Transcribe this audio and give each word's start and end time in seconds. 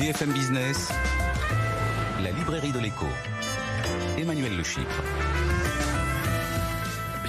BFM 0.00 0.32
Business, 0.32 0.88
la 2.22 2.30
librairie 2.30 2.72
de 2.72 2.78
l'écho. 2.78 3.04
Emmanuel 4.16 4.56
Le 4.56 4.64
Chypre. 4.64 5.02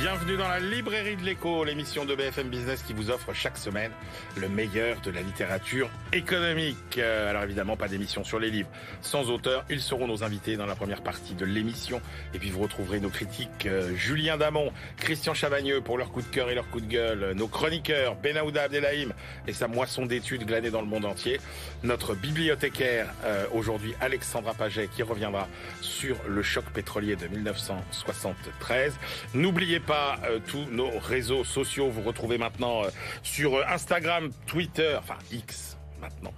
Bienvenue 0.01 0.35
dans 0.35 0.47
la 0.47 0.59
librairie 0.59 1.15
de 1.15 1.21
l'écho, 1.21 1.63
l'émission 1.63 2.05
de 2.05 2.15
BFM 2.15 2.49
Business 2.49 2.81
qui 2.81 2.91
vous 2.91 3.11
offre 3.11 3.33
chaque 3.33 3.55
semaine 3.55 3.91
le 4.35 4.49
meilleur 4.49 4.99
de 5.01 5.11
la 5.11 5.21
littérature 5.21 5.91
économique. 6.11 6.97
Euh, 6.97 7.29
alors 7.29 7.43
évidemment, 7.43 7.77
pas 7.77 7.87
d'émission 7.87 8.23
sur 8.23 8.39
les 8.39 8.49
livres 8.49 8.69
sans 9.03 9.29
auteur. 9.29 9.63
Ils 9.69 9.79
seront 9.79 10.07
nos 10.07 10.23
invités 10.23 10.57
dans 10.57 10.65
la 10.65 10.73
première 10.73 11.03
partie 11.03 11.35
de 11.35 11.45
l'émission. 11.45 12.01
Et 12.33 12.39
puis 12.39 12.49
vous 12.49 12.61
retrouverez 12.61 12.99
nos 12.99 13.09
critiques 13.09 13.67
euh, 13.67 13.93
Julien 13.95 14.37
Damon, 14.37 14.71
Christian 14.97 15.35
Chavagneux 15.35 15.81
pour 15.81 15.99
leur 15.99 16.11
coup 16.11 16.23
de 16.23 16.27
cœur 16.29 16.49
et 16.49 16.55
leur 16.55 16.67
coup 16.71 16.81
de 16.81 16.87
gueule, 16.87 17.33
nos 17.35 17.47
chroniqueurs 17.47 18.15
Benaouda 18.15 18.63
Abdelhaim 18.63 19.13
et 19.45 19.53
sa 19.53 19.67
moisson 19.67 20.07
d'études 20.07 20.47
glanées 20.47 20.71
dans 20.71 20.81
le 20.81 20.87
monde 20.87 21.05
entier, 21.05 21.39
notre 21.83 22.15
bibliothécaire 22.15 23.13
euh, 23.23 23.45
aujourd'hui 23.53 23.93
Alexandra 24.01 24.55
Paget 24.55 24.87
qui 24.87 25.03
reviendra 25.03 25.47
sur 25.79 26.17
le 26.27 26.41
choc 26.41 26.65
pétrolier 26.73 27.15
de 27.15 27.27
1973. 27.27 28.95
N'oubliez 29.35 29.79
pas 29.79 29.90
euh, 29.91 30.39
tous 30.45 30.65
nos 30.71 30.89
réseaux 30.99 31.43
sociaux. 31.43 31.89
Vous 31.89 32.01
retrouvez 32.01 32.37
maintenant 32.37 32.83
euh, 32.83 32.89
sur 33.23 33.55
euh, 33.55 33.63
Instagram, 33.67 34.31
Twitter, 34.45 34.95
enfin 34.97 35.17
X 35.31 35.77
maintenant. 35.99 36.33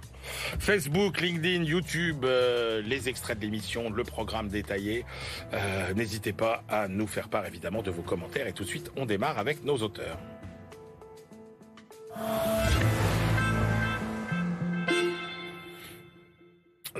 Facebook, 0.58 1.20
LinkedIn, 1.20 1.64
YouTube, 1.64 2.24
les 2.24 3.08
extraits 3.10 3.38
de 3.38 3.44
l'émission, 3.44 3.90
le 3.90 4.04
programme 4.04 4.48
détaillé. 4.48 5.04
N'hésitez 5.94 6.32
pas 6.32 6.62
à 6.66 6.88
nous 6.88 7.06
faire 7.06 7.28
part 7.28 7.44
évidemment 7.44 7.82
de 7.82 7.90
vos 7.90 8.00
commentaires 8.00 8.46
et 8.46 8.54
tout 8.54 8.64
de 8.64 8.68
suite 8.68 8.90
on 8.96 9.04
démarre 9.04 9.38
avec 9.38 9.64
nos 9.64 9.76
auteurs. 9.76 10.18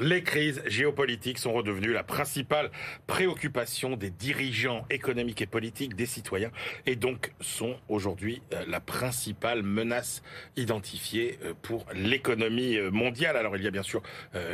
Les 0.00 0.24
crises 0.24 0.60
géopolitiques 0.66 1.38
sont 1.38 1.52
redevenues 1.52 1.92
la 1.92 2.02
principale 2.02 2.72
préoccupation 3.06 3.96
des 3.96 4.10
dirigeants 4.10 4.84
économiques 4.90 5.40
et 5.40 5.46
politiques, 5.46 5.94
des 5.94 6.06
citoyens, 6.06 6.50
et 6.84 6.96
donc 6.96 7.32
sont 7.40 7.76
aujourd'hui 7.88 8.42
euh, 8.52 8.64
la 8.66 8.80
principale 8.80 9.62
menace 9.62 10.24
identifiée 10.56 11.38
euh, 11.44 11.54
pour 11.62 11.86
l'économie 11.94 12.76
euh, 12.76 12.90
mondiale. 12.90 13.36
Alors 13.36 13.56
il 13.56 13.62
y 13.62 13.68
a 13.68 13.70
bien 13.70 13.84
sûr 13.84 14.02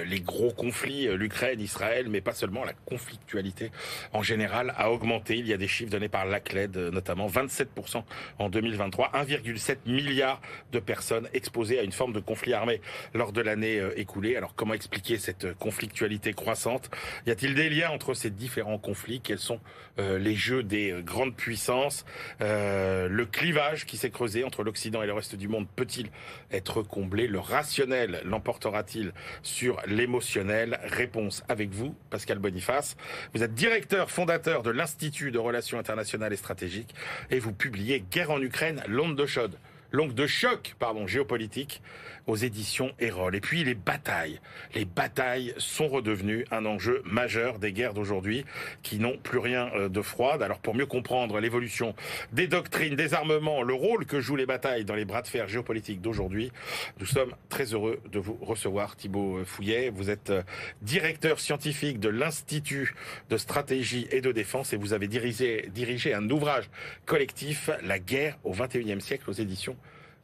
les 0.06 0.20
gros 0.20 0.50
conflits, 0.50 1.08
l'Ukraine, 1.16 1.61
Israël, 1.61 2.08
mais 2.08 2.20
pas 2.20 2.34
seulement, 2.34 2.64
la 2.64 2.72
conflictualité 2.72 3.70
en 4.12 4.22
général 4.22 4.74
a 4.77 4.91
augmenté. 4.91 5.38
Il 5.38 5.46
y 5.46 5.52
a 5.52 5.56
des 5.56 5.68
chiffres 5.68 5.91
donnés 5.91 6.08
par 6.08 6.27
l'ACLED, 6.27 6.77
notamment 6.77 7.28
27% 7.28 8.02
en 8.38 8.48
2023, 8.50 9.12
1,7 9.14 9.78
milliard 9.86 10.41
de 10.72 10.80
personnes 10.80 11.28
exposées 11.33 11.78
à 11.78 11.83
une 11.83 11.92
forme 11.92 12.12
de 12.12 12.20
conflit 12.20 12.52
armé 12.52 12.80
lors 13.14 13.33
de 13.33 13.41
l'année 13.41 13.80
écoulée. 13.96 14.36
Alors 14.36 14.55
comment 14.55 14.74
expliquer 14.74 15.18
cette 15.18 15.30
cette 15.31 15.56
conflictualité 15.59 16.33
croissante. 16.33 16.91
Y 17.27 17.31
a-t-il 17.31 17.55
des 17.55 17.70
liens 17.70 17.91
entre 17.91 18.14
ces 18.14 18.31
différents 18.31 18.78
conflits? 18.78 19.20
Quels 19.20 19.39
sont 19.39 19.61
euh, 19.98 20.18
les 20.18 20.35
jeux 20.35 20.64
des 20.64 20.91
euh, 20.91 21.02
grandes 21.02 21.36
puissances? 21.36 22.05
Euh, 22.41 23.08
Le 23.08 23.27
clivage 23.27 23.86
qui 23.86 23.96
s'est 23.96 24.11
creusé 24.11 24.42
entre 24.42 24.64
l'Occident 24.64 25.02
et 25.02 25.07
le 25.07 25.13
reste 25.13 25.36
du 25.36 25.46
monde 25.46 25.69
peut-il 25.77 26.11
être 26.51 26.83
comblé? 26.83 27.29
Le 27.29 27.39
rationnel 27.39 28.20
l'emportera-t-il 28.24 29.13
sur 29.42 29.80
l'émotionnel? 29.86 30.80
Réponse 30.85 31.45
avec 31.48 31.70
vous, 31.70 31.95
Pascal 32.11 32.39
Boniface. 32.39 32.96
Vous 33.33 33.45
êtes 33.45 33.55
directeur 33.55 34.11
fondateur 34.11 34.63
de 34.64 34.70
l'Institut 34.70 35.30
de 35.30 35.39
relations 35.39 35.79
internationales 35.79 36.33
et 36.33 36.36
stratégiques 36.36 36.95
et 37.30 37.39
vous 37.39 37.52
publiez 37.52 38.02
Guerre 38.11 38.33
en 38.33 38.40
Ukraine, 38.40 38.83
l'onde 38.89 39.17
de 39.17 39.27
chaude 39.27 39.57
longue 39.92 40.14
de 40.14 40.27
choc, 40.27 40.74
pardon, 40.78 41.06
géopolitique 41.06 41.83
aux 42.27 42.36
éditions 42.36 42.92
Erol. 43.01 43.34
Et 43.34 43.40
puis 43.40 43.64
les 43.64 43.74
batailles. 43.74 44.40
Les 44.74 44.84
batailles 44.84 45.55
sont 45.58 45.89
redevenues 45.89 46.45
un 46.51 46.64
enjeu 46.64 47.02
majeur 47.05 47.58
des 47.58 47.73
guerres 47.73 47.95
d'aujourd'hui 47.95 48.45
qui 48.83 48.98
n'ont 48.98 49.18
plus 49.18 49.39
rien 49.39 49.70
euh, 49.74 49.89
de 49.89 50.02
froide. 50.02 50.42
Alors 50.42 50.58
pour 50.58 50.74
mieux 50.74 50.86
comprendre 50.86 51.40
l'évolution 51.40 51.95
des 52.33 52.46
doctrines, 52.46 52.95
des 52.95 53.14
armements, 53.14 53.62
le 53.62 53.74
rôle 53.74 54.06
que 54.06 54.20
jouent 54.20 54.36
les 54.36 54.46
batailles 54.46 54.84
dans 54.84 54.95
les 54.95 55.05
bras 55.05 55.23
de 55.23 55.28
fer 55.28 55.48
géopolitiques 55.48 56.01
d'aujourd'hui, 56.01 56.52
nous 56.98 57.07
sommes 57.07 57.34
très 57.48 57.72
heureux 57.74 58.01
de 58.11 58.18
vous 58.18 58.39
recevoir 58.40 58.96
Thibaut 58.96 59.45
Fouillet. 59.45 59.90
Vous 59.90 60.11
êtes 60.11 60.30
euh, 60.30 60.42
directeur 60.83 61.40
scientifique 61.40 62.01
de 62.01 62.08
l'Institut 62.08 62.95
de 63.28 63.36
stratégie 63.36 64.07
et 64.11 64.20
de 64.20 64.33
défense 64.33 64.72
et 64.72 64.77
vous 64.77 64.92
avez 64.92 65.08
dirigé, 65.08 65.68
dirigé 65.72 66.14
un 66.14 66.28
ouvrage 66.30 66.70
collectif, 67.07 67.70
La 67.83 67.98
guerre 67.98 68.39
au 68.45 68.52
XXIe 68.52 69.01
siècle 69.01 69.28
aux 69.28 69.33
éditions 69.33 69.77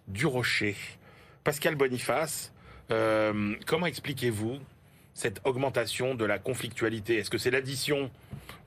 du 0.09 0.27
Rocher. 0.27 0.77
Pascal 1.45 1.75
Boniface, 1.75 2.53
euh, 2.91 3.55
comment 3.67 3.87
expliquez-vous 3.87 4.59
cette 5.15 5.41
augmentation 5.45 6.15
de 6.15 6.25
la 6.25 6.39
conflictualité? 6.39 7.17
Est-ce 7.17 7.31
que 7.31 7.39
c'est 7.39 7.51
l'addition 7.51 8.11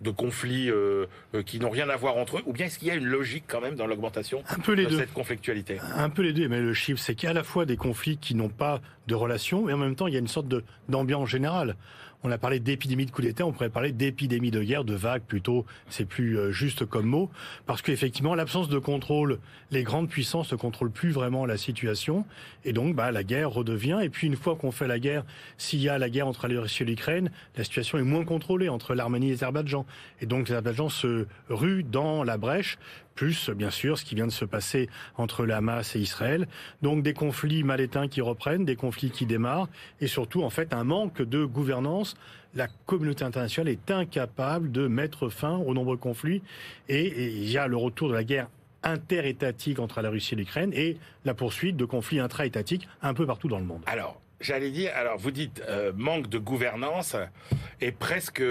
de 0.02 0.12
conflits 0.12 0.72
euh, 0.72 1.06
euh, 1.36 1.44
qui 1.44 1.60
n'ont 1.60 1.70
rien 1.70 1.90
à 1.90 1.96
voir 1.96 2.18
entre 2.18 2.38
eux, 2.38 2.44
ou 2.46 2.54
bien 2.54 2.66
est-ce 2.66 2.80
qu'il 2.80 2.88
y 2.88 2.92
a 2.92 2.96
une 2.96 3.06
logique 3.06 3.44
quand 3.48 3.62
même 3.62 3.76
dans 3.76 3.86
l'augmentation 3.86 4.44
de 4.68 4.90
cette 4.90 5.14
conflictualité? 5.14 5.80
Un 5.96 6.10
peu 6.10 6.22
les 6.22 6.34
deux, 6.34 6.48
mais 6.48 6.62
le 6.62 6.74
chiffre, 6.74 7.00
c'est 7.00 7.16
qu'il 7.16 7.26
y 7.26 7.28
a 7.28 7.32
à 7.32 7.34
la 7.34 7.44
fois 7.44 7.66
des 7.66 7.78
conflits 7.78 8.18
qui 8.18 8.34
n'ont 8.34 8.50
pas 8.50 8.82
de 9.09 9.16
relation, 9.16 9.68
et 9.68 9.74
en 9.74 9.78
même 9.78 9.96
temps, 9.96 10.08
il 10.08 10.14
y 10.14 10.18
a 10.18 10.20
une 10.20 10.28
sorte 10.28 10.47
d'ambiance 10.88 11.28
générale. 11.28 11.75
On 12.22 12.31
a 12.31 12.38
parlé 12.38 12.59
d'épidémie 12.59 13.06
de 13.06 13.12
coup 13.12 13.22
d'État, 13.22 13.46
on 13.46 13.53
pourrait 13.53 13.70
parler 13.70 13.94
d'épidémie 13.94 14.52
de 14.52 14.62
guerre, 14.62 14.84
de 14.84 14.94
vague 14.94 15.22
plutôt, 15.22 15.66
c'est 15.90 16.03
plus 16.03 16.38
euh, 16.38 16.52
juste 16.52 16.86
comme 16.86 17.06
mot, 17.06 17.30
parce 17.66 17.81
qu'effectivement, 17.81 18.36
l'absence 18.36 18.68
de 18.68 18.78
contrôle, 18.78 19.40
les 19.72 19.84
grandes 19.84 20.09
puissances 20.09 20.52
ne 20.52 20.58
contrôlent 20.58 20.92
plus 20.92 21.12
vraiment 21.12 21.46
la 21.46 21.56
situation, 21.56 22.25
et 22.66 22.74
donc 22.74 22.94
bah, 22.94 23.12
la 23.12 23.24
guerre 23.24 23.52
redevient, 23.52 24.00
et 24.03 24.09
puis 24.09 24.28
une 24.28 24.36
fois 24.36 24.58
qu'on 24.58 24.72
fait 24.72 24.88
la 24.88 25.00
guerre, 25.00 25.24
s'il 25.58 25.80
y 25.80 25.88
a 25.88 25.98
la 25.98 26.09
guerre 26.09 26.28
entre 26.28 26.50
la 26.50 26.59
Russie 26.59 26.84
et 26.84 26.86
l'Ukraine, 26.86 27.31
la 27.56 27.64
situation 27.64 27.98
est 27.98 28.03
moins 28.03 28.25
contrôlée 28.25 28.68
entre 28.68 28.96
l'Arménie 28.96 29.28
et 29.28 29.31
l'Azerbaïdjan, 29.31 29.86
et 30.19 30.25
donc 30.25 30.50
l'Azerbaïdjan 30.50 30.90
se 30.90 31.25
rue 31.48 31.84
dans 31.84 32.25
la 32.25 32.38
brèche, 32.38 32.78
plus 33.19 33.50
bien 33.50 33.69
sûr 33.69 33.97
ce 33.97 34.06
qui 34.06 34.16
vient 34.16 34.28
de 34.28 34.31
se 34.31 34.46
passer 34.46 34.88
entre 35.18 35.46
le 35.46 35.53
Hamas 35.53 35.94
et 35.97 36.00
Israël. 36.00 36.47
Donc 36.81 37.03
des 37.03 37.13
conflits 37.13 37.66
mal 37.66 37.81
éteints 37.81 38.07
qui 38.07 38.22
reprennent, 38.22 38.63
des 38.63 38.78
conflits 38.78 39.12
qui 39.12 39.25
démarrent, 39.25 39.68
et 40.00 40.07
surtout 40.07 40.41
en 40.41 40.50
fait 40.50 40.74
un 40.74 40.85
manque 40.85 41.22
de 41.22 41.44
gouvernance. 41.44 42.16
La 42.56 42.69
communauté 42.85 43.25
internationale 43.25 43.68
est 43.68 43.91
incapable 43.91 44.72
de 44.72 44.88
mettre 44.88 45.28
fin 45.28 45.57
aux 45.57 45.74
nombreux 45.74 45.97
conflits, 45.97 46.41
et, 46.88 47.34
il 47.35 47.52
y 47.52 47.57
a 47.57 47.68
le 47.68 47.75
retour 47.75 48.07
de 48.07 48.13
la 48.13 48.24
guerre 48.24 48.47
interétatique 48.84 49.80
entre 49.80 50.01
la 50.01 50.09
Russie 50.09 50.36
et 50.36 50.38
l'Ukraine 50.38 50.72
et 50.74 50.96
la 51.25 51.34
poursuite 51.34 51.75
de 51.75 51.84
conflits 51.84 52.22
intra-étatiques 52.22 52.88
un 53.01 53.13
peu 53.13 53.25
partout 53.25 53.50
dans 53.50 53.59
le 53.59 53.66
monde. 53.66 53.81
Alors, 53.86 54.22
J'allais 54.42 54.72
dire, 54.72 54.92
alors 54.96 55.18
vous 55.18 55.32
dites 55.32 55.62
euh, 55.68 55.92
manque 55.96 56.30
de 56.30 56.38
gouvernance 56.38 57.18
et 57.82 57.92
presque 57.92 58.42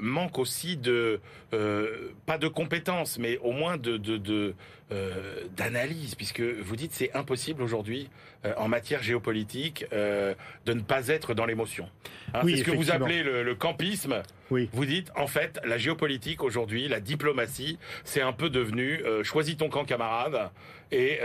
manque 0.00 0.38
aussi 0.38 0.78
de 0.78 1.20
euh, 1.52 2.12
pas 2.24 2.38
de 2.38 2.48
compétences, 2.48 3.18
mais 3.18 3.36
au 3.38 3.52
moins 3.52 3.76
de 3.76 3.98
de 3.98 4.54
euh, 4.92 5.44
d'analyse, 5.54 6.14
puisque 6.14 6.40
vous 6.40 6.74
dites 6.76 6.92
c'est 6.94 7.12
impossible 7.14 7.62
aujourd'hui 7.62 8.08
en 8.56 8.68
matière 8.68 9.02
géopolitique 9.02 9.84
de 9.90 10.72
ne 10.72 10.80
pas 10.80 11.08
être 11.08 11.34
dans 11.34 11.46
l'émotion. 11.46 11.90
Hein, 12.32 12.42
c'est 12.44 12.58
ce 12.58 12.62
que 12.62 12.70
vous 12.70 12.92
appelez 12.92 13.24
le, 13.24 13.42
le 13.42 13.54
campisme. 13.56 14.22
Oui. 14.52 14.70
Vous 14.72 14.86
dites 14.86 15.10
en 15.16 15.26
fait 15.26 15.58
la 15.64 15.78
géopolitique 15.78 16.44
aujourd'hui, 16.44 16.86
la 16.86 17.00
diplomatie, 17.00 17.78
c'est 18.04 18.20
un 18.20 18.32
peu 18.32 18.48
devenu 18.48 19.02
choisis 19.24 19.56
ton 19.56 19.68
camp 19.68 19.84
camarade 19.84 20.50
et 20.92 21.18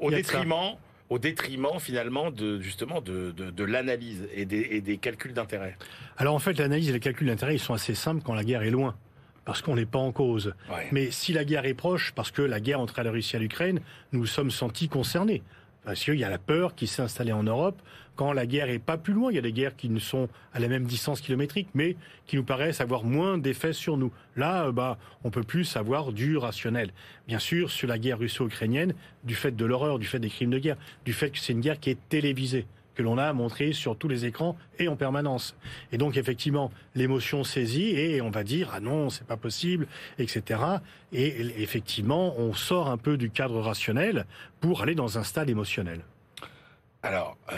au 0.00 0.10
détriment 0.10 0.76
au 1.08 1.18
détriment 1.18 1.78
finalement 1.78 2.30
de 2.30 2.60
justement 2.60 3.00
de, 3.00 3.30
de, 3.30 3.50
de 3.50 3.64
l'analyse 3.64 4.28
et 4.34 4.44
des, 4.44 4.66
et 4.70 4.80
des 4.80 4.98
calculs 4.98 5.32
d'intérêt 5.32 5.76
Alors 6.16 6.34
en 6.34 6.38
fait, 6.38 6.58
l'analyse 6.58 6.88
et 6.88 6.92
les 6.92 7.00
calculs 7.00 7.28
d'intérêt, 7.28 7.54
ils 7.54 7.60
sont 7.60 7.74
assez 7.74 7.94
simples 7.94 8.22
quand 8.24 8.34
la 8.34 8.44
guerre 8.44 8.62
est 8.62 8.70
loin 8.70 8.96
parce 9.44 9.62
qu'on 9.62 9.76
n'est 9.76 9.86
pas 9.86 10.00
en 10.00 10.10
cause. 10.10 10.54
Mais 10.90 11.12
si 11.12 11.32
la 11.32 11.44
guerre 11.44 11.66
est 11.66 11.74
proche, 11.74 12.12
parce 12.16 12.32
que 12.32 12.42
la 12.42 12.58
guerre 12.58 12.80
entre 12.80 13.00
la 13.00 13.12
Russie 13.12 13.36
et 13.36 13.38
l'Ukraine, 13.38 13.80
nous 14.10 14.26
sommes 14.26 14.50
sentis 14.50 14.88
concernés. 14.88 15.42
Parce 15.84 16.02
qu'il 16.02 16.16
y 16.16 16.24
a 16.24 16.28
la 16.28 16.38
peur 16.38 16.74
qui 16.74 16.88
s'est 16.88 17.02
installée 17.02 17.30
en 17.30 17.44
Europe 17.44 17.80
quand 18.16 18.32
la 18.32 18.46
guerre 18.46 18.70
est 18.70 18.78
pas 18.78 18.96
plus 18.96 19.12
loin. 19.12 19.30
Il 19.30 19.36
y 19.36 19.38
a 19.38 19.42
des 19.42 19.52
guerres 19.52 19.76
qui 19.76 19.88
ne 19.88 19.98
sont 19.98 20.28
à 20.52 20.58
la 20.58 20.68
même 20.68 20.84
distance 20.84 21.20
kilométrique, 21.20 21.68
mais 21.74 21.96
qui 22.26 22.36
nous 22.36 22.44
paraissent 22.44 22.80
avoir 22.80 23.04
moins 23.04 23.38
d'effet 23.38 23.72
sur 23.72 23.96
nous. 23.96 24.10
Là, 24.34 24.66
euh, 24.66 24.72
bah, 24.72 24.98
on 25.22 25.30
peut 25.30 25.44
plus 25.44 25.76
avoir 25.76 26.12
du 26.12 26.36
rationnel. 26.36 26.90
Bien 27.28 27.38
sûr, 27.38 27.70
sur 27.70 27.86
la 27.86 27.98
guerre 27.98 28.18
russo-ukrainienne, 28.18 28.94
du 29.24 29.34
fait 29.34 29.54
de 29.54 29.64
l'horreur, 29.64 29.98
du 29.98 30.06
fait 30.06 30.18
des 30.18 30.30
crimes 30.30 30.50
de 30.50 30.58
guerre, 30.58 30.76
du 31.04 31.12
fait 31.12 31.30
que 31.30 31.38
c'est 31.38 31.52
une 31.52 31.60
guerre 31.60 31.78
qui 31.78 31.90
est 31.90 32.08
télévisée 32.08 32.66
que 32.96 33.02
l'on 33.02 33.18
a 33.18 33.32
montré 33.32 33.72
sur 33.72 33.96
tous 33.96 34.08
les 34.08 34.24
écrans 34.24 34.56
et 34.78 34.88
en 34.88 34.96
permanence. 34.96 35.54
Et 35.92 35.98
donc 35.98 36.16
effectivement, 36.16 36.72
l'émotion 36.94 37.44
saisit 37.44 37.90
et 37.90 38.20
on 38.22 38.30
va 38.30 38.42
dire 38.42 38.70
ah 38.72 38.80
non, 38.80 39.10
c'est 39.10 39.26
pas 39.26 39.36
possible, 39.36 39.86
etc. 40.18 40.60
Et 41.12 41.62
effectivement, 41.62 42.34
on 42.38 42.54
sort 42.54 42.88
un 42.88 42.96
peu 42.96 43.16
du 43.18 43.30
cadre 43.30 43.60
rationnel 43.60 44.24
pour 44.60 44.82
aller 44.82 44.94
dans 44.94 45.18
un 45.18 45.22
stade 45.22 45.50
émotionnel. 45.50 46.00
Alors, 47.06 47.36
euh, 47.52 47.56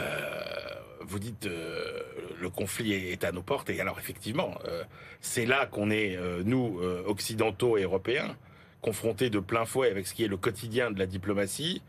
vous 1.01 1.19
dites 1.19 1.47
euh, 1.47 2.03
le 2.41 2.51
conflit 2.51 2.93
est 2.93 3.25
à 3.25 3.33
nos 3.33 3.43
portes 3.43 3.71
et 3.71 3.81
alors 3.81 3.99
effectivement, 3.99 4.55
euh, 4.67 4.85
c'est 5.21 5.47
là 5.47 5.67
qu'on 5.67 5.91
est 5.91 6.19
nous 6.45 6.81
occidentaux 7.07 7.77
et 7.79 7.83
européens 7.83 8.37
confrontés 8.81 9.31
de 9.31 9.39
plein 9.39 9.65
fouet 9.65 9.91
avec 9.91 10.07
ce 10.07 10.15
qui 10.15 10.25
est 10.25 10.29
le 10.29 10.37
quotidien 10.37 10.91
de 10.91 10.99
la 10.99 11.07
diplomatie, 11.07 11.83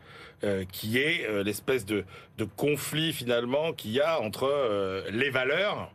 euh, 0.44 0.64
qui 0.70 0.98
est 0.98 1.26
euh, 1.26 1.42
l'espèce 1.42 1.86
de, 1.86 2.04
conflit 2.56 3.12
finalement 3.12 3.72
qu'il 3.72 3.92
y 3.92 4.00
a 4.00 4.20
entre 4.20 4.44
euh, 4.44 5.08
les 5.10 5.30
valeurs 5.30 5.92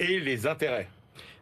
et 0.00 0.20
les 0.20 0.46
intérêts. 0.46 0.88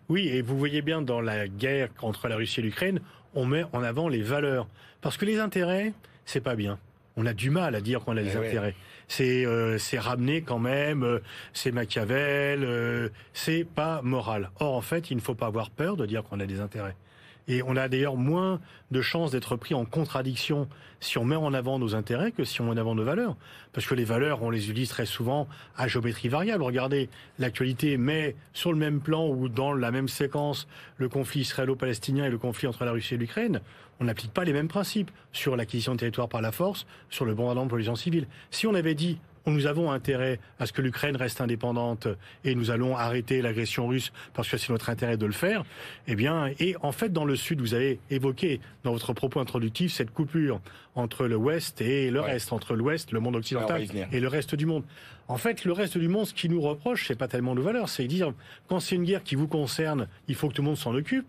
Oui, 0.08 0.28
et 0.28 0.42
vous 0.42 0.58
voyez 0.58 0.82
bien 0.82 1.00
dans 1.00 1.20
la 1.20 1.48
guerre 1.48 1.88
entre 2.02 2.28
la 2.28 2.36
Russie 2.36 2.60
et 2.60 2.62
l'Ukraine, 2.62 3.00
on 3.34 3.46
met 3.46 3.64
en 3.72 3.82
avant 3.82 4.08
les 4.08 4.22
valeurs. 4.22 4.68
Parce 5.00 5.16
que 5.16 5.24
les 5.24 5.40
intérêts, 5.40 5.92
c'est 6.24 6.42
pas 6.42 6.54
bien. 6.54 6.78
On 7.16 7.26
a 7.26 7.32
du 7.32 7.50
mal 7.50 7.74
à 7.74 7.80
dire 7.80 8.00
qu'on 8.00 8.16
a 8.16 8.22
des 8.22 8.34
eh 8.34 8.46
intérêts. 8.46 8.74
C'est 9.08 9.46
c'est 9.78 9.98
ramené 9.98 10.42
quand 10.42 10.58
même, 10.58 11.20
c'est 11.52 11.72
Machiavel, 11.72 13.10
c'est 13.32 13.64
pas 13.64 14.00
moral. 14.02 14.50
Or 14.60 14.74
en 14.74 14.80
fait, 14.80 15.10
il 15.10 15.16
ne 15.16 15.20
faut 15.22 15.34
pas 15.34 15.46
avoir 15.46 15.70
peur 15.70 15.96
de 15.96 16.06
dire 16.06 16.22
qu'on 16.22 16.40
a 16.40 16.46
des 16.46 16.60
intérêts. 16.60 16.96
Et 17.46 17.62
on 17.62 17.76
a 17.76 17.88
d'ailleurs 17.88 18.16
moins 18.16 18.60
de 18.90 19.02
chances 19.02 19.30
d'être 19.30 19.56
pris 19.56 19.74
en 19.74 19.84
contradiction 19.84 20.68
si 21.00 21.18
on 21.18 21.24
met 21.24 21.36
en 21.36 21.52
avant 21.52 21.78
nos 21.78 21.94
intérêts 21.94 22.32
que 22.32 22.44
si 22.44 22.60
on 22.60 22.64
met 22.64 22.70
en 22.70 22.76
avant 22.76 22.94
nos 22.94 23.04
valeurs. 23.04 23.36
Parce 23.72 23.86
que 23.86 23.94
les 23.94 24.04
valeurs, 24.04 24.42
on 24.42 24.50
les 24.50 24.70
utilise 24.70 24.88
très 24.88 25.06
souvent 25.06 25.46
à 25.76 25.86
géométrie 25.86 26.28
variable. 26.28 26.62
Regardez, 26.62 27.10
l'actualité 27.38 27.98
met 27.98 28.34
sur 28.52 28.72
le 28.72 28.78
même 28.78 29.00
plan 29.00 29.28
ou 29.28 29.48
dans 29.48 29.74
la 29.74 29.90
même 29.90 30.08
séquence 30.08 30.66
le 30.96 31.08
conflit 31.08 31.42
israélo-palestinien 31.42 32.24
et 32.24 32.30
le 32.30 32.38
conflit 32.38 32.66
entre 32.66 32.84
la 32.84 32.92
Russie 32.92 33.14
et 33.14 33.18
l'Ukraine. 33.18 33.60
On 34.00 34.04
n'applique 34.04 34.32
pas 34.32 34.44
les 34.44 34.52
mêmes 34.52 34.68
principes 34.68 35.10
sur 35.32 35.56
l'acquisition 35.56 35.92
de 35.92 35.98
territoire 35.98 36.28
par 36.28 36.40
la 36.40 36.52
force, 36.52 36.86
sur 37.10 37.24
le 37.24 37.34
bombardement 37.34 37.76
les 37.76 37.84
gens 37.84 37.96
civils. 37.96 38.26
Si 38.50 38.66
on 38.66 38.74
avait 38.74 38.94
dit 38.94 39.18
nous 39.46 39.66
avons 39.66 39.90
intérêt 39.90 40.38
à 40.58 40.66
ce 40.66 40.72
que 40.72 40.82
l'Ukraine 40.82 41.16
reste 41.16 41.40
indépendante 41.40 42.08
et 42.44 42.54
nous 42.54 42.70
allons 42.70 42.96
arrêter 42.96 43.42
l'agression 43.42 43.86
russe 43.86 44.12
parce 44.32 44.48
que 44.48 44.56
c'est 44.56 44.70
notre 44.70 44.90
intérêt 44.90 45.16
de 45.16 45.26
le 45.26 45.32
faire. 45.32 45.64
Eh 46.06 46.14
bien, 46.14 46.50
et 46.58 46.76
en 46.82 46.92
fait, 46.92 47.12
dans 47.12 47.24
le 47.24 47.36
Sud, 47.36 47.60
vous 47.60 47.74
avez 47.74 47.98
évoqué 48.10 48.60
dans 48.84 48.92
votre 48.92 49.12
propos 49.12 49.40
introductif 49.40 49.92
cette 49.92 50.10
coupure 50.10 50.60
entre 50.94 51.26
le 51.26 51.36
Ouest 51.36 51.80
et 51.80 52.10
le 52.10 52.20
reste, 52.20 52.52
entre 52.52 52.74
l'Ouest, 52.74 53.12
le 53.12 53.20
monde 53.20 53.36
occidental 53.36 53.84
et 54.12 54.20
le 54.20 54.28
reste 54.28 54.54
du 54.54 54.66
monde. 54.66 54.84
En 55.28 55.36
fait, 55.36 55.64
le 55.64 55.72
reste 55.72 55.98
du 55.98 56.08
monde, 56.08 56.26
ce 56.26 56.34
qui 56.34 56.48
nous 56.48 56.60
reproche, 56.60 57.06
c'est 57.08 57.18
pas 57.18 57.28
tellement 57.28 57.54
de 57.54 57.60
valeurs, 57.60 57.88
c'est 57.88 58.06
dire 58.06 58.32
quand 58.68 58.80
c'est 58.80 58.94
une 58.94 59.04
guerre 59.04 59.22
qui 59.22 59.34
vous 59.34 59.48
concerne, 59.48 60.08
il 60.28 60.34
faut 60.34 60.48
que 60.48 60.54
tout 60.54 60.62
le 60.62 60.68
monde 60.68 60.76
s'en 60.76 60.94
occupe. 60.94 61.26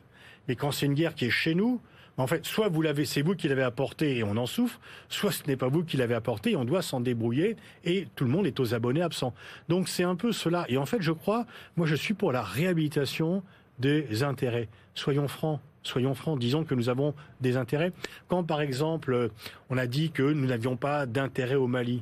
Mais 0.48 0.56
quand 0.56 0.72
c'est 0.72 0.86
une 0.86 0.94
guerre 0.94 1.16
qui 1.16 1.26
est 1.26 1.32
chez 1.32 1.56
nous, 1.56 1.82
en 2.18 2.28
fait, 2.28 2.46
soit 2.46 2.70
vous 2.70 2.82
l'avez, 2.82 3.06
c'est 3.06 3.22
vous 3.22 3.36
qui 3.36 3.48
l'avez 3.48 3.64
apporté 3.64 4.18
et 4.18 4.24
on 4.24 4.38
en 4.38 4.46
souffre, 4.46 4.80
soit 5.10 5.32
ce 5.32 5.44
n'est 5.48 5.58
pas 5.58 5.68
vous 5.68 5.84
qui 5.84 5.98
l'avez 5.98 6.16
apporté 6.16 6.52
et 6.52 6.56
on 6.56 6.64
doit 6.64 6.82
s'en 6.82 7.02
débrouiller 7.02 7.58
et 7.84 8.08
tout 8.16 8.24
le 8.24 8.30
monde 8.30 8.48
est 8.48 8.60
aux 8.60 8.74
abonnés 8.74 9.02
absents. 9.02 9.34
Donc 9.68 9.90
c'est 9.90 10.04
un 10.04 10.16
peu 10.16 10.32
cela. 10.32 10.66
Et 10.70 10.78
en 10.78 10.86
fait, 10.86 11.02
je 11.02 11.12
crois, 11.12 11.46
moi 11.76 11.86
je 11.88 11.96
suis 11.96 12.14
pour 12.14 12.32
la 12.32 12.42
réhabilitation 12.42 13.44
des 13.80 14.24
intérêts. 14.24 14.70
Soyons 14.94 15.28
francs. 15.28 15.60
Soyons 15.84 16.16
francs, 16.16 16.40
disons 16.40 16.64
que 16.64 16.74
nous 16.74 16.90
avons 16.90 17.14
des 17.42 17.58
intérêts. 17.58 17.92
Quand, 18.28 18.44
par 18.44 18.62
exemple, 18.62 19.30
on 19.70 19.78
a 19.78 19.86
dit 19.86 20.10
que 20.10 20.24
nous 20.24 20.48
n'avions 20.48 20.78
pas 20.78 21.06
d'intérêt 21.06 21.54
au 21.54 21.68
Mali, 21.68 22.02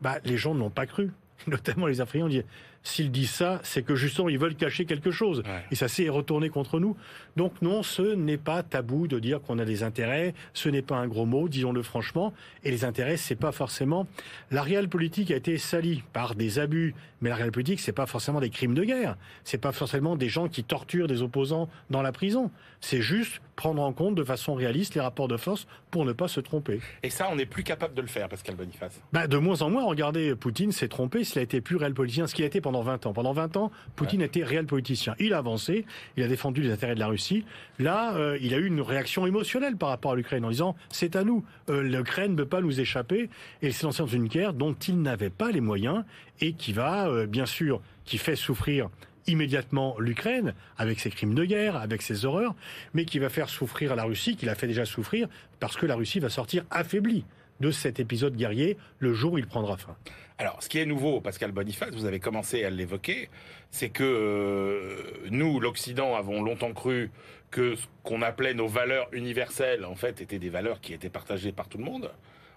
bah, 0.00 0.20
les 0.24 0.38
gens 0.38 0.54
ne 0.54 0.60
l'ont 0.60 0.70
pas 0.70 0.86
cru. 0.86 1.10
Notamment 1.46 1.86
les 1.86 2.00
Africains 2.00 2.24
ont 2.24 2.30
dit 2.30 2.42
S'ils 2.82 3.10
disent 3.10 3.30
ça, 3.30 3.60
c'est 3.62 3.82
que 3.82 3.94
justement 3.94 4.28
ils 4.28 4.38
veulent 4.38 4.54
cacher 4.54 4.86
quelque 4.86 5.10
chose. 5.10 5.42
Et 5.70 5.74
ça 5.74 5.88
s'est 5.88 6.08
retourné 6.08 6.48
contre 6.48 6.80
nous. 6.80 6.96
Donc 7.36 7.60
non, 7.60 7.82
ce 7.82 8.14
n'est 8.14 8.38
pas 8.38 8.62
tabou 8.62 9.06
de 9.06 9.18
dire 9.18 9.42
qu'on 9.42 9.58
a 9.58 9.64
des 9.64 9.82
intérêts. 9.82 10.34
Ce 10.54 10.68
n'est 10.68 10.82
pas 10.82 10.96
un 10.96 11.06
gros 11.06 11.26
mot, 11.26 11.48
disons-le 11.48 11.82
franchement. 11.82 12.32
Et 12.64 12.70
les 12.70 12.84
intérêts, 12.84 13.18
c'est 13.18 13.36
pas 13.36 13.52
forcément. 13.52 14.06
La 14.50 14.62
réelle 14.62 14.88
politique 14.88 15.30
a 15.30 15.36
été 15.36 15.58
salie 15.58 16.02
par 16.12 16.34
des 16.34 16.58
abus, 16.58 16.94
mais 17.20 17.28
la 17.28 17.36
réelle 17.36 17.52
politique, 17.52 17.80
c'est 17.80 17.92
pas 17.92 18.06
forcément 18.06 18.40
des 18.40 18.50
crimes 18.50 18.74
de 18.74 18.84
guerre. 18.84 19.16
C'est 19.44 19.58
pas 19.58 19.72
forcément 19.72 20.16
des 20.16 20.28
gens 20.28 20.48
qui 20.48 20.64
torturent 20.64 21.06
des 21.06 21.20
opposants 21.20 21.68
dans 21.90 22.02
la 22.02 22.12
prison. 22.12 22.50
C'est 22.80 23.02
juste 23.02 23.42
prendre 23.56 23.82
en 23.82 23.92
compte 23.92 24.14
de 24.14 24.24
façon 24.24 24.54
réaliste 24.54 24.94
les 24.94 25.02
rapports 25.02 25.28
de 25.28 25.36
force 25.36 25.66
pour 25.90 26.06
ne 26.06 26.12
pas 26.12 26.28
se 26.28 26.40
tromper. 26.40 26.80
Et 27.02 27.10
ça, 27.10 27.28
on 27.30 27.36
n'est 27.36 27.44
plus 27.44 27.62
capable 27.62 27.92
de 27.92 28.00
le 28.00 28.08
faire, 28.08 28.26
Pascal 28.28 28.56
Boniface. 28.56 29.02
Bah, 29.12 29.26
de 29.26 29.36
moins 29.36 29.60
en 29.60 29.68
moins, 29.68 29.84
regardez, 29.84 30.34
Poutine 30.34 30.72
s'est 30.72 30.88
trompé 30.88 31.24
s'il 31.24 31.40
a 31.40 31.42
été 31.42 31.60
plus 31.60 31.76
réel 31.76 31.92
politicien, 31.92 32.26
ce 32.26 32.34
qu'il 32.34 32.44
a 32.44 32.46
été 32.46 32.62
pendant 32.62 32.69
20 32.70 33.06
ans. 33.06 33.12
Pendant 33.12 33.32
20 33.32 33.56
ans, 33.56 33.72
Poutine 33.96 34.22
était 34.22 34.44
réel 34.44 34.66
politicien. 34.66 35.16
Il 35.18 35.34
a 35.34 35.38
avancé, 35.38 35.84
il 36.16 36.22
a 36.22 36.28
défendu 36.28 36.62
les 36.62 36.70
intérêts 36.70 36.94
de 36.94 37.00
la 37.00 37.08
Russie. 37.08 37.44
Là, 37.80 38.14
euh, 38.14 38.38
il 38.40 38.54
a 38.54 38.58
eu 38.58 38.66
une 38.66 38.80
réaction 38.80 39.26
émotionnelle 39.26 39.76
par 39.76 39.88
rapport 39.88 40.12
à 40.12 40.14
l'Ukraine 40.14 40.44
en 40.44 40.50
disant 40.50 40.76
c'est 40.90 41.16
à 41.16 41.24
nous, 41.24 41.44
euh, 41.68 41.82
l'Ukraine 41.82 42.32
ne 42.32 42.36
peut 42.36 42.46
pas 42.46 42.60
nous 42.60 42.80
échapper. 42.80 43.28
Et 43.62 43.68
il 43.68 43.74
s'est 43.74 43.84
lancé 43.84 43.98
dans 43.98 44.06
une 44.06 44.28
guerre 44.28 44.54
dont 44.54 44.74
il 44.74 45.02
n'avait 45.02 45.30
pas 45.30 45.50
les 45.50 45.60
moyens 45.60 46.04
et 46.40 46.52
qui 46.52 46.72
va, 46.72 47.08
euh, 47.08 47.26
bien 47.26 47.46
sûr, 47.46 47.82
qui 48.04 48.16
fait 48.16 48.36
souffrir 48.36 48.88
immédiatement 49.26 49.96
l'Ukraine, 49.98 50.54
avec 50.78 51.00
ses 51.00 51.10
crimes 51.10 51.34
de 51.34 51.44
guerre, 51.44 51.76
avec 51.76 52.02
ses 52.02 52.24
horreurs, 52.24 52.54
mais 52.94 53.04
qui 53.04 53.18
va 53.18 53.28
faire 53.28 53.48
souffrir 53.48 53.94
la 53.94 54.04
Russie, 54.04 54.36
qui 54.36 54.46
l'a 54.46 54.54
fait 54.54 54.66
déjà 54.66 54.84
souffrir, 54.84 55.28
parce 55.60 55.76
que 55.76 55.86
la 55.86 55.94
Russie 55.94 56.20
va 56.20 56.30
sortir 56.30 56.64
affaiblie 56.70 57.24
de 57.60 57.70
cet 57.70 58.00
épisode 58.00 58.36
guerrier 58.36 58.76
le 58.98 59.12
jour 59.12 59.34
où 59.34 59.38
il 59.38 59.46
prendra 59.46 59.76
fin. 59.76 59.96
Alors, 60.38 60.62
ce 60.62 60.70
qui 60.70 60.78
est 60.78 60.86
nouveau, 60.86 61.20
Pascal 61.20 61.52
Boniface, 61.52 61.90
vous 61.90 62.06
avez 62.06 62.18
commencé 62.18 62.64
à 62.64 62.70
l'évoquer, 62.70 63.28
c'est 63.70 63.90
que 63.90 64.02
euh, 64.02 65.28
nous, 65.30 65.60
l'Occident, 65.60 66.16
avons 66.16 66.42
longtemps 66.42 66.72
cru 66.72 67.10
que 67.50 67.74
ce 67.76 67.86
qu'on 68.04 68.22
appelait 68.22 68.54
nos 68.54 68.66
valeurs 68.66 69.08
universelles, 69.12 69.84
en 69.84 69.96
fait, 69.96 70.22
étaient 70.22 70.38
des 70.38 70.48
valeurs 70.48 70.80
qui 70.80 70.94
étaient 70.94 71.10
partagées 71.10 71.52
par 71.52 71.68
tout 71.68 71.76
le 71.76 71.84
monde. 71.84 72.10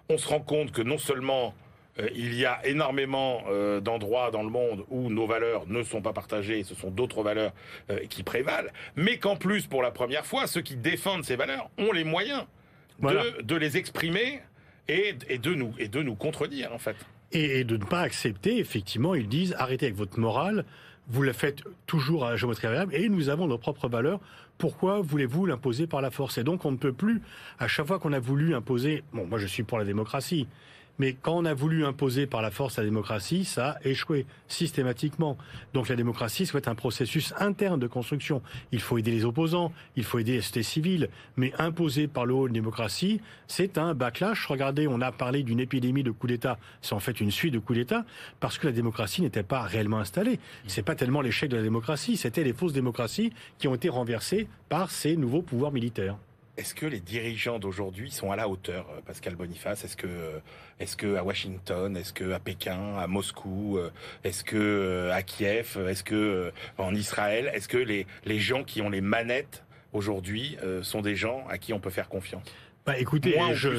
On 0.08 0.18
se 0.18 0.30
rend 0.30 0.40
compte 0.40 0.72
que 0.72 0.82
non 0.82 0.98
seulement 0.98 1.54
euh, 2.00 2.08
il 2.16 2.34
y 2.36 2.46
a 2.46 2.66
énormément 2.66 3.44
euh, 3.50 3.82
d'endroits 3.82 4.32
dans 4.32 4.44
le 4.44 4.50
monde 4.50 4.86
où 4.90 5.10
nos 5.10 5.28
valeurs 5.28 5.68
ne 5.68 5.84
sont 5.84 6.02
pas 6.02 6.14
partagées, 6.14 6.64
ce 6.64 6.76
sont 6.76 6.90
d'autres 6.90 7.22
valeurs 7.22 7.52
qui 8.10 8.24
prévalent, 8.24 8.72
mais 8.96 9.18
qu'en 9.18 9.36
plus, 9.36 9.68
pour 9.68 9.84
la 9.84 9.92
première 9.92 10.26
fois, 10.26 10.48
ceux 10.48 10.62
qui 10.62 10.78
défendent 10.78 11.26
ces 11.26 11.36
valeurs 11.36 11.70
ont 11.78 11.92
les 11.92 12.06
moyens 12.06 12.46
de, 13.00 13.56
les 13.56 13.78
exprimer 13.78 14.40
et, 14.88 15.14
de 15.38 15.54
nous, 15.54 15.74
et 15.78 15.88
de 15.88 16.02
nous 16.02 16.16
contredire, 16.16 16.74
en 16.74 16.78
fait. 16.78 16.96
Et, 17.32 17.64
de 17.64 17.78
ne 17.78 17.86
pas 17.86 18.02
accepter, 18.02 18.60
effectivement, 18.60 19.16
ils 19.16 19.28
disent 19.28 19.56
arrêtez 19.58 19.88
avec 19.88 19.98
votre 19.98 20.20
morale, 20.20 20.66
vous 21.08 21.24
la 21.24 21.34
faites 21.34 21.64
toujours 21.88 22.26
à 22.26 22.32
la 22.32 22.36
géométrie 22.36 22.68
variable, 22.68 22.96
et 22.96 23.10
nous 23.10 23.30
avons 23.30 23.48
nos 23.48 23.58
propres 23.58 23.88
valeurs. 23.88 24.20
Pourquoi 24.58 25.02
voulez-vous 25.02 25.46
l'imposer 25.46 25.88
par 25.88 26.02
la 26.02 26.12
force? 26.12 26.38
Et 26.38 26.44
donc 26.44 26.64
on 26.64 26.72
ne 26.72 26.78
peut 26.78 26.94
plus, 26.94 27.22
à 27.60 27.68
chaque 27.68 27.88
fois 27.88 28.00
qu'on 28.00 28.14
a 28.14 28.20
voulu 28.20 28.56
imposer, 28.56 29.04
bon, 29.14 29.26
moi 29.26 29.40
je 29.40 29.48
suis 29.48 29.64
pour 29.64 29.80
la 29.80 29.86
démocratie, 29.86 30.48
mais 31.00 31.14
quand 31.14 31.38
on 31.38 31.46
a 31.46 31.54
voulu 31.54 31.86
imposer 31.86 32.28
par 32.28 32.42
la 32.42 32.52
force 32.52 32.78
la 32.78 32.84
démocratie, 32.84 33.46
ça 33.46 33.72
a 33.72 33.88
échoué 33.88 34.26
systématiquement. 34.48 35.38
Donc 35.74 35.90
la 35.90 35.96
démocratie 35.96 36.46
soit 36.46 36.68
un 36.68 36.76
processus 36.76 37.34
interne 37.40 37.80
de 37.80 37.88
construction. 37.88 38.42
Il 38.72 38.80
faut 38.80 38.98
aider 38.98 39.12
les 39.12 39.26
opposants, 39.26 39.72
il 39.96 40.04
faut 40.04 40.20
aider 40.20 40.34
les 40.34 40.42
sociétés 40.42 40.64
civiles, 40.64 41.10
mais 41.36 41.54
imposer 41.58 42.08
par 42.08 42.26
le 42.26 42.34
haut 42.34 42.48
une 42.48 42.54
démocratie, 42.54 43.22
c'est 43.48 43.78
un 43.78 43.94
backlash. 43.94 44.46
Regardez, 44.48 44.88
on 44.88 45.02
a 45.02 45.12
parlé 45.12 45.44
d'une 45.44 45.60
épidémie 45.60 46.04
de 46.04 46.12
coups 46.12 46.32
d'État. 46.32 46.58
C'est 46.82 46.94
en 46.94 47.00
fait 47.00 47.20
une 47.20 47.32
suite 47.32 47.54
de 47.54 47.60
coups 47.60 47.80
d'État 47.80 48.06
parce 48.40 48.58
que 48.58 48.68
la 48.68 48.74
démocratie 48.74 49.22
n'était 49.22 49.44
pas 49.44 49.62
réellement 49.62 50.00
installée. 50.00 50.40
C'est 50.68 50.84
pas 50.84 50.96
tellement 50.96 51.22
l'échec 51.22 51.50
de 51.50 51.58
la 51.58 51.64
démocratie, 51.64 52.18
c'était 52.18 52.44
les 52.44 52.54
fausses 52.54 52.74
démocraties 52.74 53.34
qui 53.58 53.68
ont 53.68 53.76
été 53.76 53.90
renversées 53.90 54.48
par 54.70 54.92
ces 54.92 55.18
nouveaux 55.18 55.42
pouvoirs 55.42 55.72
militaires. 55.72 56.18
Est-ce 56.56 56.76
que 56.76 56.86
les 56.86 57.00
dirigeants 57.00 57.58
d'aujourd'hui 57.58 58.12
sont 58.12 58.32
à 58.32 58.36
la 58.36 58.48
hauteur, 58.48 58.86
euh, 58.92 59.02
Pascal 59.02 59.36
Boniface? 59.36 59.84
Est-ce 59.84 59.98
que, 59.98 60.06
euh, 60.06 60.40
est-ce 60.80 60.96
que 60.96 61.16
à 61.16 61.24
Washington, 61.24 61.98
est-ce 61.98 62.14
que 62.14 62.32
à 62.32 62.40
Pékin, 62.40 62.96
à 62.98 63.08
Moscou, 63.08 63.80
euh, 63.80 63.90
est-ce 64.24 64.44
que 64.44 65.10
à 65.12 65.24
Kiev, 65.24 65.80
est-ce 65.90 66.04
que 66.04 66.52
en 66.78 66.94
Israël, 66.94 67.50
est-ce 67.56 67.68
que 67.68 67.78
les, 67.78 68.06
les 68.26 68.38
gens 68.38 68.64
qui 68.64 68.82
ont 68.84 68.90
les 68.92 69.02
manettes 69.02 69.64
aujourd'hui 69.94 70.58
sont 70.82 71.02
des 71.02 71.16
gens 71.16 71.46
à 71.50 71.58
qui 71.58 71.74
on 71.74 71.80
peut 71.80 71.90
faire 71.90 72.10
confiance? 72.10 72.44
Bah 72.86 72.98
écoutez, 73.00 73.40
je, 73.54 73.70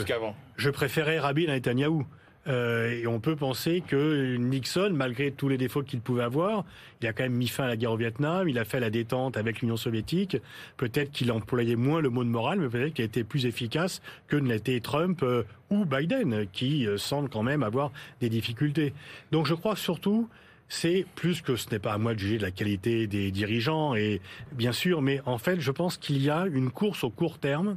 je 0.56 0.70
préférais 0.70 1.18
Rabin 1.18 1.48
à 1.48 1.54
Netanyahou. 1.54 2.06
Euh, 2.46 2.90
et 2.90 3.06
on 3.06 3.20
peut 3.20 3.36
penser 3.36 3.82
que 3.86 4.36
Nixon, 4.36 4.90
malgré 4.92 5.30
tous 5.30 5.48
les 5.48 5.56
défauts 5.56 5.82
qu'il 5.82 6.00
pouvait 6.00 6.22
avoir, 6.22 6.64
il 7.00 7.06
a 7.06 7.12
quand 7.12 7.22
même 7.22 7.34
mis 7.34 7.48
fin 7.48 7.64
à 7.64 7.68
la 7.68 7.76
guerre 7.76 7.92
au 7.92 7.96
Vietnam, 7.96 8.48
il 8.48 8.58
a 8.58 8.64
fait 8.64 8.80
la 8.80 8.90
détente 8.90 9.36
avec 9.36 9.60
l'Union 9.60 9.76
soviétique. 9.76 10.36
Peut-être 10.76 11.10
qu'il 11.10 11.32
employait 11.32 11.76
moins 11.76 12.00
le 12.00 12.10
mot 12.10 12.24
de 12.24 12.28
morale, 12.28 12.60
mais 12.60 12.68
peut-être 12.68 12.94
qu'il 12.94 13.02
a 13.02 13.06
été 13.06 13.24
plus 13.24 13.46
efficace 13.46 14.02
que 14.28 14.36
ne 14.36 14.48
l'était 14.48 14.80
Trump 14.80 15.22
euh, 15.22 15.44
ou 15.70 15.84
Biden, 15.84 16.46
qui 16.52 16.86
euh, 16.86 16.98
semble 16.98 17.28
quand 17.28 17.42
même 17.42 17.62
avoir 17.62 17.92
des 18.20 18.28
difficultés. 18.28 18.92
Donc 19.32 19.46
je 19.46 19.54
crois 19.54 19.76
surtout 19.76 20.28
c'est 20.68 21.04
plus 21.14 21.42
que 21.42 21.56
ce 21.56 21.68
n'est 21.70 21.78
pas 21.78 21.92
à 21.92 21.98
moi 21.98 22.14
de 22.14 22.18
juger 22.18 22.38
de 22.38 22.42
la 22.42 22.50
qualité 22.50 23.06
des 23.06 23.30
dirigeants, 23.30 23.94
et 23.94 24.20
bien 24.52 24.72
sûr, 24.72 25.02
mais 25.02 25.20
en 25.26 25.38
fait, 25.38 25.60
je 25.60 25.70
pense 25.70 25.98
qu'il 25.98 26.22
y 26.22 26.30
a 26.30 26.46
une 26.46 26.70
course 26.70 27.04
au 27.04 27.10
court 27.10 27.38
terme 27.38 27.76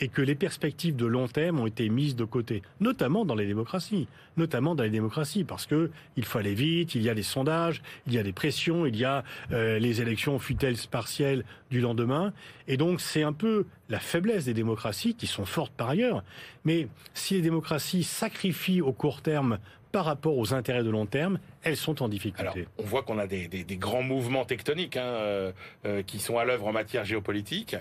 et 0.00 0.08
que 0.08 0.22
les 0.22 0.34
perspectives 0.34 0.96
de 0.96 1.06
long 1.06 1.28
terme 1.28 1.60
ont 1.60 1.66
été 1.66 1.88
mises 1.88 2.16
de 2.16 2.24
côté, 2.24 2.62
notamment 2.80 3.24
dans 3.24 3.34
les 3.34 3.46
démocraties, 3.46 4.08
notamment 4.36 4.74
dans 4.74 4.82
les 4.82 4.90
démocraties, 4.90 5.44
parce 5.44 5.66
que 5.66 5.90
il 6.16 6.24
faut 6.24 6.38
aller 6.38 6.54
vite, 6.54 6.94
il 6.94 7.02
y 7.02 7.08
a 7.08 7.14
des 7.14 7.22
sondages, 7.22 7.82
il 8.06 8.12
y 8.12 8.18
a 8.18 8.22
des 8.22 8.32
pressions, 8.32 8.86
il 8.86 8.96
y 8.96 9.04
a 9.04 9.24
euh, 9.52 9.78
les 9.78 10.00
élections 10.00 10.38
fut-elles 10.38 10.76
partielles 10.90 11.44
du 11.70 11.80
lendemain, 11.80 12.32
et 12.68 12.76
donc 12.76 13.00
c'est 13.00 13.22
un 13.22 13.32
peu 13.32 13.66
la 13.88 14.00
faiblesse 14.00 14.46
des 14.46 14.54
démocraties 14.54 15.14
qui 15.14 15.26
sont 15.26 15.44
fortes 15.44 15.72
par 15.76 15.90
ailleurs, 15.90 16.24
mais 16.64 16.88
si 17.14 17.34
les 17.34 17.42
démocraties 17.42 18.04
sacrifient 18.04 18.80
au 18.80 18.92
court 18.92 19.22
terme 19.22 19.58
par 19.92 20.06
rapport 20.06 20.36
aux 20.38 20.54
intérêts 20.54 20.82
de 20.82 20.90
long 20.90 21.06
terme, 21.06 21.38
elles 21.62 21.76
sont 21.76 22.02
en 22.02 22.08
difficulté. 22.08 22.42
Alors, 22.42 22.56
on 22.78 22.82
voit 22.84 23.02
qu'on 23.02 23.18
a 23.18 23.26
des, 23.26 23.64
grands 23.78 24.02
mouvements 24.02 24.44
tectoniques 24.44 24.96
hein, 24.96 25.04
euh, 25.04 25.52
euh, 25.84 26.02
qui 26.02 26.18
sont 26.18 26.38
à 26.38 26.44
l'œuvre 26.44 26.66
en 26.66 26.72
matière 26.72 27.04
géopolitique. 27.04 27.76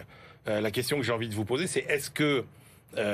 Euh, 0.47 0.61
la 0.61 0.71
question 0.71 0.97
que 0.97 1.03
j'ai 1.03 1.11
envie 1.11 1.29
de 1.29 1.35
vous 1.35 1.45
poser, 1.45 1.67
c'est 1.67 1.85
est-ce 1.89 2.09
que 2.09 2.45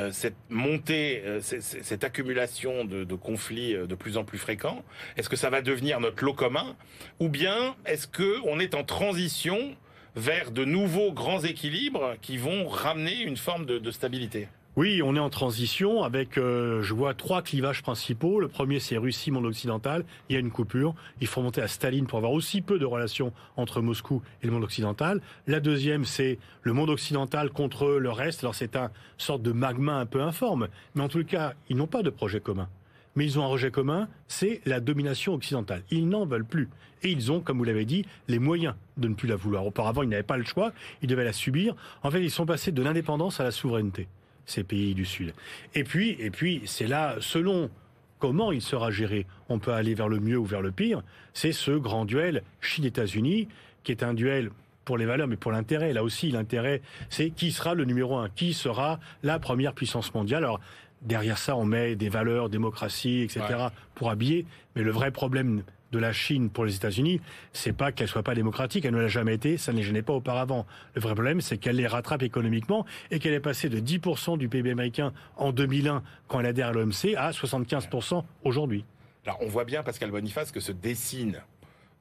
cette 0.09 0.33
montée, 0.49 1.21
cette 1.41 2.03
accumulation 2.03 2.83
de, 2.83 3.13
conflits 3.13 3.75
de 3.75 3.93
plus 3.93 4.17
en 4.17 4.23
plus 4.23 4.39
fréquents, 4.39 4.83
est-ce 5.17 5.29
que 5.29 5.35
ça 5.35 5.51
va 5.51 5.61
devenir 5.61 5.99
notre 5.99 6.25
lot 6.25 6.33
commun, 6.33 6.75
ou 7.19 7.29
bien 7.29 7.75
est-ce 7.85 8.07
que 8.07 8.39
on 8.45 8.59
est 8.59 8.73
en 8.73 8.83
transition 8.83 9.75
vers 10.15 10.49
de 10.49 10.65
nouveaux 10.65 11.11
grands 11.11 11.43
équilibres 11.43 12.15
qui 12.23 12.37
vont 12.37 12.67
ramener 12.67 13.21
une 13.21 13.37
forme 13.37 13.67
de 13.67 13.91
stabilité? 13.91 14.47
Oui, 14.77 15.01
on 15.03 15.15
est 15.15 15.19
en 15.19 15.31
transition 15.31 16.03
avec, 16.03 16.37
euh, 16.37 16.83
je 16.83 16.93
vois, 16.93 17.15
trois 17.15 17.41
clivages 17.41 17.81
principaux. 17.81 18.39
Le 18.39 18.47
premier, 18.47 18.79
c'est 18.79 18.95
Russie, 18.95 19.31
monde 19.31 19.47
occidental. 19.47 20.05
Il 20.29 20.33
y 20.33 20.35
a 20.35 20.39
une 20.39 20.51
coupure. 20.51 20.93
Il 21.19 21.25
faut 21.25 21.41
monter 21.41 21.63
à 21.63 21.67
Staline 21.67 22.05
pour 22.05 22.19
avoir 22.19 22.31
aussi 22.31 22.61
peu 22.61 22.77
de 22.77 22.85
relations 22.85 23.33
entre 23.55 23.81
Moscou 23.81 24.21
et 24.43 24.45
le 24.45 24.53
monde 24.53 24.63
occidental. 24.63 25.19
La 25.47 25.59
deuxième, 25.61 26.05
c'est 26.05 26.37
le 26.61 26.73
monde 26.73 26.91
occidental 26.91 27.49
contre 27.49 27.87
le 27.87 28.11
reste. 28.11 28.43
Alors 28.43 28.53
c'est 28.53 28.75
un 28.75 28.91
sorte 29.17 29.41
de 29.41 29.51
magma 29.51 29.95
un 29.95 30.05
peu 30.05 30.21
informe. 30.21 30.67
Mais 30.93 31.01
en 31.01 31.09
tout 31.09 31.23
cas, 31.23 31.55
ils 31.69 31.75
n'ont 31.75 31.87
pas 31.87 32.03
de 32.03 32.11
projet 32.11 32.39
commun. 32.39 32.69
Mais 33.15 33.25
ils 33.25 33.39
ont 33.39 33.43
un 33.43 33.47
rejet 33.47 33.71
commun, 33.71 34.07
c'est 34.27 34.61
la 34.67 34.79
domination 34.79 35.33
occidentale. 35.33 35.81
Ils 35.89 36.07
n'en 36.07 36.27
veulent 36.27 36.45
plus. 36.45 36.69
Et 37.01 37.09
ils 37.09 37.31
ont, 37.31 37.39
comme 37.39 37.57
vous 37.57 37.63
l'avez 37.63 37.85
dit, 37.85 38.05
les 38.27 38.37
moyens 38.37 38.75
de 38.97 39.07
ne 39.07 39.15
plus 39.15 39.27
la 39.27 39.37
vouloir. 39.37 39.65
Auparavant, 39.65 40.03
ils 40.03 40.09
n'avaient 40.09 40.21
pas 40.21 40.37
le 40.37 40.45
choix, 40.45 40.71
ils 41.01 41.07
devaient 41.07 41.23
la 41.23 41.33
subir. 41.33 41.75
En 42.03 42.11
fait, 42.11 42.21
ils 42.21 42.29
sont 42.29 42.45
passés 42.45 42.71
de 42.71 42.83
l'indépendance 42.83 43.39
à 43.39 43.43
la 43.43 43.49
souveraineté 43.49 44.07
ces 44.47 44.63
pays 44.63 44.95
du 44.95 45.05
Sud. 45.05 45.33
Et 45.75 45.83
puis, 45.83 46.15
et 46.19 46.31
puis, 46.31 46.63
c'est 46.65 46.87
là, 46.87 47.17
selon 47.19 47.69
comment 48.17 48.51
il 48.51 48.61
sera 48.61 48.89
géré, 48.89 49.27
on 49.49 49.59
peut 49.59 49.73
aller 49.73 49.93
vers 49.93 50.07
le 50.07 50.19
mieux 50.19 50.37
ou 50.37 50.45
vers 50.45 50.61
le 50.61 50.71
pire. 50.71 51.03
C'est 51.33 51.51
ce 51.51 51.71
grand 51.71 52.05
duel 52.05 52.41
Chine-États-Unis, 52.61 53.47
qui 53.83 53.91
est 53.91 54.01
un 54.01 54.15
duel 54.15 54.49
pour 54.85 54.97
les 54.97 55.05
valeurs, 55.05 55.27
mais 55.27 55.35
pour 55.35 55.51
l'intérêt. 55.51 55.93
Là 55.93 56.03
aussi, 56.03 56.31
l'intérêt, 56.31 56.81
c'est 57.09 57.29
qui 57.29 57.51
sera 57.51 57.75
le 57.75 57.85
numéro 57.85 58.17
un, 58.17 58.29
qui 58.29 58.53
sera 58.53 58.99
la 59.21 59.37
première 59.37 59.73
puissance 59.73 60.13
mondiale. 60.13 60.45
Alors, 60.45 60.61
derrière 61.01 61.37
ça, 61.37 61.55
on 61.55 61.65
met 61.65 61.95
des 61.95 62.09
valeurs, 62.09 62.49
démocratie, 62.49 63.21
etc., 63.21 63.67
pour 63.95 64.09
habiller. 64.09 64.45
Mais 64.75 64.83
le 64.83 64.91
vrai 64.91 65.11
problème 65.11 65.63
de 65.91 65.99
la 65.99 66.11
Chine 66.11 66.49
pour 66.49 66.65
les 66.65 66.75
États-Unis, 66.75 67.21
c'est 67.53 67.73
pas 67.73 67.91
qu'elle 67.91 68.07
soit 68.07 68.23
pas 68.23 68.35
démocratique, 68.35 68.85
elle 68.85 68.93
ne 68.93 69.01
l'a 69.01 69.07
jamais 69.07 69.33
été, 69.33 69.57
ça 69.57 69.71
ne 69.71 69.77
les 69.77 69.83
gênait 69.83 70.01
pas 70.01 70.13
auparavant. 70.13 70.65
Le 70.95 71.01
vrai 71.01 71.13
problème, 71.13 71.41
c'est 71.41 71.57
qu'elle 71.57 71.77
les 71.77 71.87
rattrape 71.87 72.23
économiquement 72.23 72.85
et 73.11 73.19
qu'elle 73.19 73.33
est 73.33 73.39
passée 73.39 73.69
de 73.69 73.79
10% 73.79 74.37
du 74.37 74.49
PIB 74.49 74.71
américain 74.71 75.13
en 75.37 75.51
2001 75.51 76.03
quand 76.27 76.39
elle 76.39 76.47
adhère 76.47 76.67
à 76.67 76.71
l'OMC 76.73 77.15
à 77.15 77.31
75% 77.31 78.23
aujourd'hui. 78.43 78.85
Alors 79.25 79.39
on 79.41 79.47
voit 79.47 79.65
bien, 79.65 79.83
Pascal 79.83 80.11
Boniface, 80.11 80.51
que 80.51 80.59
se 80.59 80.71
dessine 80.71 81.41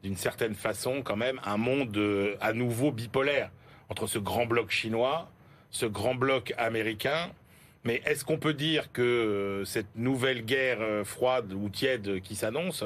d'une 0.02 0.16
certaine 0.16 0.55
façon 0.55 1.02
quand 1.02 1.16
même 1.16 1.40
un 1.45 1.57
monde 1.57 1.99
à 2.40 2.52
nouveau 2.52 2.93
bipolaire 2.93 3.50
entre 3.88 4.07
ce 4.07 4.19
grand 4.19 4.47
bloc 4.47 4.71
chinois, 4.71 5.31
ce 5.71 5.87
grand 5.87 6.14
bloc 6.14 6.55
américain 6.59 7.31
mais 7.87 8.02
est-ce 8.05 8.25
qu'on 8.25 8.37
peut 8.37 8.52
dire 8.52 8.90
que 8.90 9.00
euh, 9.00 9.64
cette 9.64 9.95
nouvelle 9.95 10.45
guerre 10.45 10.78
euh, 10.81 11.05
froide 11.05 11.52
ou 11.52 11.69
tiède 11.69 12.21
qui 12.21 12.35
s'annonce 12.35 12.83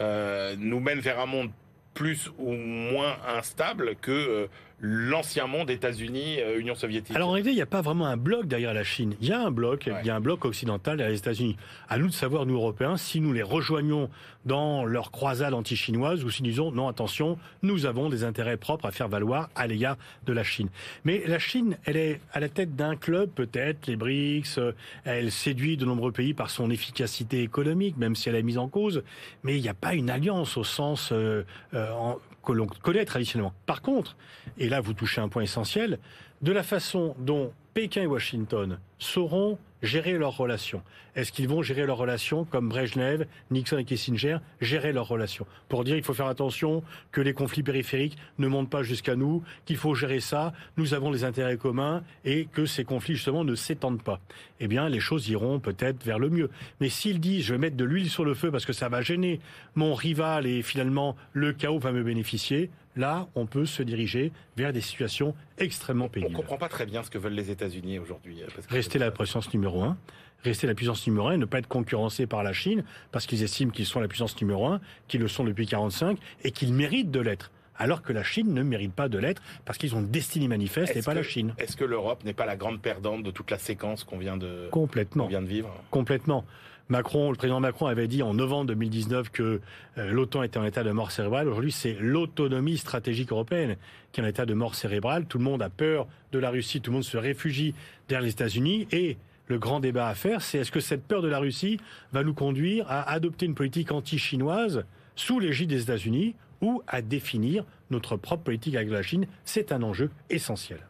nous 0.00 0.80
mène 0.80 1.00
vers 1.00 1.20
un 1.20 1.26
monde 1.26 1.50
plus 1.94 2.30
ou 2.38 2.52
moins 2.52 3.16
instable 3.26 3.96
que 3.96 4.48
l'ancien 4.80 5.46
monde 5.46 5.70
États-Unis, 5.70 6.40
euh, 6.40 6.60
Union 6.60 6.74
soviétique. 6.74 7.16
Alors 7.16 7.30
en 7.30 7.32
réalité, 7.32 7.50
il 7.50 7.56
n'y 7.56 7.62
a 7.62 7.66
pas 7.66 7.80
vraiment 7.80 8.06
un 8.06 8.16
bloc 8.16 8.46
derrière 8.46 8.74
la 8.74 8.84
Chine. 8.84 9.14
Il 9.20 9.28
y 9.28 9.32
a 9.32 9.40
un 9.40 9.50
bloc, 9.50 9.86
il 9.86 10.06
y 10.06 10.10
a 10.10 10.16
un 10.16 10.20
bloc 10.20 10.44
occidental 10.44 10.98
derrière 10.98 11.12
les 11.12 11.18
États-Unis. 11.18 11.56
À 11.88 11.98
nous 11.98 12.08
de 12.08 12.12
savoir, 12.12 12.44
nous 12.44 12.56
Européens, 12.56 12.96
si 12.96 13.20
nous 13.20 13.32
les 13.32 13.42
rejoignons 13.42 14.10
dans 14.44 14.84
leur 14.84 15.10
croisade 15.10 15.54
anti-chinoise 15.54 16.24
ou 16.24 16.30
si 16.30 16.42
nous 16.42 16.50
disons 16.50 16.72
non, 16.72 16.88
attention, 16.88 17.38
nous 17.62 17.86
avons 17.86 18.10
des 18.10 18.22
intérêts 18.22 18.56
propres 18.56 18.86
à 18.86 18.92
faire 18.92 19.08
valoir 19.08 19.48
à 19.54 19.66
l'égard 19.66 19.96
de 20.26 20.32
la 20.32 20.44
Chine. 20.44 20.68
Mais 21.04 21.22
la 21.26 21.38
Chine, 21.38 21.78
elle 21.84 21.96
est 21.96 22.20
à 22.32 22.40
la 22.40 22.48
tête 22.48 22.76
d'un 22.76 22.96
club, 22.96 23.30
peut-être, 23.30 23.86
les 23.86 23.96
BRICS. 23.96 24.58
Euh, 24.58 24.72
elle 25.04 25.32
séduit 25.32 25.76
de 25.76 25.86
nombreux 25.86 26.12
pays 26.12 26.34
par 26.34 26.50
son 26.50 26.70
efficacité 26.70 27.42
économique, 27.42 27.96
même 27.96 28.14
si 28.14 28.28
elle 28.28 28.36
est 28.36 28.42
mise 28.42 28.58
en 28.58 28.68
cause. 28.68 29.02
Mais 29.42 29.56
il 29.56 29.62
n'y 29.62 29.68
a 29.68 29.74
pas 29.74 29.94
une 29.94 30.10
alliance 30.10 30.56
au 30.56 30.64
sens 30.64 31.10
euh, 31.12 31.44
en, 31.72 32.18
que 32.46 32.52
l'on 32.52 32.66
connaît 32.66 33.04
traditionnellement. 33.04 33.52
Par 33.66 33.82
contre, 33.82 34.16
et 34.56 34.68
là 34.68 34.80
vous 34.80 34.94
touchez 34.94 35.20
un 35.20 35.28
point 35.28 35.42
essentiel, 35.42 35.98
de 36.40 36.52
la 36.52 36.62
façon 36.62 37.14
dont 37.18 37.52
Pékin 37.74 38.02
et 38.02 38.06
Washington 38.06 38.78
sauront 38.98 39.58
gérer 39.82 40.12
leurs 40.12 40.36
relations. 40.36 40.82
Est-ce 41.14 41.32
qu'ils 41.32 41.48
vont 41.48 41.62
gérer 41.62 41.86
leurs 41.86 41.96
relations 41.96 42.44
comme 42.44 42.68
Brezhnev, 42.68 43.26
Nixon 43.50 43.78
et 43.78 43.84
Kissinger 43.84 44.38
gérer 44.60 44.92
leurs 44.92 45.08
relations 45.08 45.46
Pour 45.68 45.84
dire 45.84 45.94
qu'il 45.94 46.04
faut 46.04 46.14
faire 46.14 46.26
attention 46.26 46.82
que 47.12 47.20
les 47.20 47.32
conflits 47.32 47.62
périphériques 47.62 48.16
ne 48.38 48.48
montent 48.48 48.70
pas 48.70 48.82
jusqu'à 48.82 49.16
nous, 49.16 49.42
qu'il 49.64 49.76
faut 49.76 49.94
gérer 49.94 50.20
ça, 50.20 50.52
nous 50.76 50.94
avons 50.94 51.10
des 51.10 51.24
intérêts 51.24 51.56
communs 51.56 52.02
et 52.24 52.46
que 52.52 52.66
ces 52.66 52.84
conflits 52.84 53.14
justement 53.14 53.44
ne 53.44 53.54
s'étendent 53.54 54.02
pas. 54.02 54.20
Eh 54.60 54.68
bien, 54.68 54.88
les 54.88 55.00
choses 55.00 55.28
iront 55.28 55.60
peut-être 55.60 56.04
vers 56.04 56.18
le 56.18 56.30
mieux. 56.30 56.50
Mais 56.80 56.88
s'ils 56.88 57.20
disent 57.20 57.44
je 57.44 57.52
vais 57.54 57.58
mettre 57.58 57.76
de 57.76 57.84
l'huile 57.84 58.10
sur 58.10 58.24
le 58.24 58.34
feu 58.34 58.50
parce 58.50 58.66
que 58.66 58.72
ça 58.72 58.88
va 58.88 59.02
gêner 59.02 59.40
mon 59.74 59.94
rival 59.94 60.46
et 60.46 60.62
finalement 60.62 61.16
le 61.32 61.52
chaos 61.52 61.78
va 61.78 61.92
me 61.92 62.02
bénéficier, 62.02 62.70
là, 62.96 63.28
on 63.34 63.46
peut 63.46 63.66
se 63.66 63.82
diriger 63.82 64.32
vers 64.56 64.72
des 64.72 64.80
situations 64.80 65.34
extrêmement 65.58 66.08
pénibles. 66.08 66.30
On 66.30 66.32
ne 66.32 66.36
comprend 66.36 66.58
pas 66.58 66.68
très 66.68 66.86
bien 66.86 67.02
ce 67.02 67.10
que 67.10 67.18
veulent 67.18 67.34
les 67.34 67.50
États-Unis 67.50 67.98
aujourd'hui. 67.98 68.42
Euh, 68.42 68.46
Rester 68.68 68.98
la 68.98 69.10
puissance 69.10 69.52
numéro 69.52 69.82
un, 69.82 69.96
rester 70.42 70.66
la 70.66 70.74
puissance 70.74 71.06
numéro 71.06 71.28
un 71.28 71.32
et 71.32 71.38
ne 71.38 71.44
pas 71.44 71.58
être 71.58 71.68
concurrencé 71.68 72.26
par 72.26 72.42
la 72.42 72.52
Chine 72.52 72.84
parce 73.12 73.26
qu'ils 73.26 73.42
estiment 73.42 73.70
qu'ils 73.70 73.86
sont 73.86 74.00
la 74.00 74.08
puissance 74.08 74.40
numéro 74.40 74.66
un, 74.66 74.80
qu'ils 75.08 75.20
le 75.20 75.28
sont 75.28 75.44
depuis 75.44 75.66
45 75.66 76.18
et 76.42 76.50
qu'ils 76.50 76.72
méritent 76.72 77.10
de 77.10 77.20
l'être 77.20 77.50
alors 77.78 78.02
que 78.02 78.12
la 78.12 78.22
Chine 78.22 78.52
ne 78.54 78.62
mérite 78.62 78.94
pas 78.94 79.08
de 79.08 79.18
l'être 79.18 79.42
parce 79.64 79.78
qu'ils 79.78 79.94
ont 79.94 80.00
une 80.00 80.10
destinée 80.10 80.48
manifeste 80.48 80.96
et 80.96 81.02
pas 81.02 81.14
la 81.14 81.22
Chine. 81.22 81.54
Est-ce 81.58 81.76
que 81.76 81.84
l'Europe 81.84 82.24
n'est 82.24 82.32
pas 82.32 82.46
la 82.46 82.56
grande 82.56 82.80
perdante 82.80 83.22
de 83.22 83.30
toute 83.30 83.50
la 83.50 83.58
séquence 83.58 84.04
qu'on 84.04 84.18
vient 84.18 84.36
de 84.36 84.68
complètement 84.70 85.26
vient 85.26 85.42
de 85.42 85.46
vivre? 85.46 85.72
Complètement. 85.90 86.44
Macron, 86.88 87.30
le 87.30 87.36
président 87.36 87.58
Macron 87.58 87.86
avait 87.86 88.06
dit 88.06 88.22
en 88.22 88.34
novembre 88.34 88.66
2019 88.66 89.30
que 89.30 89.60
euh, 89.98 90.12
l'OTAN 90.12 90.44
était 90.44 90.58
en 90.58 90.64
état 90.64 90.84
de 90.84 90.92
mort 90.92 91.10
cérébrale. 91.10 91.48
Aujourd'hui, 91.48 91.72
c'est 91.72 91.96
l'autonomie 91.98 92.78
stratégique 92.78 93.32
européenne 93.32 93.76
qui 94.12 94.20
est 94.20 94.24
en 94.24 94.26
état 94.26 94.46
de 94.46 94.54
mort 94.54 94.76
cérébrale. 94.76 95.26
Tout 95.26 95.38
le 95.38 95.44
monde 95.44 95.62
a 95.62 95.68
peur 95.68 96.06
de 96.30 96.38
la 96.38 96.50
Russie, 96.50 96.80
tout 96.80 96.92
le 96.92 96.96
monde 96.96 97.04
se 97.04 97.16
réfugie 97.16 97.74
derrière 98.08 98.24
les 98.24 98.30
États-Unis 98.30 98.86
et 98.92 99.16
le 99.48 99.58
grand 99.58 99.80
débat 99.80 100.08
à 100.08 100.14
faire, 100.14 100.42
c'est 100.42 100.58
est-ce 100.58 100.72
que 100.72 100.80
cette 100.80 101.04
peur 101.04 101.22
de 101.22 101.28
la 101.28 101.38
Russie 101.38 101.78
va 102.12 102.24
nous 102.24 102.34
conduire 102.34 102.90
à 102.90 103.08
adopter 103.10 103.46
une 103.46 103.54
politique 103.54 103.92
anti-chinoise 103.92 104.84
sous 105.14 105.38
l'égide 105.38 105.70
des 105.70 105.82
États-Unis 105.82 106.34
ou 106.60 106.82
à 106.88 107.00
définir 107.00 107.64
notre 107.90 108.16
propre 108.16 108.44
politique 108.44 108.74
avec 108.74 108.90
la 108.90 109.02
Chine? 109.02 109.26
C'est 109.44 109.70
un 109.70 109.82
enjeu 109.82 110.10
essentiel. 110.30 110.80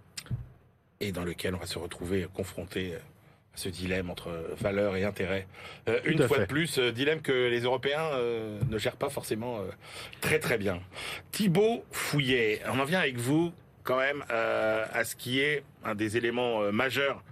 Et 1.01 1.13
dans 1.13 1.25
lequel 1.25 1.55
on 1.55 1.59
va 1.59 1.67
se 1.67 1.79
retrouver 1.79 2.27
confronté 2.33 2.95
ce 3.57 3.69
dilemme 3.69 4.11
entre 4.11 4.31
valeurs 4.59 4.97
et 4.97 5.05
intérêts. 5.05 5.47
Euh, 5.89 5.99
une 6.05 6.23
fois 6.27 6.39
de 6.39 6.45
plus, 6.45 6.79
euh, 6.79 6.93
dilemme 6.93 7.23
que 7.23 7.33
les 7.33 7.61
Européens 7.61 8.11
euh, 8.13 8.61
ne 8.69 8.79
gèrent 8.79 8.97
pas 8.97 9.09
forcément 9.09 9.61
très 10.21 10.39
très 10.39 10.59
bien. 10.59 10.81
Thibaut 11.33 11.85
Fouillet, 11.91 12.61
on 12.73 12.79
en 12.79 12.85
vient 12.85 13.01
avec 13.01 13.17
vous 13.17 13.53
quand 13.83 13.99
même 13.99 14.25
à 14.29 15.05
ce 15.05 15.15
qui 15.15 15.41
est 15.41 15.63
un 15.85 15.95
des 15.95 16.17
éléments 16.17 16.73
majeurs 16.73 17.23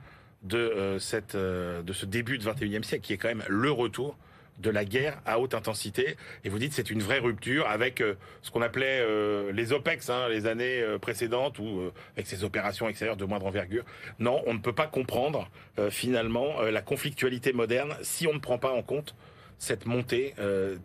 de, 0.43 0.97
cette, 1.01 1.37
de 1.37 1.93
ce 1.93 2.07
début 2.07 2.39
de 2.39 2.45
21e 2.45 2.85
siècle, 2.85 3.05
qui 3.05 3.13
est 3.13 3.17
quand 3.17 3.29
même 3.29 3.43
le 3.49 3.73
retour 3.73 4.17
de 4.59 4.71
la 4.71 4.85
guerre 4.85 5.21
à 5.27 5.39
haute 5.39 5.55
intensité. 5.55 6.17
Et 6.45 6.49
vous 6.49 6.59
dites 6.59 6.73
c'est 6.73 6.91
une 6.91 7.03
vraie 7.03 7.19
rupture 7.19 7.67
avec 7.69 8.01
euh, 8.01 8.15
ce 8.43 8.51
qu'on 8.51 8.63
appelait 8.63 9.01
euh, 9.01 9.53
les 9.53 9.73
OPEX, 9.73 10.11
hein, 10.11 10.29
les 10.29 10.47
années 10.47 10.81
euh, 10.81 10.99
précédentes, 10.99 11.59
ou 11.59 11.91
avec 12.15 12.27
ces 12.27 12.45
opérations 12.45 12.89
extérieures 12.89 13.17
de 13.17 13.25
moindre 13.25 13.47
envergure. 13.47 13.85
Non, 14.19 14.43
on 14.47 14.55
ne 14.55 14.59
peut 14.59 14.73
pas 14.73 14.87
comprendre 14.87 15.49
finalement 15.91 16.63
la 16.63 16.83
conflictualité 16.83 17.53
moderne 17.53 17.97
si 18.03 18.27
on 18.27 18.33
ne 18.33 18.39
prend 18.39 18.59
pas 18.59 18.73
en 18.73 18.83
compte 18.83 19.15
cette 19.59 19.87
montée 19.87 20.35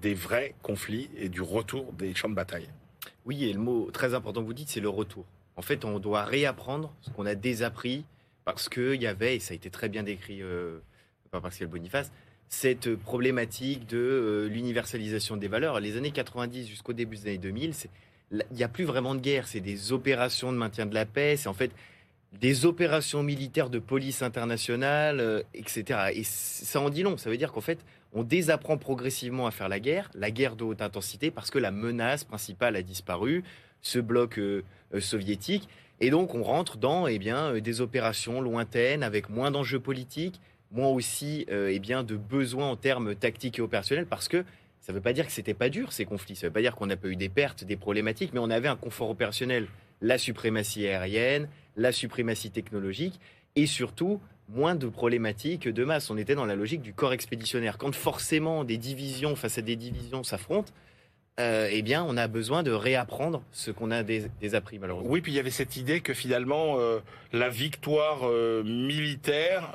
des 0.02 0.14
vrais 0.14 0.56
conflits 0.62 1.10
et 1.18 1.30
du 1.30 1.42
retour 1.42 1.92
des 1.94 2.14
champs 2.16 2.30
de 2.30 2.36
bataille. 2.36 2.70
Oui, 3.26 3.46
et 3.46 3.54
le 3.54 3.60
mot 3.60 3.90
très 3.92 4.14
important 4.14 4.42
que 4.42 4.48
vous 4.48 4.54
dites, 4.54 4.70
c'est 4.70 4.80
le 4.80 4.90
retour. 4.90 5.26
En 5.56 5.62
fait, 5.62 5.86
on 5.86 6.00
doit 6.00 6.24
réapprendre 6.24 6.94
ce 7.02 7.12
qu'on 7.12 7.26
a 7.26 7.36
désappris 7.36 8.06
parce 8.46 8.70
qu'il 8.70 9.02
y 9.02 9.08
avait, 9.08 9.36
et 9.36 9.40
ça 9.40 9.54
a 9.54 9.56
été 9.56 9.70
très 9.70 9.90
bien 9.90 10.04
décrit 10.04 10.42
par 11.32 11.42
Pascal 11.42 11.68
Boniface, 11.68 12.12
cette 12.50 12.96
problématique 12.96 13.88
de 13.88 14.50
l'universalisation 14.52 15.38
des 15.38 15.48
valeurs. 15.48 15.80
Les 15.80 15.98
années 15.98 16.12
90 16.12 16.68
jusqu'au 16.68 16.94
début 16.94 17.16
des 17.16 17.28
années 17.28 17.38
2000, 17.38 17.74
il 18.32 18.44
n'y 18.52 18.64
a 18.64 18.68
plus 18.68 18.84
vraiment 18.84 19.16
de 19.16 19.22
guerre, 19.22 19.48
c'est 19.48 19.60
des 19.60 19.92
opérations 19.92 20.52
de 20.52 20.58
maintien 20.58 20.86
de 20.86 20.94
la 20.94 21.06
paix, 21.06 21.36
c'est 21.38 21.48
en 21.48 21.54
fait 21.54 21.72
des 22.34 22.66
opérations 22.66 23.24
militaires 23.24 23.70
de 23.70 23.80
police 23.80 24.22
internationale, 24.22 25.20
euh, 25.20 25.42
etc. 25.54 26.12
Et 26.14 26.24
ça 26.24 26.80
en 26.80 26.90
dit 26.90 27.02
long. 27.02 27.18
Ça 27.18 27.30
veut 27.30 27.38
dire 27.38 27.52
qu'en 27.52 27.62
fait, 27.62 27.80
on 28.14 28.24
désapprend 28.24 28.78
progressivement 28.78 29.48
à 29.48 29.52
faire 29.52 29.70
la 29.70 29.80
guerre, 29.80 30.12
la 30.14 30.32
guerre 30.32 30.56
de 30.56 30.64
haute 30.64 30.82
intensité, 30.82 31.32
parce 31.32 31.50
que 31.50 31.58
la 31.58 31.72
menace 31.72 32.24
principale 32.24 32.76
a 32.76 32.82
disparu, 32.82 33.44
ce 33.82 34.00
bloc 34.00 34.38
euh, 34.38 34.64
euh, 34.94 35.00
soviétique. 35.00 35.68
Et 36.02 36.12
donc, 36.12 36.36
on 36.36 36.44
rentre 36.44 36.78
dans 36.78 37.08
eh 37.08 37.20
bien, 37.20 37.54
des 37.60 37.82
opérations 37.82 38.42
lointaines, 38.42 39.04
avec 39.04 39.30
moins 39.30 39.52
d'enjeux 39.52 39.80
politiques, 39.80 40.40
moins 40.72 40.90
aussi 40.90 41.46
eh 41.50 41.80
bien, 41.80 42.04
de 42.04 42.16
besoins 42.16 42.70
en 42.70 42.76
termes 42.76 43.16
tactiques 43.16 43.60
et 43.60 43.62
opérationnels, 43.62 44.06
parce 44.06 44.28
que 44.28 44.44
ça 44.82 44.94
ne 44.94 44.98
veut 44.98 45.02
pas 45.02 45.14
dire 45.14 45.26
que 45.26 45.32
c'était 45.32 45.54
pas 45.54 45.70
dur 45.70 45.92
ces 45.92 46.06
conflits. 46.06 46.36
Ça 46.36 46.48
ne 46.48 46.50
veut 46.50 46.54
pas 46.54 46.62
dire 46.62 46.76
qu'on 46.76 46.86
n'a 46.86 46.98
pas 46.98 47.08
eu 47.08 47.16
des 47.16 47.30
pertes, 47.30 47.64
des 47.64 47.76
problématiques, 47.76 48.34
mais 48.34 48.40
on 48.40 48.50
avait 48.50 48.68
un 48.68 48.76
confort 48.76 49.10
opérationnel, 49.10 49.68
la 50.02 50.18
suprématie 50.18 50.88
aérienne, 50.88 51.50
la 51.76 51.92
suprématie 51.92 52.52
technologique 52.52 53.20
et 53.56 53.66
surtout 53.66 54.22
moins 54.48 54.76
de 54.76 54.88
problématiques 54.88 55.68
de 55.68 55.84
masse. 55.84 56.10
On 56.10 56.18
était 56.18 56.36
dans 56.36 56.46
la 56.46 56.56
logique 56.56 56.82
du 56.82 56.94
corps 56.94 57.14
expéditionnaire. 57.14 57.78
Quand 57.78 57.94
forcément 57.94 58.64
des 58.64 58.78
divisions 58.78 59.36
face 59.36 59.58
à 59.58 59.62
des 59.62 59.76
divisions 59.76 60.24
s'affrontent, 60.24 60.72
euh, 61.40 61.70
eh 61.72 61.82
bien, 61.82 62.04
on 62.04 62.18
a 62.18 62.28
besoin 62.28 62.64
de 62.64 62.72
réapprendre 62.72 63.44
ce 63.52 63.72
qu'on 63.72 63.92
a 63.92 64.04
désappris, 64.04 64.78
malheureusement. 64.78 65.10
Oui, 65.10 65.22
puis 65.22 65.32
il 65.32 65.36
y 65.36 65.40
avait 65.40 65.50
cette 65.50 65.78
idée 65.78 66.02
que 66.02 66.14
finalement, 66.14 66.80
euh, 66.80 67.00
la 67.32 67.50
victoire 67.50 68.22
euh, 68.24 68.64
militaire 68.64 69.72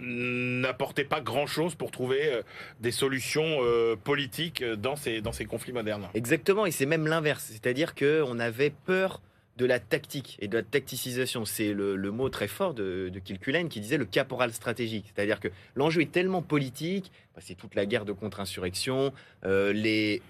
n'apportait 0.00 1.04
pas 1.04 1.20
grand-chose 1.20 1.74
pour 1.74 1.90
trouver 1.90 2.40
des 2.80 2.92
solutions 2.92 3.58
politiques 4.04 4.64
dans 4.64 4.96
ces, 4.96 5.20
dans 5.20 5.32
ces 5.32 5.44
conflits 5.44 5.72
modernes. 5.72 6.08
Exactement, 6.14 6.66
et 6.66 6.70
c'est 6.70 6.86
même 6.86 7.06
l'inverse. 7.06 7.44
C'est-à-dire 7.50 7.94
qu'on 7.94 8.38
avait 8.38 8.70
peur 8.70 9.20
de 9.56 9.64
la 9.64 9.78
tactique 9.80 10.36
et 10.40 10.48
de 10.48 10.56
la 10.56 10.62
tacticisation. 10.62 11.44
C'est 11.44 11.72
le, 11.72 11.96
mot 12.10 12.28
très 12.28 12.48
fort 12.48 12.74
de, 12.74 13.10
de 13.12 13.18
Kilcullen 13.18 13.68
qui 13.68 13.80
disait 13.80 13.96
le 13.96 14.04
caporal 14.04 14.52
stratégique. 14.52 15.12
C'est-à-dire 15.14 15.40
que 15.40 15.48
l'enjeu 15.74 16.02
est 16.02 16.12
tellement 16.12 16.42
politique, 16.42 17.10
bah, 17.34 17.40
c'est 17.44 17.54
toute 17.54 17.74
la 17.74 17.86
guerre 17.86 18.04
de 18.04 18.12
contre-insurrection, 18.12 19.12
euh, 19.44 19.72
les 19.72 20.22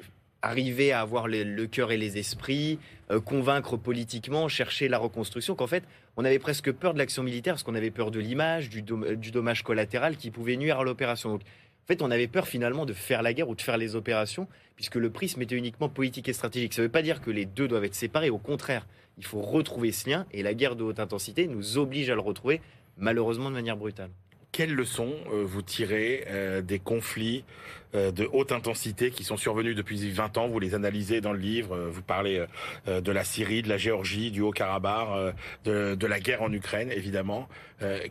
arriver 0.47 0.93
à 0.93 1.01
avoir 1.01 1.29
le 1.29 1.67
cœur 1.67 1.93
et 1.93 1.97
les 1.97 2.19
esprits, 2.19 2.79
euh, 3.11 3.21
convaincre 3.21 3.77
politiquement, 3.77 4.49
chercher 4.49 4.89
la 4.89 4.99
reconstruction, 4.99 5.55
qu'en 5.55 5.67
fait, 5.67 5.85
on 6.17 6.25
avait 6.25 6.39
presque 6.39 6.73
peur 6.73 6.93
de 6.93 6.99
l'action 6.99 7.23
militaire 7.23 7.55
parce 7.55 7.63
qu'on 7.63 7.75
avait 7.75 7.91
peur 7.91 8.11
de 8.11 8.19
l'image, 8.21 8.69
du, 8.71 8.83
du, 8.83 9.31
dommage 9.31 9.63
collatéral 9.63 10.17
qui 10.17 10.31
pouvait 10.31 10.57
nuire 10.57 10.81
à 10.81 10.85
l'opération. 10.85 11.31
Donc, 11.31 11.43
en 11.43 11.87
fait, 11.87 12.03
on 12.03 12.11
avait 12.11 12.27
peur 12.27 12.49
finalement 12.49 12.87
de 12.87 12.93
faire 12.93 13.23
la 13.23 13.33
guerre 13.33 13.49
ou 13.49 13.55
de 13.55 13.63
faire 13.63 13.77
les 13.77 13.95
opérations, 13.95 14.49
puisque 14.75 14.97
le 14.97 15.11
prisme 15.11 15.43
était 15.43 15.57
uniquement 15.57 15.89
politique 15.89 16.29
et 16.29 16.33
stratégique. 16.33 16.75
Ça 16.75 16.83
ne 16.83 16.87
veut 16.87 16.93
pas 16.93 17.03
dire 17.03 17.21
que 17.21 17.31
les 17.31 17.45
deux 17.45 17.69
doivent 17.69 17.85
être 17.85 17.95
séparés, 17.95 18.31
au 18.31 18.39
contraire, 18.39 18.87
il 19.19 19.25
faut 19.25 19.41
retrouver 19.41 19.93
ce 19.93 20.11
lien 20.11 20.27
et 20.33 20.43
la 20.43 20.55
guerre 20.55 20.77
de 20.77 20.85
haute 20.85 21.01
intensité 21.01 21.47
nous 21.47 21.79
oblige 21.79 22.11
à 22.11 22.15
le 22.15 22.21
retrouver, 22.21 22.61
malheureusement 22.99 23.51
de 23.51 23.55
manière 23.55 23.77
brutale. 23.77 24.11
Quelles 24.57 24.75
leçons 24.75 25.13
euh, 25.35 25.45
vous 25.45 25.61
tirez 25.61 26.25
euh, 26.29 26.63
des 26.63 26.79
conflits 26.79 27.45
euh, 27.95 28.11
de 28.11 28.27
haute 28.33 28.53
intensité 28.53 29.11
qui 29.11 29.23
sont 29.23 29.37
survenus 29.37 29.77
depuis 29.77 30.11
20 30.11 30.39
ans? 30.39 30.49
Vous 30.49 30.59
les 30.59 30.75
analysez 30.75 31.21
dans 31.21 31.35
le 31.35 31.39
livre. 31.39 31.77
Vous 31.91 32.01
parlez 32.01 32.43
de 32.87 33.13
la 33.13 33.23
Syrie, 33.23 33.61
de 33.61 33.69
la 33.69 33.77
Géorgie, 33.77 34.31
du 34.31 34.41
Haut-Karabakh, 34.41 35.35
de, 35.67 36.07
la 36.07 36.21
guerre 36.21 36.41
en 36.41 36.51
Ukraine, 36.51 36.91
évidemment. 36.91 37.51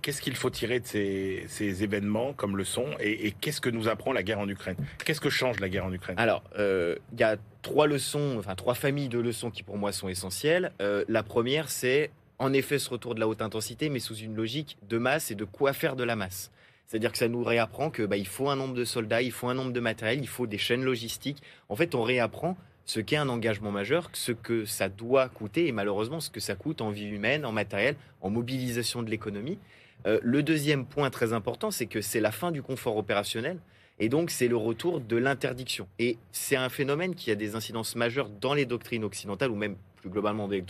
Qu'est-ce 0.03 0.21
qu'il 0.21 0.35
faut 0.35 0.51
tirer 0.51 0.79
de 0.79 0.85
ces, 0.85 1.83
événements 1.83 2.33
comme 2.33 2.57
leçon 2.57 2.85
et, 2.99 3.25
et 3.25 3.31
qu'est-ce 3.31 3.59
que 3.59 3.71
nous 3.71 3.87
apprend 3.87 4.13
la 4.13 4.21
guerre 4.21 4.39
en 4.39 4.47
Ukraine? 4.47 4.75
Qu'est-ce 5.03 5.21
que 5.21 5.31
change 5.31 5.59
la 5.59 5.69
guerre 5.69 5.85
en 5.85 5.93
Ukraine? 5.93 6.19
Alors, 6.19 6.43
il 6.59 7.19
y 7.19 7.23
a 7.23 7.37
trois 7.63 7.87
leçons, 7.87 8.35
enfin 8.37 8.53
trois 8.53 8.75
familles 8.75 9.09
de 9.09 9.19
leçons 9.19 9.49
qui 9.49 9.63
pour 9.63 9.77
moi 9.77 9.91
sont 9.91 10.09
essentielles. 10.09 10.73
la 10.79 11.23
première, 11.23 11.69
c'est 11.69 12.11
en 12.39 12.53
effet 12.53 12.79
ce 12.79 12.89
retour 12.89 13.15
de 13.15 13.19
la 13.19 13.27
haute 13.27 13.41
intensité, 13.41 13.89
mais 13.89 13.99
sous 13.99 14.15
une 14.15 14.35
logique 14.35 14.77
de 14.87 14.97
masse 14.97 15.31
et 15.31 15.35
de 15.35 15.45
quoi 15.45 15.73
faire 15.73 15.95
de 15.95 16.03
la 16.03 16.15
masse. 16.15 16.51
C'est-à-dire 16.87 17.11
que 17.11 17.17
ça 17.17 17.27
nous 17.27 17.43
réapprend 17.43 17.89
que 17.89 18.03
bah, 18.03 18.17
il 18.17 18.27
faut 18.27 18.49
un 18.49 18.55
nombre 18.55 18.75
de 18.75 18.85
soldats, 18.85 19.21
il 19.21 19.31
faut 19.31 19.47
un 19.47 19.53
nombre 19.53 19.73
de 19.73 19.79
matériel, 19.79 20.19
il 20.19 20.27
faut 20.27 20.45
des 20.45 20.57
chaînes 20.57 20.83
logistiques. 20.83 21.41
En 21.69 21.75
fait, 21.75 21.95
on 21.95 22.03
réapprend 22.03 22.57
ce 22.85 22.99
qu'est 22.99 23.17
un 23.17 23.29
engagement 23.29 23.71
majeur, 23.71 24.09
ce 24.13 24.31
que 24.31 24.65
ça 24.65 24.89
doit 24.89 25.27
coûter 25.29 25.67
et 25.67 25.71
malheureusement 25.71 26.19
ce 26.19 26.29
que 26.29 26.39
ça 26.39 26.55
coûte 26.55 26.81
en 26.81 26.91
vie 26.91 27.07
humaine, 27.07 27.45
en 27.45 27.51
matériel, 27.51 27.95
en 28.21 28.29
mobilisation 28.29 29.01
de 29.01 29.09
l'économie. 29.09 29.57
Euh, 30.05 30.19
le 30.21 30.43
deuxième 30.43 30.85
point 30.85 31.09
très 31.09 31.33
important, 31.33 31.71
c'est 31.71 31.87
que 31.87 32.01
c'est 32.01 32.19
la 32.19 32.31
fin 32.31 32.51
du 32.51 32.61
confort 32.61 32.97
opérationnel 32.97 33.57
et 33.97 34.07
donc 34.09 34.29
c'est 34.29 34.47
le 34.47 34.57
retour 34.57 34.99
de 34.99 35.15
l'interdiction. 35.15 35.87
Et 35.97 36.17
c'est 36.31 36.55
un 36.55 36.69
phénomène 36.69 37.15
qui 37.15 37.31
a 37.31 37.35
des 37.35 37.55
incidences 37.55 37.95
majeures 37.95 38.29
dans 38.29 38.53
les 38.53 38.65
doctrines 38.65 39.03
occidentales 39.03 39.49
ou 39.49 39.55
même 39.55 39.77
globalement 40.09 40.47
des 40.47 40.63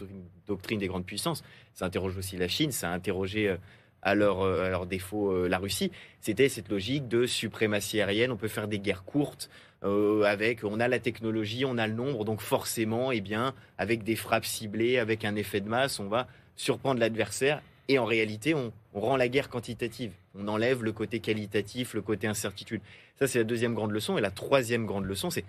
doctrines 0.47 0.79
des 0.79 0.87
grandes 0.87 1.05
puissances. 1.05 1.43
Ça 1.73 1.85
interroge 1.85 2.17
aussi 2.17 2.37
la 2.37 2.47
Chine, 2.47 2.71
ça 2.71 2.89
a 2.89 2.93
interrogé 2.93 3.49
euh, 3.49 3.57
à 4.01 4.15
leur, 4.15 4.41
euh, 4.41 4.65
à 4.65 4.69
leur 4.69 4.85
défaut 4.85 5.31
euh, 5.31 5.47
la 5.47 5.57
Russie. 5.57 5.91
C'était 6.21 6.49
cette 6.49 6.69
logique 6.69 7.07
de 7.07 7.25
suprématie 7.25 8.01
aérienne. 8.01 8.31
On 8.31 8.37
peut 8.37 8.47
faire 8.47 8.67
des 8.67 8.79
guerres 8.79 9.03
courtes 9.03 9.49
avec, 10.25 10.63
on 10.63 10.79
a 10.79 10.87
la 10.87 10.97
technologie, 10.97 11.63
on 11.63 11.77
a 11.77 11.85
le 11.85 11.93
nombre, 11.93 12.25
donc 12.25 12.41
forcément, 12.41 13.11
eh 13.11 13.21
bien, 13.21 13.53
avec 13.77 14.01
des 14.01 14.15
frappes 14.15 14.45
ciblées, 14.45 14.97
avec 14.97 15.23
un 15.25 15.35
effet 15.35 15.61
de 15.61 15.69
masse, 15.69 15.99
on 15.99 16.07
va 16.07 16.27
surprendre 16.55 16.99
l'adversaire. 16.99 17.61
Et 17.87 17.99
en 17.99 18.05
réalité, 18.05 18.55
on 18.55 18.71
rend 18.95 19.15
la 19.15 19.27
guerre 19.27 19.47
quantitative. 19.47 20.11
On 20.33 20.47
enlève 20.47 20.83
le 20.83 20.91
côté 20.91 21.19
qualitatif, 21.19 21.93
le 21.93 22.01
côté 22.01 22.25
incertitude. 22.25 22.81
Ça, 23.19 23.27
c'est 23.27 23.37
la 23.37 23.43
deuxième 23.43 23.75
grande 23.75 23.91
leçon. 23.91 24.17
Et 24.17 24.21
la 24.21 24.31
troisième 24.31 24.87
grande 24.87 25.05
leçon, 25.05 25.29
c'est 25.29 25.45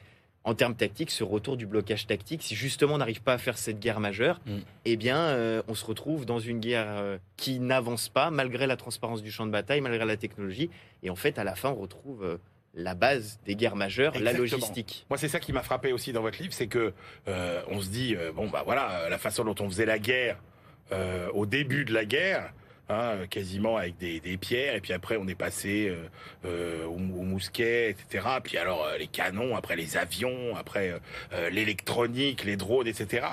en 0.47 0.55
termes 0.55 0.77
tactiques, 0.77 1.11
ce 1.11 1.25
retour 1.25 1.57
du 1.57 1.67
blocage 1.67 2.07
tactique, 2.07 2.43
si 2.45 2.55
justement 2.55 2.95
on 2.95 2.99
n'arrive 2.99 3.21
pas 3.21 3.35
à 3.35 3.39
faire 3.39 3.59
cette 3.59 3.81
guerre 3.81 3.99
majeure, 3.99 4.41
mm. 4.47 4.59
eh 4.85 4.97
bien, 4.97 5.19
euh, 5.19 5.61
on 5.67 5.75
se 5.75 5.85
retrouve 5.85 6.25
dans 6.25 6.39
une 6.39 6.61
guerre 6.61 6.87
euh, 6.89 7.19
qui 7.37 7.59
n'avance 7.59 8.09
pas, 8.09 8.31
malgré 8.31 8.69
la 8.69 8.77
transparence 8.77 9.23
du 9.23 9.33
champ 9.33 9.45
de 9.45 9.51
bataille, 9.51 9.81
malgré 9.81 10.05
la 10.07 10.17
technologie. 10.17 10.71
Et 11.03 11.11
en 11.11 11.17
fait, 11.17 11.41
à 11.41 11.45
la 11.45 11.57
fin, 11.57 11.71
on 11.71 11.75
retrouve 11.75 12.25
euh, 12.25 12.37
la 12.75 12.95
base 12.95 13.41
des 13.45 13.57
guerres 13.57 13.75
majeures, 13.75 14.17
la 14.21 14.33
logistique. 14.33 15.05
Moi, 15.11 15.19
c'est 15.19 15.29
ça 15.29 15.41
qui 15.41 15.53
m'a 15.53 15.65
frappé 15.65 15.93
aussi 15.93 16.13
dans 16.13 16.23
votre 16.23 16.41
livre, 16.41 16.55
c'est 16.55 16.69
que 16.69 16.93
on 17.27 17.81
se 17.81 17.89
dit, 17.89 18.15
bon, 18.35 18.49
bah 18.49 18.63
voilà, 18.65 19.09
la 19.09 19.19
façon 19.19 19.45
dont 19.45 19.55
on 19.61 19.69
faisait 19.69 19.87
la 19.87 19.99
guerre 19.99 20.39
au 21.33 21.47
début 21.47 21.87
de 21.87 21.95
la 21.95 22.05
guerre. 22.05 22.53
Hein, 22.89 23.27
quasiment 23.29 23.79
avec 23.79 23.97
des, 23.99 24.37
pierres, 24.37 24.77
et 24.77 24.81
puis 24.81 24.93
après 24.93 25.17
on 25.17 25.27
est 25.27 25.35
passé 25.35 25.89
euh, 25.89 26.07
euh, 26.45 26.85
au, 26.85 26.99
mousquet, 26.99 27.91
etc. 27.91 28.25
Puis 28.45 28.59
alors 28.59 28.85
euh, 28.85 28.97
les 28.97 29.09
canons, 29.09 29.57
après 29.57 29.75
les 29.75 29.97
avions, 29.97 30.55
après 30.55 30.95
l'électronique, 31.51 32.45
les 32.45 32.57
drones, 32.57 32.87
etc. 32.87 33.27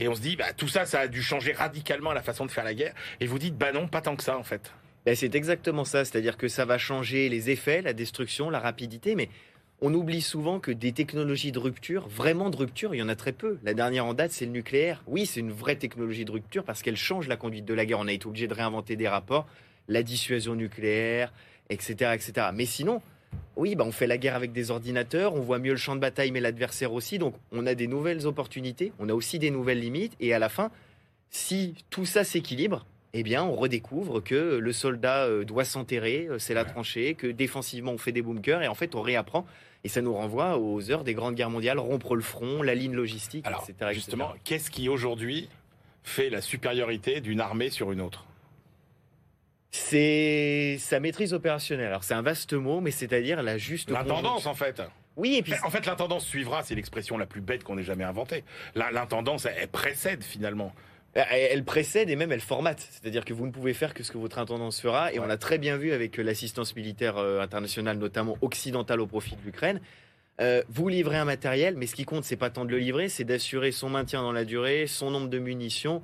Et 0.00 0.08
on 0.08 0.16
se 0.16 0.20
dit, 0.20 0.34
bah, 0.34 0.52
tout 0.56 0.66
ça, 0.66 0.86
ça 0.86 0.98
a 1.00 1.06
dû 1.06 1.22
changer 1.22 1.52
radicalement 1.52 2.12
la 2.12 2.22
façon 2.22 2.46
de 2.46 2.50
faire 2.50 2.64
la 2.64 2.74
guerre. 2.74 2.94
Et 3.20 3.28
vous 3.28 3.38
dites, 3.38 3.56
bah 3.56 3.70
non, 3.70 3.86
pas 3.86 4.00
tant 4.00 4.16
que 4.16 4.24
ça 4.24 4.36
en 4.36 4.42
fait. 4.42 4.72
Ben, 5.04 5.14
c'est 5.14 5.36
exactement 5.36 5.84
ça, 5.84 6.04
c'est-à-dire 6.04 6.36
que 6.36 6.48
ça 6.48 6.64
va 6.64 6.76
changer 6.76 7.28
les 7.28 7.50
effets, 7.50 7.82
la 7.82 7.92
destruction, 7.92 8.50
la 8.50 8.58
rapidité, 8.58 9.14
mais 9.14 9.28
on 9.82 9.92
oublie 9.92 10.22
souvent 10.22 10.58
que 10.58 10.70
des 10.70 10.92
technologies 10.92 11.52
de 11.52 11.58
rupture, 11.58 12.08
vraiment 12.08 12.48
de 12.50 12.56
rupture, 12.56 12.94
il 12.94 12.98
y 12.98 13.02
en 13.02 13.08
a 13.08 13.16
très 13.16 13.32
peu. 13.32 13.58
La 13.62 13.74
dernière 13.74 14.06
en 14.06 14.14
date, 14.14 14.32
c'est 14.32 14.46
le 14.46 14.52
nucléaire. 14.52 15.02
Oui, 15.06 15.26
c'est 15.26 15.40
une 15.40 15.52
vraie 15.52 15.76
technologie 15.76 16.24
de 16.24 16.32
rupture 16.32 16.64
parce 16.64 16.82
qu'elle 16.82 16.96
change 16.96 17.28
la 17.28 17.36
conduite 17.36 17.66
de 17.66 17.74
la 17.74 17.84
guerre. 17.84 17.98
On 18.00 18.08
a 18.08 18.12
été 18.12 18.26
obligé 18.26 18.48
de 18.48 18.54
réinventer 18.54 18.96
des 18.96 19.08
rapports, 19.08 19.46
la 19.88 20.02
dissuasion 20.02 20.54
nucléaire, 20.54 21.32
etc. 21.68 22.12
etc. 22.14 22.48
Mais 22.54 22.64
sinon, 22.64 23.02
oui, 23.56 23.74
bah 23.74 23.84
on 23.86 23.92
fait 23.92 24.06
la 24.06 24.16
guerre 24.16 24.34
avec 24.34 24.52
des 24.52 24.70
ordinateurs, 24.70 25.34
on 25.34 25.40
voit 25.40 25.58
mieux 25.58 25.72
le 25.72 25.76
champ 25.76 25.94
de 25.94 26.00
bataille, 26.00 26.30
mais 26.30 26.40
l'adversaire 26.40 26.92
aussi. 26.94 27.18
Donc 27.18 27.34
on 27.52 27.66
a 27.66 27.74
des 27.74 27.86
nouvelles 27.86 28.26
opportunités, 28.26 28.92
on 28.98 29.10
a 29.10 29.14
aussi 29.14 29.38
des 29.38 29.50
nouvelles 29.50 29.80
limites. 29.80 30.16
Et 30.20 30.32
à 30.32 30.38
la 30.38 30.48
fin, 30.48 30.70
si 31.28 31.74
tout 31.90 32.06
ça 32.06 32.24
s'équilibre, 32.24 32.86
eh 33.12 33.22
bien, 33.22 33.44
on 33.44 33.54
redécouvre 33.54 34.22
que 34.22 34.56
le 34.56 34.72
soldat 34.72 35.24
euh, 35.24 35.44
doit 35.44 35.64
s'enterrer, 35.64 36.26
euh, 36.28 36.38
c'est 36.38 36.54
la 36.54 36.64
tranchée, 36.64 37.14
que 37.14 37.26
défensivement 37.26 37.92
on 37.92 37.98
fait 37.98 38.12
des 38.12 38.22
bunkers, 38.22 38.62
et 38.62 38.68
en 38.68 38.74
fait 38.74 38.94
on 38.94 39.02
réapprend. 39.02 39.46
Et 39.84 39.88
ça 39.88 40.02
nous 40.02 40.12
renvoie 40.12 40.58
aux 40.58 40.90
heures 40.90 41.04
des 41.04 41.14
grandes 41.14 41.34
guerres 41.34 41.50
mondiales, 41.50 41.78
rompre 41.78 42.16
le 42.16 42.22
front, 42.22 42.62
la 42.62 42.74
ligne 42.74 42.94
logistique, 42.94 43.46
etc. 43.46 43.92
Justement, 43.92 44.34
qu'est-ce 44.44 44.70
qui 44.70 44.88
aujourd'hui 44.88 45.48
fait 46.02 46.28
la 46.28 46.40
supériorité 46.40 47.20
d'une 47.20 47.40
armée 47.40 47.70
sur 47.70 47.92
une 47.92 48.00
autre? 48.00 48.26
C'est 49.70 50.76
sa 50.80 51.00
maîtrise 51.00 51.34
opérationnelle. 51.34 51.88
Alors 51.88 52.04
c'est 52.04 52.14
un 52.14 52.22
vaste 52.22 52.54
mot, 52.54 52.80
mais 52.80 52.90
c'est-à-dire 52.90 53.42
la 53.42 53.58
juste. 53.58 53.90
L'intendance 53.90 54.46
en 54.46 54.54
fait. 54.54 54.82
Oui, 55.16 55.36
et 55.36 55.42
puis. 55.42 55.54
En 55.64 55.70
fait, 55.70 55.86
l'intendance 55.86 56.26
suivra, 56.26 56.62
c'est 56.62 56.74
l'expression 56.74 57.16
la 57.16 57.26
plus 57.26 57.40
bête 57.40 57.64
qu'on 57.64 57.78
ait 57.78 57.82
jamais 57.82 58.04
inventée. 58.04 58.44
L'intendance, 58.74 59.46
elle 59.46 59.68
précède 59.68 60.22
finalement 60.22 60.72
Elle 61.16 61.64
précède 61.64 62.10
et 62.10 62.16
même 62.16 62.30
elle 62.30 62.40
formate. 62.40 62.86
C'est-à-dire 62.90 63.24
que 63.24 63.32
vous 63.32 63.46
ne 63.46 63.50
pouvez 63.50 63.72
faire 63.72 63.94
que 63.94 64.02
ce 64.02 64.12
que 64.12 64.18
votre 64.18 64.38
intendance 64.38 64.80
fera. 64.80 65.12
Et 65.12 65.18
on 65.18 65.26
l'a 65.26 65.38
très 65.38 65.56
bien 65.58 65.78
vu 65.78 65.92
avec 65.92 66.18
l'assistance 66.18 66.76
militaire 66.76 67.16
internationale, 67.16 67.96
notamment 67.96 68.36
occidentale 68.42 69.00
au 69.00 69.06
profit 69.06 69.36
de 69.36 69.42
l'Ukraine. 69.44 69.80
vous 70.68 70.88
livrez 70.88 71.16
un 71.16 71.24
matériel, 71.24 71.76
mais 71.76 71.86
ce 71.86 71.94
qui 71.94 72.04
compte, 72.04 72.24
c'est 72.24 72.36
pas 72.36 72.50
tant 72.50 72.64
de 72.64 72.70
le 72.70 72.78
livrer, 72.78 73.08
c'est 73.08 73.24
d'assurer 73.24 73.72
son 73.72 73.88
maintien 73.88 74.22
dans 74.22 74.32
la 74.32 74.44
durée, 74.44 74.86
son 74.86 75.10
nombre 75.10 75.28
de 75.28 75.38
munitions, 75.38 76.02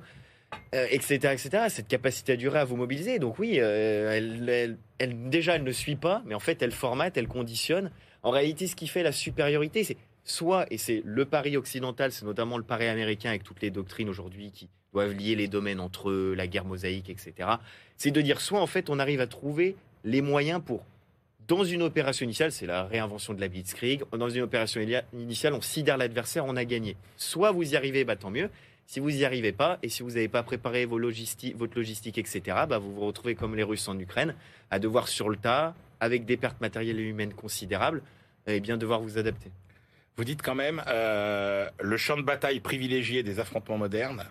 etc., 0.73 1.13
etc. 1.33 1.65
Cette 1.69 1.87
capacité 1.87 2.33
à 2.33 2.35
durer, 2.35 2.59
à 2.59 2.65
vous 2.65 2.75
mobiliser. 2.75 3.19
Donc 3.19 3.39
oui, 3.39 3.57
elle, 3.57 4.77
déjà, 4.99 5.55
elle 5.55 5.63
ne 5.63 5.71
suit 5.71 5.95
pas, 5.95 6.23
mais 6.25 6.35
en 6.35 6.39
fait, 6.39 6.61
elle 6.61 6.71
formate, 6.71 7.17
elle 7.17 7.27
conditionne. 7.27 7.91
En 8.23 8.31
réalité, 8.31 8.67
ce 8.67 8.75
qui 8.75 8.87
fait 8.87 9.03
la 9.03 9.11
supériorité, 9.11 9.83
c'est 9.83 9.97
soit, 10.23 10.65
et 10.71 10.77
c'est 10.77 11.01
le 11.05 11.25
pari 11.25 11.57
occidental, 11.57 12.11
c'est 12.11 12.25
notamment 12.25 12.57
le 12.57 12.63
pari 12.63 12.87
américain 12.87 13.29
avec 13.29 13.43
toutes 13.43 13.61
les 13.61 13.71
doctrines 13.71 14.09
aujourd'hui 14.09 14.51
qui 14.51 14.69
doivent 14.93 15.13
lier 15.13 15.35
les 15.35 15.47
domaines 15.47 15.79
entre 15.79 16.09
eux, 16.09 16.33
la 16.35 16.47
guerre 16.47 16.65
mosaïque, 16.65 17.09
etc. 17.09 17.33
C'est 17.97 18.11
de 18.11 18.21
dire 18.21 18.41
soit 18.41 18.61
en 18.61 18.67
fait 18.67 18.89
on 18.89 18.99
arrive 18.99 19.21
à 19.21 19.27
trouver 19.27 19.75
les 20.03 20.21
moyens 20.21 20.61
pour, 20.63 20.83
dans 21.47 21.63
une 21.63 21.81
opération 21.81 22.23
initiale, 22.23 22.51
c'est 22.51 22.65
la 22.65 22.85
réinvention 22.85 23.33
de 23.33 23.41
la 23.41 23.47
Blitzkrieg, 23.47 24.03
dans 24.11 24.29
une 24.29 24.41
opération 24.41 24.79
initiale 25.13 25.53
on 25.53 25.61
sidère 25.61 25.97
l'adversaire, 25.97 26.45
on 26.45 26.55
a 26.55 26.65
gagné. 26.65 26.95
Soit 27.17 27.51
vous 27.51 27.73
y 27.73 27.75
arrivez, 27.75 28.05
bah, 28.05 28.15
tant 28.15 28.29
mieux. 28.29 28.49
Si 28.85 28.99
vous 28.99 29.11
n'y 29.11 29.25
arrivez 29.25 29.51
pas, 29.51 29.79
et 29.81 29.89
si 29.89 30.03
vous 30.03 30.09
n'avez 30.09 30.27
pas 30.27 30.43
préparé 30.43 30.85
vos 30.85 30.99
votre 30.99 31.75
logistique, 31.75 32.17
etc., 32.17 32.41
bah, 32.67 32.77
vous 32.77 32.93
vous 32.93 33.05
retrouvez 33.05 33.35
comme 33.35 33.55
les 33.55 33.63
Russes 33.63 33.87
en 33.87 33.97
Ukraine, 33.97 34.35
à 34.71 34.79
devoir 34.79 35.07
sur 35.07 35.29
le 35.29 35.37
tas, 35.37 35.73
avec 35.99 36.25
des 36.25 36.37
pertes 36.37 36.59
matérielles 36.61 36.99
et 36.99 37.03
humaines 37.03 37.33
considérables, 37.33 38.01
et 38.45 38.59
bien 38.59 38.77
devoir 38.77 38.99
vous 39.01 39.17
adapter. 39.17 39.51
Vous 40.15 40.25
dites 40.25 40.43
quand 40.43 40.53
même, 40.53 40.83
euh, 40.87 41.67
le 41.81 41.97
champ 41.97 42.15
de 42.17 42.21
bataille 42.21 42.59
privilégié 42.59 43.23
des 43.23 43.39
affrontements 43.39 43.79
modernes, 43.79 44.23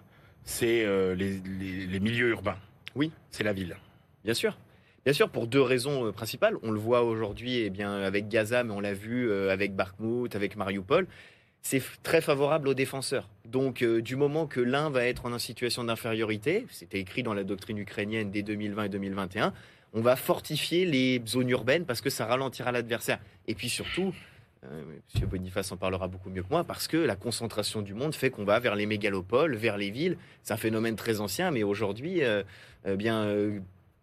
c'est 0.45 0.85
euh, 0.85 1.17
les, 1.17 1.99
milieux 1.99 2.29
urbains. 2.29 2.59
Oui. 2.95 3.11
C'est 3.31 3.43
la 3.43 3.53
ville. 3.53 3.77
Bien 4.25 4.35
sûr. 4.35 4.57
Bien 5.05 5.13
sûr, 5.13 5.29
pour 5.29 5.49
deux 5.49 5.61
raisons 5.61 6.07
euh, 6.07 6.13
principales. 6.13 6.55
On 6.63 6.71
le 6.71 6.79
voit 6.79 7.03
aujourd'hui 7.03 7.59
eh 7.59 7.71
bien, 7.71 7.95
avec 7.95 8.29
Gaza, 8.29 8.63
mais 8.63 8.73
on 8.73 8.79
l'a 8.79 8.95
vu 8.95 9.33
avec 9.33 9.75
Bakhmut, 9.75 10.37
avec 10.37 10.55
Mariupol. 10.55 11.09
C'est 11.63 11.83
très 12.05 12.21
favorable 12.21 12.69
aux 12.69 12.75
défenseurs. 12.75 13.29
Donc, 13.45 13.85
du 13.85 14.17
moment 14.17 14.47
que 14.47 14.61
l'un 14.61 14.89
va 14.89 15.05
être 15.05 15.27
en 15.27 15.39
situation 15.39 15.85
d'infériorité, 15.85 16.67
c'était 16.71 16.99
écrit 16.99 17.25
dans 17.25 17.35
la 17.35 17.45
doctrine 17.45 17.79
ukrainienne 17.79 18.31
dès 18.31 18.43
2020 18.43 18.85
et 18.85 18.89
2021, 18.89 19.53
on 19.95 20.01
va 20.01 20.17
fortifier 20.17 20.85
les 20.85 21.23
zones 21.27 21.51
urbaines 21.51 21.85
parce 21.85 22.01
que 22.01 22.11
ça 22.11 22.27
ralentira 22.27 22.73
l'adversaire. 22.73 23.19
Et 23.47 23.55
puis 23.55 23.69
surtout, 23.69 24.13
Monsieur 24.71 25.27
Boniface 25.27 25.73
en 25.73 25.77
parlera 25.77 26.07
beaucoup 26.07 26.31
mieux 26.31 26.43
que 26.43 26.49
moi, 26.51 26.63
parce 26.63 26.87
que 26.87 26.97
la 26.97 27.17
concentration 27.17 27.83
du 27.83 27.95
monde 27.95 28.15
fait 28.15 28.31
qu'on 28.31 28.45
va 28.45 28.61
vers 28.61 28.77
les 28.77 28.87
mégalopoles, 28.87 29.57
vers 29.57 29.77
les 29.77 29.91
villes. 29.91 30.17
C'est 30.45 30.55
un 30.55 30.59
phénomène 30.59 30.95
très 30.95 31.21
ancien, 31.21 31.51
mais 31.51 31.65
aujourd'hui, 31.65 32.23
euh, 32.23 32.45
euh, 32.87 32.95
bien, 32.95 33.29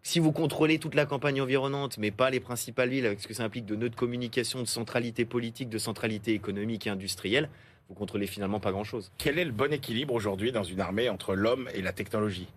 si 0.02 0.18
vous 0.18 0.32
contrôlez 0.32 0.78
toute 0.78 0.94
la 0.94 1.06
campagne 1.06 1.40
environnante, 1.40 1.96
mais 1.96 2.10
pas 2.10 2.28
les 2.28 2.40
principales 2.40 2.90
villes, 2.90 3.06
avec 3.06 3.20
ce 3.20 3.28
que 3.28 3.32
ça 3.32 3.42
implique 3.42 3.64
de 3.64 3.74
nœuds 3.74 3.88
de 3.88 3.96
communication, 3.96 4.60
de 4.60 4.66
centralité 4.66 5.24
politique, 5.24 5.70
de 5.70 5.78
centralité 5.78 6.34
économique 6.34 6.86
et 6.86 6.90
industrielle, 6.90 7.48
vous 7.88 7.94
contrôlez 7.94 8.26
finalement 8.26 8.60
pas 8.60 8.70
grand-chose. 8.70 9.10
Quel 9.16 9.38
est 9.38 9.46
le 9.46 9.52
bon 9.52 9.72
équilibre 9.72 10.12
aujourd'hui 10.12 10.52
dans 10.52 10.62
une 10.62 10.80
armée 10.80 11.08
entre 11.08 11.34
l'homme 11.34 11.68
et 11.74 11.80
la 11.80 11.92
technologie? 11.92 12.48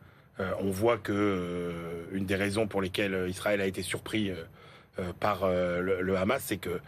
On 0.60 0.72
voit 0.72 0.98
que 0.98 2.08
une 2.12 2.26
des 2.26 2.36
raisons 2.36 2.68
pour 2.68 2.82
lesquelles 2.82 3.28
Israël 3.30 3.62
a 3.62 3.68
été 3.68 3.84
surpris 3.84 4.32
par 5.20 5.48
le 5.48 6.16
Hamas, 6.16 6.42
c'est 6.44 6.58
que 6.58 6.82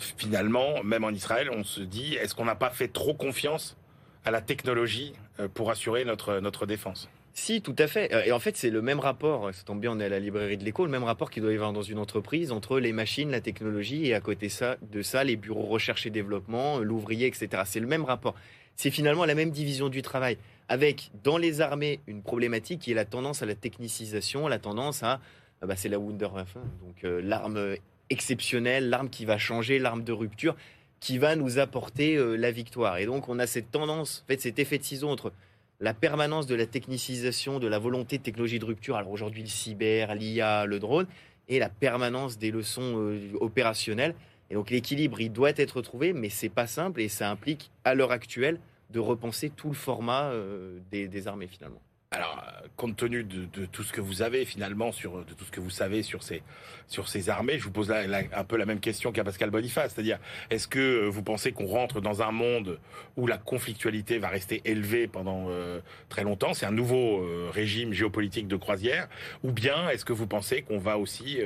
finalement, 0.00 0.82
même 0.82 1.04
en 1.04 1.10
Israël, 1.10 1.50
on 1.52 1.64
se 1.64 1.80
dit, 1.80 2.14
est-ce 2.14 2.34
qu'on 2.34 2.44
n'a 2.44 2.54
pas 2.54 2.70
fait 2.70 2.88
trop 2.88 3.14
confiance 3.14 3.76
à 4.24 4.30
la 4.30 4.40
technologie 4.40 5.12
euh, 5.38 5.48
pour 5.48 5.70
assurer 5.70 6.04
notre, 6.04 6.40
notre 6.40 6.66
défense? 6.66 7.08
Si, 7.32 7.62
tout 7.62 7.76
à 7.78 7.86
fait. 7.86 8.12
Euh, 8.12 8.24
et 8.24 8.32
en 8.32 8.40
fait, 8.40 8.56
c'est 8.56 8.70
le 8.70 8.82
même 8.82 9.00
rapport, 9.00 9.54
ça 9.54 9.62
tombe 9.62 9.80
bien, 9.80 9.92
on 9.92 10.00
est 10.00 10.04
à 10.04 10.08
la 10.08 10.18
librairie 10.18 10.56
de 10.56 10.64
l'écho, 10.64 10.84
le 10.84 10.90
même 10.90 11.04
rapport 11.04 11.30
qu'il 11.30 11.42
doit 11.42 11.52
y 11.52 11.54
avoir 11.54 11.72
dans 11.72 11.82
une 11.82 11.98
entreprise 11.98 12.52
entre 12.52 12.80
les 12.80 12.92
machines, 12.92 13.30
la 13.30 13.40
technologie 13.40 14.06
et 14.06 14.14
à 14.14 14.20
côté 14.20 14.48
de 14.48 15.02
ça, 15.02 15.24
les 15.24 15.36
bureaux 15.36 15.66
recherche 15.66 16.06
et 16.06 16.10
développement, 16.10 16.78
l'ouvrier, 16.78 17.26
etc. 17.26 17.62
C'est 17.64 17.80
le 17.80 17.86
même 17.86 18.04
rapport. 18.04 18.34
C'est 18.76 18.90
finalement 18.90 19.24
la 19.24 19.34
même 19.34 19.50
division 19.50 19.88
du 19.88 20.02
travail, 20.02 20.38
avec 20.68 21.10
dans 21.22 21.36
les 21.36 21.60
armées 21.60 22.00
une 22.06 22.22
problématique 22.22 22.80
qui 22.80 22.92
est 22.92 22.94
la 22.94 23.04
tendance 23.04 23.42
à 23.42 23.46
la 23.46 23.54
technicisation, 23.54 24.48
la 24.48 24.58
tendance 24.58 25.02
à, 25.02 25.20
ah 25.62 25.66
bah, 25.66 25.76
c'est 25.76 25.88
la 25.88 25.98
Wunderwaffe, 25.98 26.54
donc 26.54 27.04
euh, 27.04 27.20
l'arme 27.22 27.76
exceptionnelle, 28.10 28.88
l'arme 28.88 29.08
qui 29.08 29.24
va 29.24 29.38
changer, 29.38 29.78
l'arme 29.78 30.04
de 30.04 30.12
rupture, 30.12 30.56
qui 31.00 31.18
va 31.18 31.36
nous 31.36 31.58
apporter 31.58 32.16
euh, 32.16 32.36
la 32.36 32.50
victoire. 32.50 32.98
Et 32.98 33.06
donc 33.06 33.28
on 33.28 33.38
a 33.38 33.46
cette 33.46 33.70
tendance, 33.70 34.22
en 34.24 34.26
fait, 34.28 34.40
cet 34.40 34.58
effet 34.58 34.78
de 34.78 34.82
ciseau 34.84 35.08
entre 35.08 35.32
la 35.80 35.94
permanence 35.94 36.46
de 36.46 36.54
la 36.54 36.66
technicisation, 36.66 37.58
de 37.58 37.66
la 37.66 37.78
volonté 37.78 38.18
de 38.18 38.22
technologie 38.22 38.58
de 38.58 38.66
rupture, 38.66 38.96
alors 38.96 39.10
aujourd'hui 39.10 39.42
le 39.42 39.48
cyber, 39.48 40.14
l'IA, 40.14 40.66
le 40.66 40.78
drone, 40.78 41.06
et 41.48 41.58
la 41.58 41.70
permanence 41.70 42.38
des 42.38 42.50
leçons 42.50 42.96
euh, 42.96 43.32
opérationnelles. 43.40 44.14
Et 44.50 44.54
donc 44.54 44.70
l'équilibre, 44.70 45.20
il 45.20 45.32
doit 45.32 45.52
être 45.56 45.80
trouvé, 45.80 46.12
mais 46.12 46.28
c'est 46.28 46.48
pas 46.50 46.66
simple 46.66 47.00
et 47.00 47.08
ça 47.08 47.30
implique 47.30 47.70
à 47.84 47.94
l'heure 47.94 48.12
actuelle 48.12 48.60
de 48.90 48.98
repenser 48.98 49.48
tout 49.48 49.68
le 49.68 49.74
format 49.74 50.30
euh, 50.30 50.78
des 50.90 51.28
armées 51.28 51.46
finalement. 51.46 51.80
Alors, 52.12 52.42
euh, 52.44 52.66
compte 52.76 52.96
tenu 52.96 53.22
de, 53.22 53.66
tout 53.66 53.84
ce 53.84 53.92
que 53.92 54.00
vous 54.00 54.22
avez 54.22 54.44
finalement 54.44 54.90
sur 54.90 55.24
de 55.24 55.32
tout 55.32 55.44
ce 55.44 55.52
que 55.52 55.60
vous 55.60 55.70
savez 55.70 56.02
sur 56.02 56.24
ces 56.24 56.42
sur 56.88 57.08
ces 57.08 57.30
armées, 57.30 57.56
je 57.56 57.62
vous 57.62 57.70
pose 57.70 57.92
un 57.92 58.42
peu 58.42 58.56
la 58.56 58.66
même 58.66 58.80
question 58.80 59.12
qu'à 59.12 59.22
Pascal 59.22 59.50
Boniface, 59.50 59.92
c'est-à-dire 59.94 60.18
est-ce 60.50 60.66
que 60.66 60.80
euh, 60.80 61.08
vous 61.08 61.22
pensez 61.22 61.52
qu'on 61.52 61.68
rentre 61.68 62.00
dans 62.00 62.20
un 62.20 62.32
monde 62.32 62.80
où 63.16 63.28
la 63.28 63.38
conflictualité 63.38 64.18
va 64.18 64.26
rester 64.26 64.60
élevée 64.64 65.06
pendant 65.06 65.50
euh, 65.50 65.78
très 66.08 66.24
longtemps, 66.24 66.52
c'est 66.52 66.66
un 66.66 66.72
nouveau 66.72 67.24
régime 67.52 67.92
géopolitique 67.92 68.48
de 68.48 68.56
croisière, 68.56 69.08
ou 69.44 69.52
bien 69.52 69.88
est-ce 69.90 70.04
que 70.04 70.12
vous 70.12 70.26
pensez 70.26 70.62
qu'on 70.62 70.78
va 70.78 70.98
aussi 70.98 71.38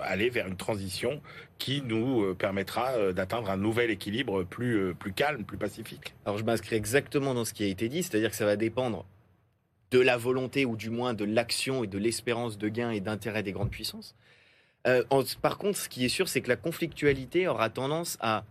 aller 0.00 0.30
vers 0.30 0.46
une 0.46 0.56
transition 0.56 1.20
qui 1.58 1.82
nous 1.82 2.36
permettra 2.36 3.12
d'atteindre 3.12 3.50
un 3.50 3.56
nouvel 3.56 3.90
équilibre 3.90 4.44
plus 4.44 4.94
plus 4.94 5.12
calme, 5.12 5.42
plus 5.42 5.58
pacifique? 5.58 6.14
Alors 6.24 6.38
je 6.38 6.44
m'inscris 6.44 6.76
exactement 6.76 7.34
dans 7.34 7.44
ce 7.44 7.52
qui 7.52 7.64
a 7.64 7.66
été 7.66 7.88
dit, 7.88 8.04
c'est-à-dire 8.04 8.30
que 8.30 8.36
ça 8.36 8.46
va 8.46 8.54
dépendre 8.54 9.04
de 9.90 10.00
la 10.00 10.16
volonté 10.16 10.64
ou 10.64 10.76
du 10.76 10.90
moins 10.90 11.14
de 11.14 11.24
l'action 11.24 11.84
et 11.84 11.86
de 11.86 11.98
l'espérance 11.98 12.58
de 12.58 12.68
gain 12.68 12.90
et 12.90 13.00
d'intérêt 13.00 13.42
des 13.42 13.52
grandes 13.52 13.70
puissances. 13.70 14.14
Euh, 14.86 15.02
par 15.42 15.58
contre, 15.58 15.78
ce 15.78 15.88
qui 15.88 16.04
est 16.04 16.08
sûr, 16.08 16.28
c'est 16.28 16.40
que 16.40 16.48
la 16.48 16.56
conflictualité 16.56 17.48
aura 17.48 17.70
tendance 17.70 18.16
à 18.20 18.44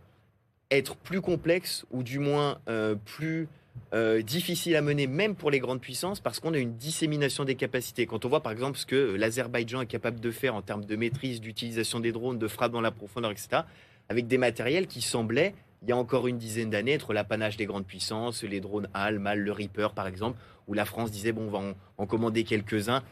être 0.71 0.95
plus 0.95 1.21
complexe 1.21 1.85
ou 1.91 2.03
du 2.03 2.19
moins 2.19 2.59
euh, 2.67 2.95
plus 2.95 3.47
euh, 3.93 4.21
difficile 4.21 4.75
à 4.75 4.81
mener, 4.81 5.07
même 5.07 5.35
pour 5.35 5.51
les 5.51 5.59
grandes 5.59 5.79
puissances, 5.79 6.19
parce 6.19 6.39
qu'on 6.39 6.53
a 6.53 6.57
une 6.57 6.75
dissémination 6.75 7.45
des 7.45 7.55
capacités. 7.55 8.05
Quand 8.05 8.25
on 8.25 8.29
voit 8.29 8.41
par 8.41 8.51
exemple 8.51 8.77
ce 8.77 8.85
que 8.85 9.15
l'Azerbaïdjan 9.15 9.81
est 9.81 9.87
capable 9.87 10.19
de 10.19 10.31
faire 10.31 10.55
en 10.55 10.61
termes 10.61 10.83
de 10.83 10.95
maîtrise, 10.95 11.39
d'utilisation 11.39 11.99
des 11.99 12.11
drones, 12.11 12.37
de 12.37 12.47
frappe 12.47 12.71
dans 12.71 12.81
la 12.81 12.91
profondeur, 12.91 13.31
etc., 13.31 13.61
avec 14.09 14.27
des 14.27 14.37
matériels 14.37 14.87
qui 14.87 15.01
semblaient 15.01 15.53
il 15.87 15.91
y 15.91 15.93
a 15.93 15.97
encore 15.97 16.27
une 16.27 16.37
dizaine 16.37 16.69
d'années 16.69 16.91
être 16.91 17.13
l'apanage 17.13 17.55
des 17.55 17.65
grandes 17.65 17.85
puissances, 17.85 18.43
les 18.43 18.59
drones 18.59 18.89
HAL, 18.93 19.19
MAL, 19.19 19.39
le 19.39 19.51
Reaper 19.53 19.93
par 19.93 20.05
exemple, 20.05 20.37
où 20.67 20.73
la 20.73 20.83
France 20.83 21.11
disait 21.11 21.31
bon, 21.31 21.47
on 21.47 21.49
va 21.49 21.73
en, 21.97 22.05
commander 22.05 22.43
quelques-uns. 22.43 23.03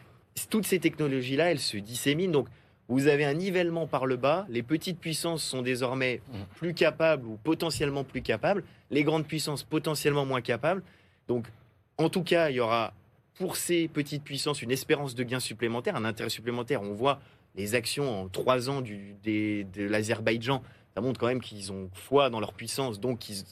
Toutes 0.49 0.65
ces 0.65 0.79
technologies-là, 0.79 1.51
elles 1.51 1.59
se 1.59 1.77
disséminent. 1.77 2.33
Donc, 2.33 2.47
vous 2.89 3.07
avez 3.07 3.23
un 3.23 3.33
nivellement 3.33 3.87
par 3.87 4.05
le 4.05 4.17
bas. 4.17 4.45
Les 4.49 4.61
petites 4.61 4.99
puissances 4.99 5.41
sont 5.41 5.61
désormais 5.61 6.21
plus 6.57 6.73
capables 6.73 7.25
ou 7.25 7.37
potentiellement 7.41 8.03
plus 8.03 8.21
capables. 8.21 8.65
Les 8.91 9.05
grandes 9.05 9.25
puissances 9.25 9.63
potentiellement 9.63 10.25
moins 10.25 10.41
capables. 10.41 10.83
Donc, 11.29 11.47
en 11.97 12.09
tout 12.09 12.23
cas, 12.23 12.49
il 12.49 12.57
y 12.57 12.59
aura 12.59 12.93
pour 13.35 13.55
ces 13.55 13.87
petites 13.87 14.23
puissances 14.23 14.61
une 14.61 14.71
espérance 14.71 15.15
de 15.15 15.23
gain 15.23 15.39
supplémentaire, 15.39 15.95
un 15.95 16.03
intérêt 16.03 16.29
supplémentaire. 16.29 16.81
On 16.81 16.93
voit 16.93 17.21
les 17.55 17.73
actions 17.73 18.23
en 18.23 18.27
trois 18.27 18.69
ans 18.69 18.81
du, 18.81 19.15
de 19.23 19.83
l'Azerbaïdjan. 19.87 20.61
Ça 20.95 21.01
montre 21.01 21.19
quand 21.19 21.27
même 21.27 21.41
qu'ils 21.41 21.71
ont 21.71 21.89
foi 21.93 22.29
dans 22.29 22.39
leur 22.39 22.53
puissance, 22.53 22.99
donc 22.99 23.29
ils, 23.29 23.43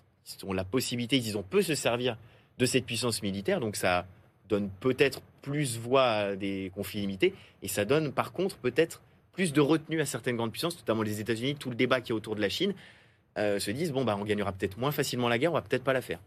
ont 0.43 0.53
la 0.53 0.63
possibilité, 0.63 1.17
ils 1.17 1.37
ont 1.37 1.43
peu 1.43 1.61
se 1.61 1.75
servir 1.75 2.17
de 2.57 2.65
cette 2.65 2.85
puissance 2.85 3.21
militaire. 3.21 3.59
Donc 3.59 3.75
ça 3.75 4.05
donne 4.47 4.69
peut-être 4.79 5.21
plus 5.41 5.77
voix 5.77 6.05
à 6.05 6.35
des 6.35 6.71
conflits 6.73 7.01
limités 7.01 7.33
et 7.61 7.67
ça 7.67 7.83
donne 7.85 8.13
par 8.13 8.31
contre 8.31 8.57
peut-être 8.57 9.01
plus 9.33 9.51
de 9.51 9.61
retenue 9.61 9.99
à 9.99 10.05
certaines 10.05 10.37
grandes 10.37 10.51
puissances, 10.51 10.77
notamment 10.77 11.01
les 11.01 11.19
États-Unis, 11.19 11.55
tout 11.55 11.69
le 11.69 11.75
débat 11.75 12.01
qui 12.01 12.11
est 12.11 12.15
autour 12.15 12.35
de 12.35 12.41
la 12.41 12.49
Chine, 12.49 12.73
euh, 13.37 13.59
se 13.59 13.71
disent 13.71 13.91
bon 13.91 14.05
bah 14.05 14.15
on 14.17 14.23
gagnera 14.23 14.53
peut-être 14.53 14.77
moins 14.77 14.91
facilement 14.91 15.27
la 15.27 15.37
guerre, 15.37 15.51
on 15.51 15.55
va 15.55 15.61
peut-être 15.61 15.83
pas 15.83 15.93
la 15.93 16.01
faire. 16.01 16.19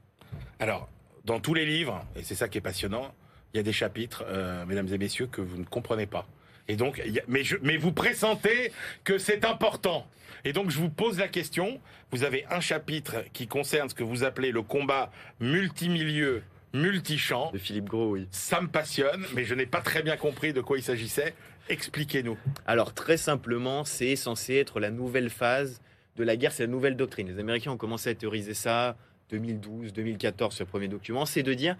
Alors 0.58 0.88
dans 1.24 1.40
tous 1.40 1.54
les 1.54 1.64
livres, 1.64 2.04
et 2.14 2.22
c'est 2.22 2.34
ça 2.34 2.48
qui 2.48 2.58
est 2.58 2.62
passionnant, 2.62 3.12
il 3.54 3.56
y 3.56 3.60
a 3.60 3.62
des 3.62 3.72
chapitres, 3.72 4.24
euh, 4.26 4.66
mesdames 4.66 4.88
et 4.92 4.98
messieurs, 4.98 5.26
que 5.26 5.40
vous 5.40 5.56
ne 5.56 5.64
comprenez 5.64 6.06
pas. 6.06 6.26
Et 6.68 6.76
donc, 6.76 7.02
mais, 7.28 7.44
je, 7.44 7.56
mais 7.62 7.76
vous 7.76 7.92
pressentez 7.92 8.72
que 9.04 9.18
c'est 9.18 9.44
important. 9.44 10.06
Et 10.44 10.52
donc, 10.52 10.70
je 10.70 10.78
vous 10.78 10.90
pose 10.90 11.18
la 11.18 11.28
question. 11.28 11.80
Vous 12.10 12.24
avez 12.24 12.44
un 12.50 12.60
chapitre 12.60 13.24
qui 13.32 13.46
concerne 13.46 13.88
ce 13.88 13.94
que 13.94 14.04
vous 14.04 14.24
appelez 14.24 14.52
le 14.52 14.62
combat 14.62 15.10
multimilieu 15.40 16.42
multichamp. 16.72 17.50
De 17.52 17.58
Philippe 17.58 17.88
Gros, 17.88 18.10
oui. 18.10 18.28
Ça 18.30 18.60
me 18.60 18.68
passionne, 18.68 19.24
mais 19.34 19.44
je 19.44 19.54
n'ai 19.54 19.66
pas 19.66 19.80
très 19.80 20.02
bien 20.02 20.16
compris 20.16 20.52
de 20.52 20.60
quoi 20.60 20.78
il 20.78 20.82
s'agissait. 20.82 21.34
Expliquez-nous. 21.68 22.38
Alors, 22.66 22.94
très 22.94 23.16
simplement, 23.16 23.84
c'est 23.84 24.14
censé 24.14 24.54
être 24.54 24.78
la 24.78 24.90
nouvelle 24.90 25.30
phase 25.30 25.80
de 26.16 26.24
la 26.24 26.36
guerre, 26.36 26.52
c'est 26.52 26.64
la 26.64 26.70
nouvelle 26.70 26.96
doctrine. 26.96 27.28
Les 27.28 27.38
Américains 27.38 27.72
ont 27.72 27.76
commencé 27.76 28.10
à 28.10 28.14
théoriser 28.14 28.54
ça 28.54 28.96
2012, 29.30 29.92
2014, 29.92 30.54
ce 30.54 30.64
premier 30.64 30.88
document. 30.88 31.26
C'est 31.26 31.42
de 31.42 31.54
dire, 31.54 31.76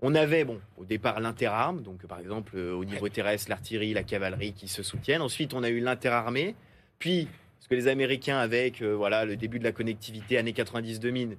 On 0.00 0.14
avait, 0.14 0.44
bon, 0.44 0.60
au 0.76 0.84
départ, 0.84 1.20
l'interarme, 1.20 1.82
donc 1.82 2.04
par 2.06 2.18
exemple, 2.20 2.52
euh, 2.56 2.72
au 2.74 2.84
niveau 2.84 3.08
terrestre, 3.08 3.48
l'artillerie, 3.48 3.94
la 3.94 4.02
cavalerie 4.02 4.52
qui 4.52 4.68
se 4.68 4.82
soutiennent. 4.82 5.22
Ensuite, 5.22 5.54
on 5.54 5.62
a 5.62 5.70
eu 5.70 5.80
l'interarmée. 5.80 6.54
Puis, 6.98 7.28
ce 7.60 7.68
que 7.68 7.74
les 7.74 7.88
Américains, 7.88 8.38
avec 8.38 8.82
euh, 8.82 8.92
voilà, 8.94 9.24
le 9.24 9.36
début 9.36 9.58
de 9.58 9.64
la 9.64 9.72
connectivité, 9.72 10.36
années 10.36 10.52
90-2000, 10.52 11.36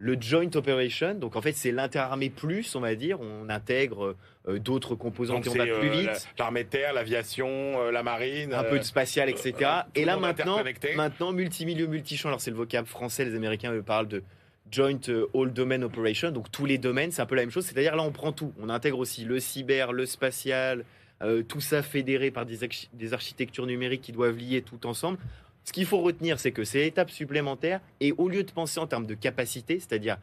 le 0.00 0.16
Joint 0.20 0.50
Operation. 0.54 1.14
Donc, 1.14 1.36
en 1.36 1.42
fait, 1.42 1.52
c'est 1.52 1.70
l'interarmée 1.72 2.30
plus, 2.30 2.74
on 2.76 2.80
va 2.80 2.94
dire. 2.94 3.20
On 3.20 3.48
intègre 3.48 4.16
euh, 4.48 4.58
d'autres 4.58 4.94
composants 4.94 5.40
qui 5.40 5.50
c'est 5.50 5.58
plus 5.66 5.90
vite. 5.90 6.06
la- 6.06 6.14
l'armée 6.38 6.64
de 6.64 6.68
terre, 6.68 6.92
l'aviation, 6.94 7.48
euh, 7.48 7.90
la 7.92 8.02
marine. 8.02 8.52
un 8.54 8.64
peu 8.64 8.78
de 8.78 8.84
spatial, 8.84 9.28
etc. 9.28 9.52
et 9.94 10.04
là 10.04 10.16
maintenant, 10.16 10.60
maintenant 10.96 11.32
multimilieu, 11.32 11.86
multichamp. 11.86 12.28
Alors 12.28 12.40
c'est 12.40 12.50
le 12.52 12.56
vocable 12.56 12.86
français, 12.88 13.24
les 13.24 13.34
Américains 13.34 13.72
eux, 13.72 13.82
parlent 13.82 14.08
de 14.08 14.22
Joint 14.70 14.98
euh, 15.08 15.26
All 15.34 15.52
Domain 15.52 15.82
Operation, 15.82 16.30
donc 16.30 16.50
tous 16.50 16.66
les 16.66 16.78
domaines, 16.78 17.10
c'est 17.10 17.22
un 17.22 17.26
peu 17.26 17.34
la 17.34 17.42
même 17.42 17.50
chose. 17.50 17.64
C'est-à-dire 17.66 17.96
là, 17.96 18.02
on 18.02 18.12
prend 18.12 18.32
tout. 18.32 18.52
On 18.60 18.68
intègre 18.68 18.98
aussi 18.98 19.24
le 19.24 19.40
cyber, 19.40 19.92
le 19.92 20.06
spatial, 20.06 20.84
euh, 21.22 21.42
tout 21.42 21.60
ça 21.60 21.82
fédéré 21.82 22.30
par 22.30 22.46
des, 22.46 22.64
archi- 22.64 22.88
des 22.92 23.12
architectures 23.14 23.66
numériques 23.66 24.02
qui 24.02 24.12
doivent 24.12 24.36
lier 24.36 24.62
tout 24.62 24.86
ensemble. 24.86 25.18
Ce 25.64 25.72
qu'il 25.72 25.86
faut 25.86 26.00
retenir, 26.00 26.38
c'est 26.38 26.52
que 26.52 26.64
c'est 26.64 26.86
étape 26.86 27.10
supplémentaire. 27.10 27.80
Et 28.00 28.12
au 28.12 28.28
lieu 28.28 28.42
de 28.44 28.50
penser 28.50 28.80
en 28.80 28.86
termes 28.86 29.06
de 29.06 29.14
capacité, 29.14 29.78
c'est-à-dire 29.78 30.16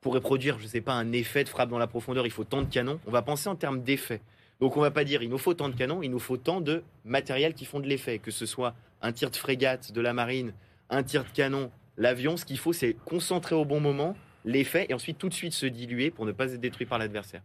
pour 0.00 0.14
reproduire, 0.14 0.58
je 0.58 0.66
sais 0.66 0.80
pas, 0.80 0.92
un 0.94 1.12
effet 1.12 1.44
de 1.44 1.48
frappe 1.48 1.70
dans 1.70 1.78
la 1.78 1.86
profondeur, 1.86 2.26
il 2.26 2.30
faut 2.32 2.44
tant 2.44 2.62
de 2.62 2.68
canons. 2.68 2.98
On 3.06 3.10
va 3.10 3.22
penser 3.22 3.48
en 3.48 3.56
termes 3.56 3.82
d'effet. 3.82 4.20
Donc 4.60 4.76
on 4.76 4.80
va 4.80 4.90
pas 4.92 5.04
dire 5.04 5.22
il 5.22 5.30
nous 5.30 5.38
faut 5.38 5.54
tant 5.54 5.68
de 5.68 5.74
canons, 5.74 6.02
il 6.02 6.10
nous 6.10 6.20
faut 6.20 6.36
tant 6.36 6.60
de 6.60 6.82
matériel 7.04 7.54
qui 7.54 7.64
font 7.64 7.80
de 7.80 7.86
l'effet, 7.88 8.18
que 8.18 8.30
ce 8.30 8.46
soit 8.46 8.74
un 9.00 9.10
tir 9.12 9.30
de 9.30 9.36
frégate 9.36 9.90
de 9.90 10.00
la 10.00 10.12
marine, 10.12 10.52
un 10.90 11.02
tir 11.02 11.24
de 11.24 11.30
canon, 11.30 11.70
l'avion. 11.96 12.36
Ce 12.36 12.44
qu'il 12.44 12.58
faut, 12.58 12.72
c'est 12.72 12.96
concentrer 13.04 13.54
au 13.54 13.64
bon 13.64 13.80
moment 13.80 14.16
l'effet 14.44 14.86
et 14.88 14.94
ensuite 14.94 15.18
tout 15.18 15.28
de 15.28 15.34
suite 15.34 15.52
se 15.52 15.66
diluer 15.66 16.10
pour 16.10 16.26
ne 16.26 16.32
pas 16.32 16.52
être 16.52 16.60
détruit 16.60 16.86
par 16.86 16.98
l'adversaire. 16.98 17.42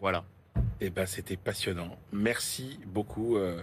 Voilà. 0.00 0.24
Eh 0.80 0.90
ben, 0.90 1.06
c'était 1.06 1.36
passionnant. 1.36 1.98
Merci 2.12 2.78
beaucoup 2.86 3.36
euh, 3.36 3.60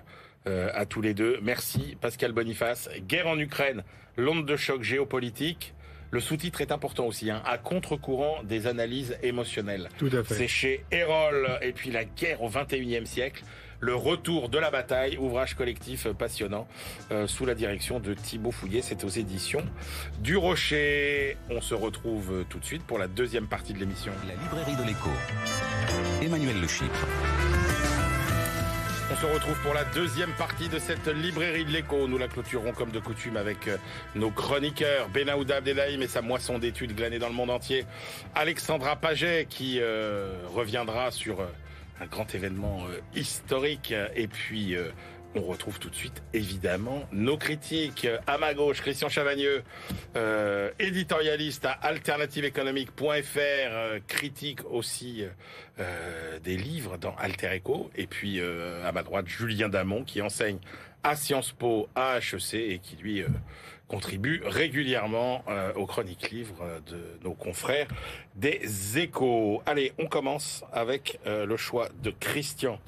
euh, 0.48 0.70
à 0.74 0.86
tous 0.86 1.02
les 1.02 1.13
deux. 1.13 1.39
Merci 1.41 1.98
Pascal 2.00 2.32
Boniface. 2.32 2.89
Guerre 3.08 3.28
en 3.28 3.38
Ukraine, 3.38 3.84
l'onde 4.17 4.46
de 4.46 4.56
choc 4.56 4.82
géopolitique. 4.82 5.74
Le 6.10 6.20
sous-titre 6.20 6.60
est 6.60 6.74
important 6.74 7.06
aussi, 7.06 7.32
hein, 7.32 7.41
à 7.46 7.58
contre-courant 7.58 8.44
des 8.44 8.67
analyses 8.67 9.17
émotionnelles. 9.24 9.88
Tout 9.98 10.10
à 10.12 10.24
fait. 10.24 10.34
C'est 10.34 10.48
chez 10.48 10.84
Erol 10.91 11.48
et 11.62 11.72
puis 11.72 11.89
la 11.89 12.04
guerre 12.04 12.41
au 12.41 12.50
21e 12.50 13.06
siècle. 13.06 13.44
Le 13.84 13.96
retour 13.96 14.50
de 14.50 14.60
la 14.60 14.70
bataille, 14.70 15.17
ouvrage 15.17 15.56
collectif 15.56 16.08
passionnant 16.10 16.67
euh, 17.12 17.26
sous 17.26 17.48
la 17.48 17.56
direction 17.56 18.00
de 18.00 18.13
Thibaut 18.13 18.52
Fouillet. 18.52 18.84
C'est 18.84 19.04
aux 19.04 19.10
éditions 19.10 19.65
du 20.20 20.38
Rocher. 20.38 21.36
On 21.50 21.62
se 21.62 21.74
retrouve 21.74 22.46
tout 22.48 22.60
de 22.60 22.65
suite 22.65 22.84
pour 22.84 23.00
la 23.00 23.08
deuxième 23.08 23.48
partie 23.48 23.74
de 23.74 23.80
l'émission. 23.80 24.12
La 24.28 24.36
librairie 24.36 24.76
de 24.76 24.84
l'écho. 24.84 25.10
Emmanuel 26.22 26.62
Le 26.62 26.67
Chypre. 26.67 27.08
On 29.12 29.15
se 29.15 29.26
retrouve 29.26 29.60
pour 29.63 29.74
la 29.74 29.84
deuxième 29.86 30.32
partie 30.34 30.70
de 30.70 30.78
cette 30.78 31.08
librairie 31.08 31.65
de 31.65 31.72
l'écho. 31.72 32.08
Nous 32.08 32.20
la 32.20 32.28
clôturons 32.28 32.74
comme 32.74 32.91
de 32.91 33.00
coutume 33.00 33.36
avec 33.36 33.67
euh, 33.67 33.78
nos 34.13 34.30
chroniqueurs 34.30 35.10
Benaouda 35.10 35.56
Abdelhaim 35.56 36.02
et 36.02 36.08
sa 36.08 36.22
moisson 36.22 36.60
d'études 36.60 36.96
glanées 36.96 37.17
dans 37.17 37.30
le 37.30 37.34
monde 37.34 37.50
entier. 37.50 37.86
Alexandra 38.36 38.96
Paget 38.96 39.48
qui 39.50 39.80
euh, 39.82 40.36
reviendra 40.54 41.10
sur 41.10 41.41
un 42.02 42.08
grand 42.08 42.34
événement 42.34 42.86
euh, 42.86 43.00
historique. 43.16 43.94
Et 44.16 44.28
puis 44.28 44.76
euh, 44.76 44.92
on 45.36 45.42
retrouve 45.42 45.80
tout 45.80 45.90
de 45.90 45.96
suite 45.96 46.24
évidemment 46.34 47.08
nos 47.12 47.38
critiques. 47.38 48.08
À 48.28 48.38
ma 48.38 48.54
gauche, 48.54 48.82
Christian 48.82 49.08
Chavagneux, 49.08 49.64
euh, 50.18 50.72
éditorialiste 50.80 51.66
à 51.66 51.72
alternativeéconomique.fr, 51.72 53.38
euh, 53.38 54.00
critique 54.08 54.60
aussi 54.70 55.24
des 56.44 56.58
livres 56.58 56.98
dans 56.98 57.16
Alter 57.16 57.48
Echo. 57.54 57.90
Et 57.96 58.06
puis 58.06 58.40
à 58.40 58.92
ma 58.92 59.02
droite, 59.02 59.28
Julien 59.28 59.68
Damon 59.68 60.04
qui 60.04 60.22
enseigne 60.22 60.60
à 61.02 61.16
Sciences 61.16 61.54
Po, 61.54 61.90
à 61.96 62.20
HEC 62.20 62.54
et 62.54 62.78
qui 62.78 62.98
lui 62.98 63.24
contribue 63.91 64.41
régulièrement 64.45 65.43
euh, 65.49 65.73
aux 65.73 65.86
chroniques 65.86 66.32
livres 66.32 66.62
euh, 66.62 66.80
de 66.89 67.25
nos 67.25 67.34
confrères 67.34 67.89
des 68.36 68.97
échos. 68.97 69.62
Allez, 69.65 69.91
on 69.99 70.08
commence 70.08 70.63
avec 70.71 71.19
euh, 71.27 71.45
le 71.45 71.58
choix 71.58 71.89
de 72.01 72.10
Christian 72.10 72.80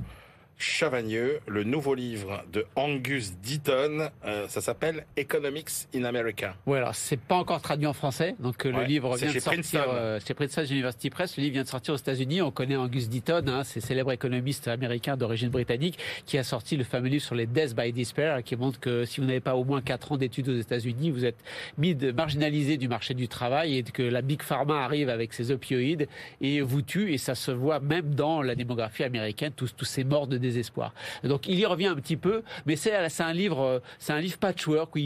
Chavagneux, 0.58 1.40
le 1.48 1.64
nouveau 1.64 1.94
livre 1.94 2.44
de 2.54 2.66
Angus 2.76 3.34
Deaton. 3.44 4.10
Euh, 4.26 4.48
ça 4.48 4.62
s'appelle 4.62 5.06
Economics 5.18 5.70
in 5.94 6.04
America. 6.06 6.56
Oui, 6.66 6.78
alors 6.78 6.96
c'est 6.96 7.20
pas 7.20 7.36
encore 7.36 7.62
traduit 7.62 7.88
en 7.88 7.94
français, 7.94 8.36
donc 8.40 8.66
euh, 8.66 8.72
Ouais, 8.72 8.80
le 8.82 8.86
livre 8.86 9.16
vient 9.18 9.28
de 9.34 9.40
sortir 9.40 9.52
Princeton. 9.52 9.84
euh, 9.90 10.20
chez 10.26 10.34
Princeton 10.34 10.66
University 10.66 11.10
Press. 11.10 11.36
Le 11.38 11.44
livre 11.44 11.54
vient 11.54 11.64
de 11.64 11.68
sortir 11.68 11.94
aux 11.94 11.98
États-Unis. 11.98 12.42
On 12.42 12.52
connaît 12.52 12.76
Angus 12.78 13.10
Deaton, 13.10 13.44
hein, 13.48 13.64
c'est 13.64 13.82
célèbre 13.82 14.12
économiste 14.12 14.68
américain 14.68 15.18
d'origine 15.18 15.50
britannique, 15.50 15.98
qui 16.26 16.38
a 16.38 16.44
sorti 16.44 16.78
le 16.78 16.84
fameux 16.84 17.10
livre 17.10 17.24
sur 17.24 17.36
les 17.36 17.46
Death 17.46 17.76
by 17.76 17.92
Despair, 17.92 18.42
qui 18.44 18.56
montre 18.56 18.80
que 18.80 19.06
si 19.06 19.20
vous 19.20 19.28
n'avez 19.28 19.42
pas 19.42 19.56
au 19.56 19.66
moins 19.66 19.82
quatre 19.82 20.12
ans 20.14 20.18
d'études 20.18 20.50
aux 20.50 20.58
États-Unis, 20.58 21.12
vous 21.12 21.26
êtes 21.26 21.38
mis 21.78 21.94
de, 21.96 22.12
marginalisé 22.12 22.78
du 22.78 22.88
marché 22.88 23.14
du 23.14 23.28
travail 23.28 23.78
et 23.78 23.84
que 23.84 24.04
la 24.04 24.22
big 24.22 24.42
pharma 24.42 24.84
arrive 24.84 25.10
avec 25.10 25.34
ses 25.34 25.52
opioïdes 25.52 26.08
et 26.42 26.62
vous 26.62 26.82
tue. 26.82 27.14
Et 27.14 27.18
ça 27.18 27.36
se 27.36 27.52
voit 27.52 27.80
même 27.80 28.16
dans 28.16 28.42
la 28.42 28.56
démographie 28.56 29.04
américaine, 29.04 29.52
tous, 29.56 29.76
tous 29.76 29.86
ces 29.86 30.04
morts 30.04 30.28
de 30.28 30.38
désespoir. 30.44 30.94
Donc 31.24 31.48
il 31.48 31.60
y 31.60 31.66
revient 31.66 31.88
un 31.88 31.96
petit 31.96 32.18
peu, 32.18 32.44
mais 32.66 32.76
c'est 32.76 32.94
un 33.20 33.34
livre, 33.34 33.62
euh, 33.62 33.80
c'est 33.98 34.14
un 34.14 34.20
livre 34.20 34.38
patchwork 34.38 34.96
où 34.96 35.00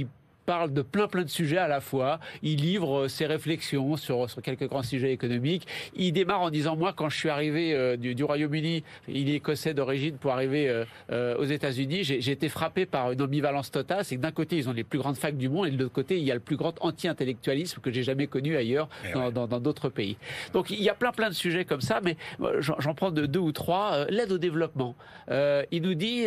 parle 0.47 0.71
de 0.73 0.81
plein 0.81 1.07
plein 1.07 1.23
de 1.23 1.29
sujets 1.29 1.57
à 1.57 1.67
la 1.67 1.81
fois. 1.81 2.19
Il 2.41 2.61
livre 2.61 3.01
euh, 3.03 3.07
ses 3.09 3.25
réflexions 3.25 3.97
sur, 3.97 4.29
sur 4.29 4.41
quelques 4.41 4.67
grands 4.67 4.81
sujets 4.81 5.11
économiques. 5.11 5.67
Il 5.93 6.13
démarre 6.13 6.41
en 6.41 6.49
disant 6.49 6.77
moi 6.77 6.93
quand 6.95 7.09
je 7.09 7.17
suis 7.17 7.27
arrivé 7.29 7.73
euh, 7.75 7.97
du, 7.97 8.15
du 8.15 8.23
Royaume-Uni, 8.23 8.83
il 9.09 9.29
est 9.29 9.33
écossais 9.35 9.73
d'origine 9.73 10.15
pour 10.17 10.31
arriver 10.31 10.69
euh, 10.69 10.85
euh, 11.11 11.35
aux 11.37 11.43
États-Unis, 11.43 12.03
j'ai 12.05 12.31
été 12.31 12.47
frappé 12.47 12.85
par 12.85 13.11
une 13.11 13.21
ambivalence 13.21 13.71
totale. 13.71 14.05
C'est 14.05 14.15
que 14.15 14.21
d'un 14.21 14.31
côté 14.31 14.55
ils 14.55 14.69
ont 14.69 14.73
les 14.73 14.85
plus 14.85 14.99
grandes 14.99 15.17
facs 15.17 15.35
du 15.37 15.49
monde 15.49 15.67
et 15.67 15.71
de 15.71 15.77
l'autre 15.83 15.93
côté 15.93 16.17
il 16.17 16.23
y 16.23 16.31
a 16.31 16.33
le 16.33 16.39
plus 16.39 16.55
grand 16.55 16.73
anti-intellectualisme 16.79 17.81
que 17.81 17.91
j'ai 17.91 18.03
jamais 18.03 18.27
connu 18.27 18.55
ailleurs 18.55 18.87
Eh 19.09 19.11
dans 19.13 19.25
ouais. 19.25 19.31
dans- 19.33 19.47
dans 19.47 19.59
d'autres 19.59 19.89
pays. 19.89 20.15
Donc 20.53 20.69
il 20.69 20.81
y 20.81 20.87
a 20.89 20.93
plein 20.95 21.11
plein 21.11 21.27
de 21.27 21.33
sujets 21.35 21.65
comme 21.65 21.81
ça, 21.81 21.99
mais 22.01 22.15
j'en 22.59 22.93
prends 22.95 23.11
de 23.11 23.25
deux 23.25 23.39
ou 23.41 23.51
trois. 23.51 24.05
L'aide 24.09 24.31
au 24.31 24.37
développement. 24.37 24.95
Il 25.29 25.81
nous 25.81 25.93
dit 25.93 26.23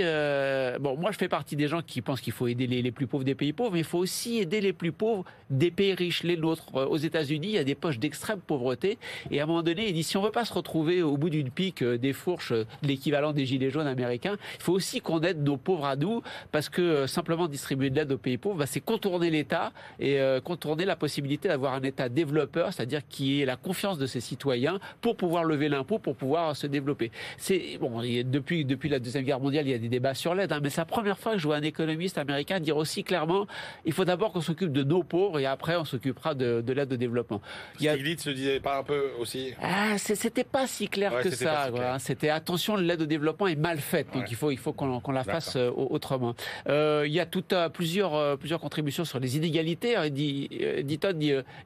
bon 0.78 0.96
moi 0.98 1.10
je 1.10 1.16
fais 1.16 1.28
partie 1.28 1.56
des 1.56 1.68
gens 1.68 1.80
qui 1.80 2.02
pensent 2.02 2.20
qu'il 2.20 2.34
faut 2.34 2.48
aider 2.48 2.66
les, 2.66 2.82
les 2.82 2.92
plus 2.92 3.06
pauvres 3.06 3.24
des 3.24 3.34
pays 3.34 3.54
pauvres, 3.54 3.72
mais 3.72 3.78
il 3.78 3.84
faut 3.84 3.98
aussi 3.98 4.09
aider 4.38 4.60
les 4.60 4.72
plus 4.72 4.92
pauvres 4.92 5.24
des 5.50 5.70
pays 5.70 5.94
riches, 5.94 6.22
les 6.22 6.36
nôtres. 6.36 6.66
Euh, 6.74 6.86
Aux 6.86 6.96
États-Unis, 6.96 7.48
il 7.48 7.54
y 7.54 7.58
a 7.58 7.64
des 7.64 7.74
poches 7.74 7.98
d'extrême 7.98 8.40
pauvreté, 8.40 8.98
et 9.30 9.40
à 9.40 9.44
un 9.44 9.46
moment 9.46 9.62
donné, 9.62 9.88
il 9.88 9.94
dit 9.94 10.02
si 10.02 10.16
on 10.16 10.22
veut 10.22 10.30
pas 10.30 10.44
se 10.44 10.52
retrouver 10.52 11.02
au 11.02 11.16
bout 11.16 11.30
d'une 11.30 11.50
pique 11.50 11.82
euh, 11.82 11.98
des 11.98 12.12
fourches, 12.12 12.52
euh, 12.52 12.64
l'équivalent 12.82 13.32
des 13.32 13.46
gilets 13.46 13.70
jaunes 13.70 13.86
américains, 13.86 14.36
il 14.58 14.62
faut 14.62 14.72
aussi 14.72 15.00
qu'on 15.00 15.20
aide 15.20 15.42
nos 15.42 15.56
pauvres 15.56 15.86
à 15.86 15.96
nous, 15.96 16.22
parce 16.52 16.68
que 16.68 17.06
simplement 17.06 17.48
distribuer 17.48 17.90
de 17.90 17.96
l'aide 17.96 18.12
aux 18.12 18.18
pays 18.18 18.38
pauvres, 18.38 18.58
bah, 18.58 18.66
c'est 18.66 18.80
contourner 18.80 19.30
l'État 19.30 19.72
et 19.98 20.18
contourner 20.44 20.84
la 20.84 20.96
possibilité 20.96 21.48
d'avoir 21.48 21.74
un 21.74 21.82
État 21.82 22.08
développeur, 22.08 22.72
c'est-à-dire 22.72 23.02
qui 23.08 23.40
ait 23.40 23.44
la 23.44 23.56
confiance 23.56 23.98
de 23.98 24.06
ses 24.06 24.20
citoyens 24.20 24.78
pour 25.00 25.16
pouvoir 25.16 25.44
lever 25.44 25.68
l'impôt, 25.68 25.98
pour 25.98 26.14
pouvoir 26.14 26.56
se 26.56 26.66
développer. 26.66 27.10
C'est 27.38 27.78
bon, 27.80 28.00
depuis 28.00 28.88
la 28.88 28.98
deuxième 28.98 29.24
guerre 29.24 29.40
mondiale, 29.40 29.66
il 29.66 29.70
y 29.70 29.74
a 29.74 29.78
des 29.78 29.88
débats 29.88 30.14
sur 30.14 30.34
l'aide, 30.34 30.52
hein, 30.52 30.60
mais 30.62 30.70
c'est 30.70 30.80
la 30.80 30.84
première 30.86 31.18
fois 31.18 31.32
que 31.32 31.38
je 31.38 31.46
vois 31.46 31.56
un 31.56 31.62
économiste 31.62 32.18
américain 32.18 32.60
dire 32.60 32.76
aussi 32.76 33.04
clairement, 33.04 33.46
il 33.84 33.92
faut 33.92 33.99
d'abord 34.04 34.32
qu'on 34.32 34.40
s'occupe 34.40 34.72
de 34.72 34.82
nos 34.82 35.02
pauvres 35.02 35.38
et 35.38 35.46
après 35.46 35.76
on 35.76 35.84
s'occupera 35.84 36.34
de, 36.34 36.60
de 36.60 36.72
l'aide 36.72 36.92
au 36.92 36.96
développement. 36.96 37.40
Il 37.78 37.84
y 37.86 37.88
a- 37.88 37.94
Stiglitz 37.94 38.22
se 38.22 38.30
disait 38.30 38.60
pas 38.60 38.78
un 38.78 38.82
peu 38.82 39.10
aussi 39.18 39.54
ah, 39.62 39.96
c'était 39.98 40.44
pas 40.44 40.66
si 40.66 40.88
clair 40.88 41.12
Ouais, 41.12 41.22
que 41.22 41.30
c'était 41.30 41.44
ça. 41.44 41.66
si 41.66 41.72
clair. 41.72 41.96
C'était 42.00 42.28
attention, 42.30 42.76
l'aide 42.76 43.02
au 43.02 43.06
développement 43.06 43.46
est 43.46 43.56
mal 43.56 43.78
faite, 43.78 44.08
donc 44.14 44.30
il 44.30 44.36
faut 44.36 44.50
il 44.50 44.58
faut 44.58 44.72
qu'on 44.72 45.12
la 45.12 45.24
fasse 45.24 45.56
euh, 45.56 45.70
autrement. 45.74 46.34
Euh, 46.68 47.04
il 47.06 47.12
y 47.12 47.20
a 47.20 47.26
tout 47.26 47.44
plusieurs 47.72 48.14
euh, 48.14 48.36
plusieurs 48.36 48.60
contributions 48.60 49.04
sur 49.04 49.18
les 49.20 49.36
inégalités. 49.36 49.96
hein. 49.96 50.04
Il 50.06 50.12
dit, 50.12 50.48
dit 50.84 50.98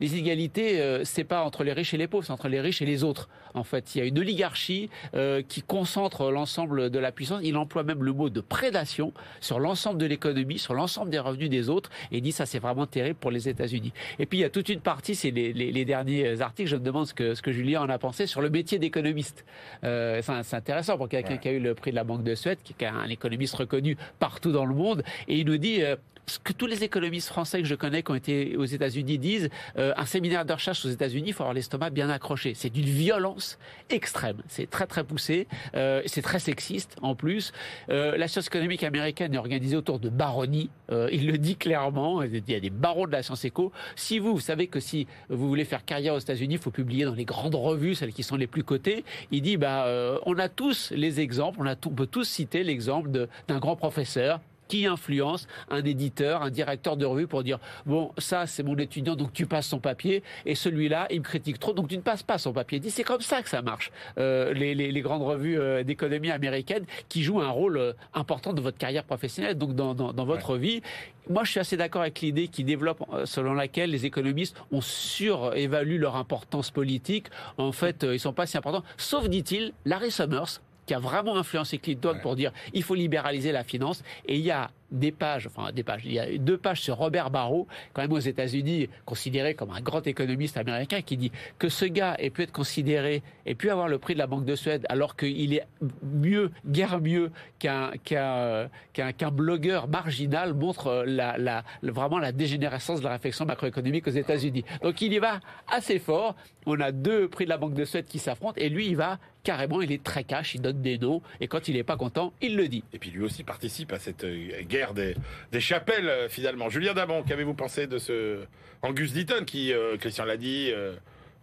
les 0.01 0.13
inégalités, 0.13 1.01
c'est 1.05 1.25
pas 1.25 1.43
entre 1.45 1.65
les 1.65 1.73
riches 1.73 1.95
et 1.95 1.97
les 1.97 2.07
pauvres, 2.09 2.25
c'est 2.25 2.33
entre 2.33 2.49
les 2.49 2.61
riches 2.61 2.83
et 2.83 2.87
les 2.87 3.05
autres. 3.05 3.29
En 3.55 3.63
fait, 3.65 3.95
il 3.95 3.99
y 3.99 4.01
a 4.01 4.05
une 4.05 4.19
oligarchie 4.19 4.91
euh, 5.15 5.41
qui 5.47 5.63
concentre 5.63 6.31
l'ensemble 6.33 6.91
de 6.91 6.99
la 6.99 7.13
puissance. 7.13 7.41
Il 7.45 7.57
emploie 7.57 7.85
même 7.85 8.03
le 8.03 8.13
mot 8.13 8.29
de 8.29 8.41
prédation 8.41 9.13
sur 9.41 9.61
l'ensemble 9.61 9.99
de 9.99 10.07
l'économie, 10.07 10.59
sur 10.59 10.75
l'ensemble 10.75 11.11
des 11.11 11.19
revenus 11.21 11.51
des 11.51 11.69
autres, 11.69 11.91
et 12.11 12.21
dit 12.25 12.33
ça 12.33 12.45
c'est 12.47 12.59
vraiment 12.59 12.87
terrible 12.87 13.15
pour 13.21 13.31
les 13.31 13.49
États-Unis. 13.49 13.93
Et 14.19 14.27
puis 14.27 14.39
il 14.39 14.41
y 14.41 14.45
a 14.45 14.51
toute 14.51 14.69
une 14.69 14.81
partie, 14.81 15.15
c'est 15.15 15.31
les, 15.31 15.53
les, 15.53 15.71
les 15.71 15.85
derniers 15.85 16.41
articles. 16.41 16.69
Je 16.69 16.77
me 16.77 16.83
demande 16.85 17.07
ce 17.07 17.15
que 17.15 17.35
ce 17.35 17.43
que 17.43 17.53
Julien 17.53 17.83
en 17.83 17.89
a 17.89 17.99
pensé 17.99 18.27
sur 18.27 18.41
le 18.41 18.51
métier 18.51 18.79
d'économiste. 18.79 19.45
Euh, 19.85 20.21
c'est 20.43 20.57
intéressant 20.57 20.97
pour 20.97 21.09
quelqu'un 21.09 21.35
Ouais. 21.35 21.39
qui 21.39 21.49
a 21.49 21.53
eu 21.53 21.61
le 21.61 21.75
prix 21.75 21.91
de 21.93 21.97
la 21.97 22.05
Banque 22.05 22.25
de 22.25 22.35
Suède, 22.35 22.59
qui 22.65 22.75
est 22.81 22.87
un 22.87 23.09
économiste 23.09 23.55
reconnu 23.55 23.97
partout 24.19 24.51
dans 24.53 24.67
le 24.67 24.75
monde, 24.75 25.03
et 25.29 25.39
il 25.39 25.47
nous 25.47 25.59
dit. 25.59 25.83
euh, 25.83 25.97
ce 26.27 26.39
que 26.39 26.53
tous 26.53 26.67
les 26.67 26.85
économistes 26.85 27.29
français 27.29 27.61
que 27.61 27.69
je 27.69 27.75
connais 27.75 28.03
qui 28.03 28.11
ont 28.11 28.15
été 28.15 28.57
aux 28.57 28.65
États-Unis 28.65 29.19
disent, 29.19 29.51
euh, 29.79 29.93
un 29.97 30.07
séminaire 30.07 30.45
de 30.45 30.53
recherche 30.53 30.85
aux 30.85 30.91
États-Unis, 30.91 31.29
il 31.29 31.33
faut 31.33 31.43
avoir 31.43 31.55
l'estomac 31.55 31.91
bien 31.91 32.09
accroché. 32.11 32.55
C'est 32.55 32.71
d'une 32.71 32.89
violence 32.89 33.59
extrême. 33.91 34.39
C'est 34.49 34.69
très 34.69 34.87
très 34.87 35.05
poussé. 35.05 35.47
Euh, 35.75 36.03
c'est 36.07 36.23
très 36.23 36.39
sexiste 36.39 36.97
en 37.03 37.15
plus. 37.15 37.53
Euh, 37.91 38.17
la 38.17 38.29
science 38.29 38.47
économique 38.47 38.83
américaine 38.83 39.35
est 39.35 39.39
organisée 39.39 39.77
autour 39.77 39.99
de 39.99 40.09
baronnies. 40.09 40.71
Il 40.91 41.27
le 41.27 41.39
dit 41.39 41.57
clairement. 41.57 42.23
Il 42.23 42.43
y 42.49 42.55
a 42.55 42.61
des 42.61 42.71
barons 42.71 43.07
de 43.07 43.13
la 43.13 43.23
science 43.23 43.45
éco. 43.45 43.73
Si 43.97 44.19
vous, 44.19 44.35
vous 44.35 44.41
savez 44.41 44.67
que 44.69 44.81
si 44.81 45.07
vous 45.29 45.49
voulez 45.49 45.65
faire 45.65 45.85
carrière 45.85 46.15
aux 46.15 46.19
États-Unis, 46.19 46.55
il 46.55 46.61
faut 46.61 46.71
publier 46.71 47.05
dans 47.05 47.15
les 47.15 47.25
grandes 47.25 47.55
revues, 47.55 47.95
celles 47.95 48.13
qui 48.13 48.23
sont 48.23 48.37
les 48.37 48.47
plus 48.47 48.63
cotées. 48.63 49.05
Il 49.31 49.43
dit, 49.43 49.57
bah, 49.57 49.87
on 50.27 50.39
a 50.39 50.49
tous 50.49 50.93
les 50.95 51.21
exemples. 51.21 51.61
On, 51.61 51.91
peut 51.91 52.07
tous 52.07 52.25
citer 52.25 52.63
l'exemple 52.63 53.11
d'un 53.11 53.59
grand 53.59 53.77
professeur 53.77 54.41
qui 54.69 54.87
influence 54.87 55.47
un 55.71 55.85
éditeur, 55.85 56.43
un 56.43 56.51
directeur 56.51 56.97
de 56.97 57.05
revue 57.07 57.27
pour 57.27 57.43
dire 57.43 57.59
bon 57.87 58.13
ça 58.19 58.47
c'est 58.47 58.63
mon 58.63 58.77
étudiant 58.77 59.15
donc 59.17 59.33
tu 59.33 59.47
passes 59.47 59.67
son 59.67 59.79
papier 59.81 60.23
et 60.47 60.55
celui-là 60.55 61.07
il 61.11 61.19
me 61.21 61.25
critique 61.25 61.59
trop 61.59 61.73
donc 61.73 61.89
tu 61.89 61.97
ne 61.97 62.03
passes 62.03 62.23
pas 62.23 62.39
son 62.39 62.53
papier. 62.53 62.81
Dit 62.81 62.91
c'est 62.91 63.05
comme 63.05 63.21
ça 63.21 63.43
que 63.43 63.49
ça 63.49 63.63
marche. 63.63 63.91
Euh, 64.19 64.53
les, 64.53 64.75
les- 64.75 64.93
les 64.93 65.01
grandes 65.01 65.23
revues 65.23 65.59
euh, 65.59 65.83
d'économie 65.83 66.31
américaines 66.31 66.85
qui 67.09 67.23
jouent 67.23 67.41
un 67.41 67.51
rôle 67.51 67.77
euh, 67.79 67.93
important 68.15 68.53
dans 68.53 68.63
votre 68.63 68.79
carrière 68.79 69.05
professionnelle 69.05 69.57
donc 69.59 69.75
dans, 69.75 69.95
dans- 69.95 70.13
dans 70.13 70.25
votre 70.25 70.57
vie. 70.57 70.83
Moi 71.29 71.45
je 71.45 71.51
suis 71.53 71.61
assez 71.61 71.77
d'accord 71.77 72.03
avec 72.03 72.21
l'idée 72.21 72.49
qui 72.49 72.65
développe 72.65 73.03
selon 73.25 73.55
laquelle 73.55 73.91
les 73.91 74.05
économistes 74.07 74.57
ont 74.73 74.81
surévalué 74.81 75.99
leur 75.99 76.17
importance 76.17 76.71
politique. 76.71 77.27
En 77.59 77.73
fait 77.73 78.05
ils 78.11 78.21
sont 78.21 78.33
pas 78.33 78.47
si 78.47 78.57
importants. 78.57 78.85
Sauf 78.97 79.29
dit-il 79.29 79.73
Larry 79.85 80.11
Summers 80.11 80.61
qui 80.87 80.95
a 80.95 80.99
vraiment 80.99 81.37
influencé 81.37 81.79
Clinton 81.79 82.19
pour 82.23 82.37
dire 82.37 82.53
il 82.73 82.83
faut 82.83 82.95
libéraliser 82.95 83.53
la 83.53 83.65
finance. 83.65 84.03
Et 84.27 84.37
il 84.37 84.45
y 84.45 84.51
a 84.51 84.71
des 84.95 85.13
pages, 85.13 85.47
enfin 85.47 85.73
des 85.73 85.83
pages, 85.83 86.03
il 86.05 86.13
y 86.13 86.19
a 86.19 86.27
deux 86.39 86.57
pages 86.57 86.81
sur 86.81 86.97
Robert 86.97 87.31
Barrault, 87.31 87.67
quand 87.93 88.03
même 88.03 88.13
aux 88.13 88.19
États-Unis, 88.19 88.89
considéré 89.05 89.55
comme 89.55 89.71
un 89.71 89.81
grand 89.81 90.07
économiste 90.07 90.57
américain, 90.57 91.03
qui 91.03 91.17
dit 91.17 91.33
que 91.59 91.69
ce 91.69 91.85
gars 91.85 92.17
ait 92.19 92.31
pu 92.31 92.43
être 92.43 92.53
considéré 92.53 93.23
et 93.47 93.55
pu 93.55 93.71
avoir 93.71 93.89
le 93.89 93.99
prix 93.99 94.15
de 94.15 94.19
la 94.19 94.27
Banque 94.27 94.45
de 94.45 94.55
Suède, 94.55 94.87
alors 94.89 95.17
qu'il 95.17 95.53
est 95.53 95.67
mieux, 96.03 96.51
guère 96.67 97.01
mieux 97.01 97.31
qu'un 97.59 97.91
qu'un 98.05 98.69
qu'un 98.93 99.31
blogueur 99.31 99.89
marginal, 99.89 100.55
montre 100.55 100.87
euh, 100.87 101.05
la, 101.07 101.37
la, 101.39 101.65
vraiment 101.83 102.19
la 102.19 102.33
dégénérescence 102.33 103.01
de 103.01 103.05
la 103.05 103.13
réflexion 103.13 103.45
macroéconomique 103.45 104.07
aux 104.07 104.13
États-Unis. 104.13 104.65
Donc 104.83 105.01
il 105.03 105.13
y 105.13 105.19
va 105.19 105.41
assez 105.69 105.99
fort. 105.99 106.37
On 106.67 106.81
a 106.81 106.93
deux 106.93 107.29
prix 107.29 107.45
de 107.45 107.51
la 107.51 107.59
Banque 107.59 107.75
de 107.75 107.85
Suède 107.85 108.07
qui 108.07 108.19
s'affrontent 108.19 108.57
et 108.57 108.69
lui, 108.69 108.87
il 108.87 108.97
va 108.97 109.19
carrément, 109.45 109.83
il 109.83 109.93
est 109.93 110.03
très 110.03 110.25
cash, 110.25 110.55
il 110.55 110.63
donne 110.63 110.81
des 110.81 110.99
noms 110.99 111.23
et 111.41 111.47
quand 111.47 111.69
il 111.69 111.75
n'est 111.75 111.85
pas 111.85 111.97
content, 111.97 112.33
il 112.41 112.57
le 112.57 112.67
dit. 112.67 112.83
Et 112.93 112.99
puis 112.99 113.11
lui 113.11 113.23
aussi 113.23 113.45
participe 113.45 113.93
à 113.93 113.99
cette 113.99 114.25
euh, 114.25 114.63
des, 114.93 115.15
des 115.53 115.61
chapelles, 115.61 116.09
euh, 116.09 116.29
finalement. 116.29 116.69
Julien 116.69 116.93
Damon, 116.93 117.23
qu'avez-vous 117.23 117.55
pensé 117.55 117.87
de 117.87 117.97
ce 117.99 118.41
Angus 118.83 119.13
Deaton 119.15 119.45
qui, 119.47 119.73
euh, 119.73 119.97
Christian 119.97 120.25
l'a 120.27 120.37
dit, 120.37 120.71
euh, 120.75 120.93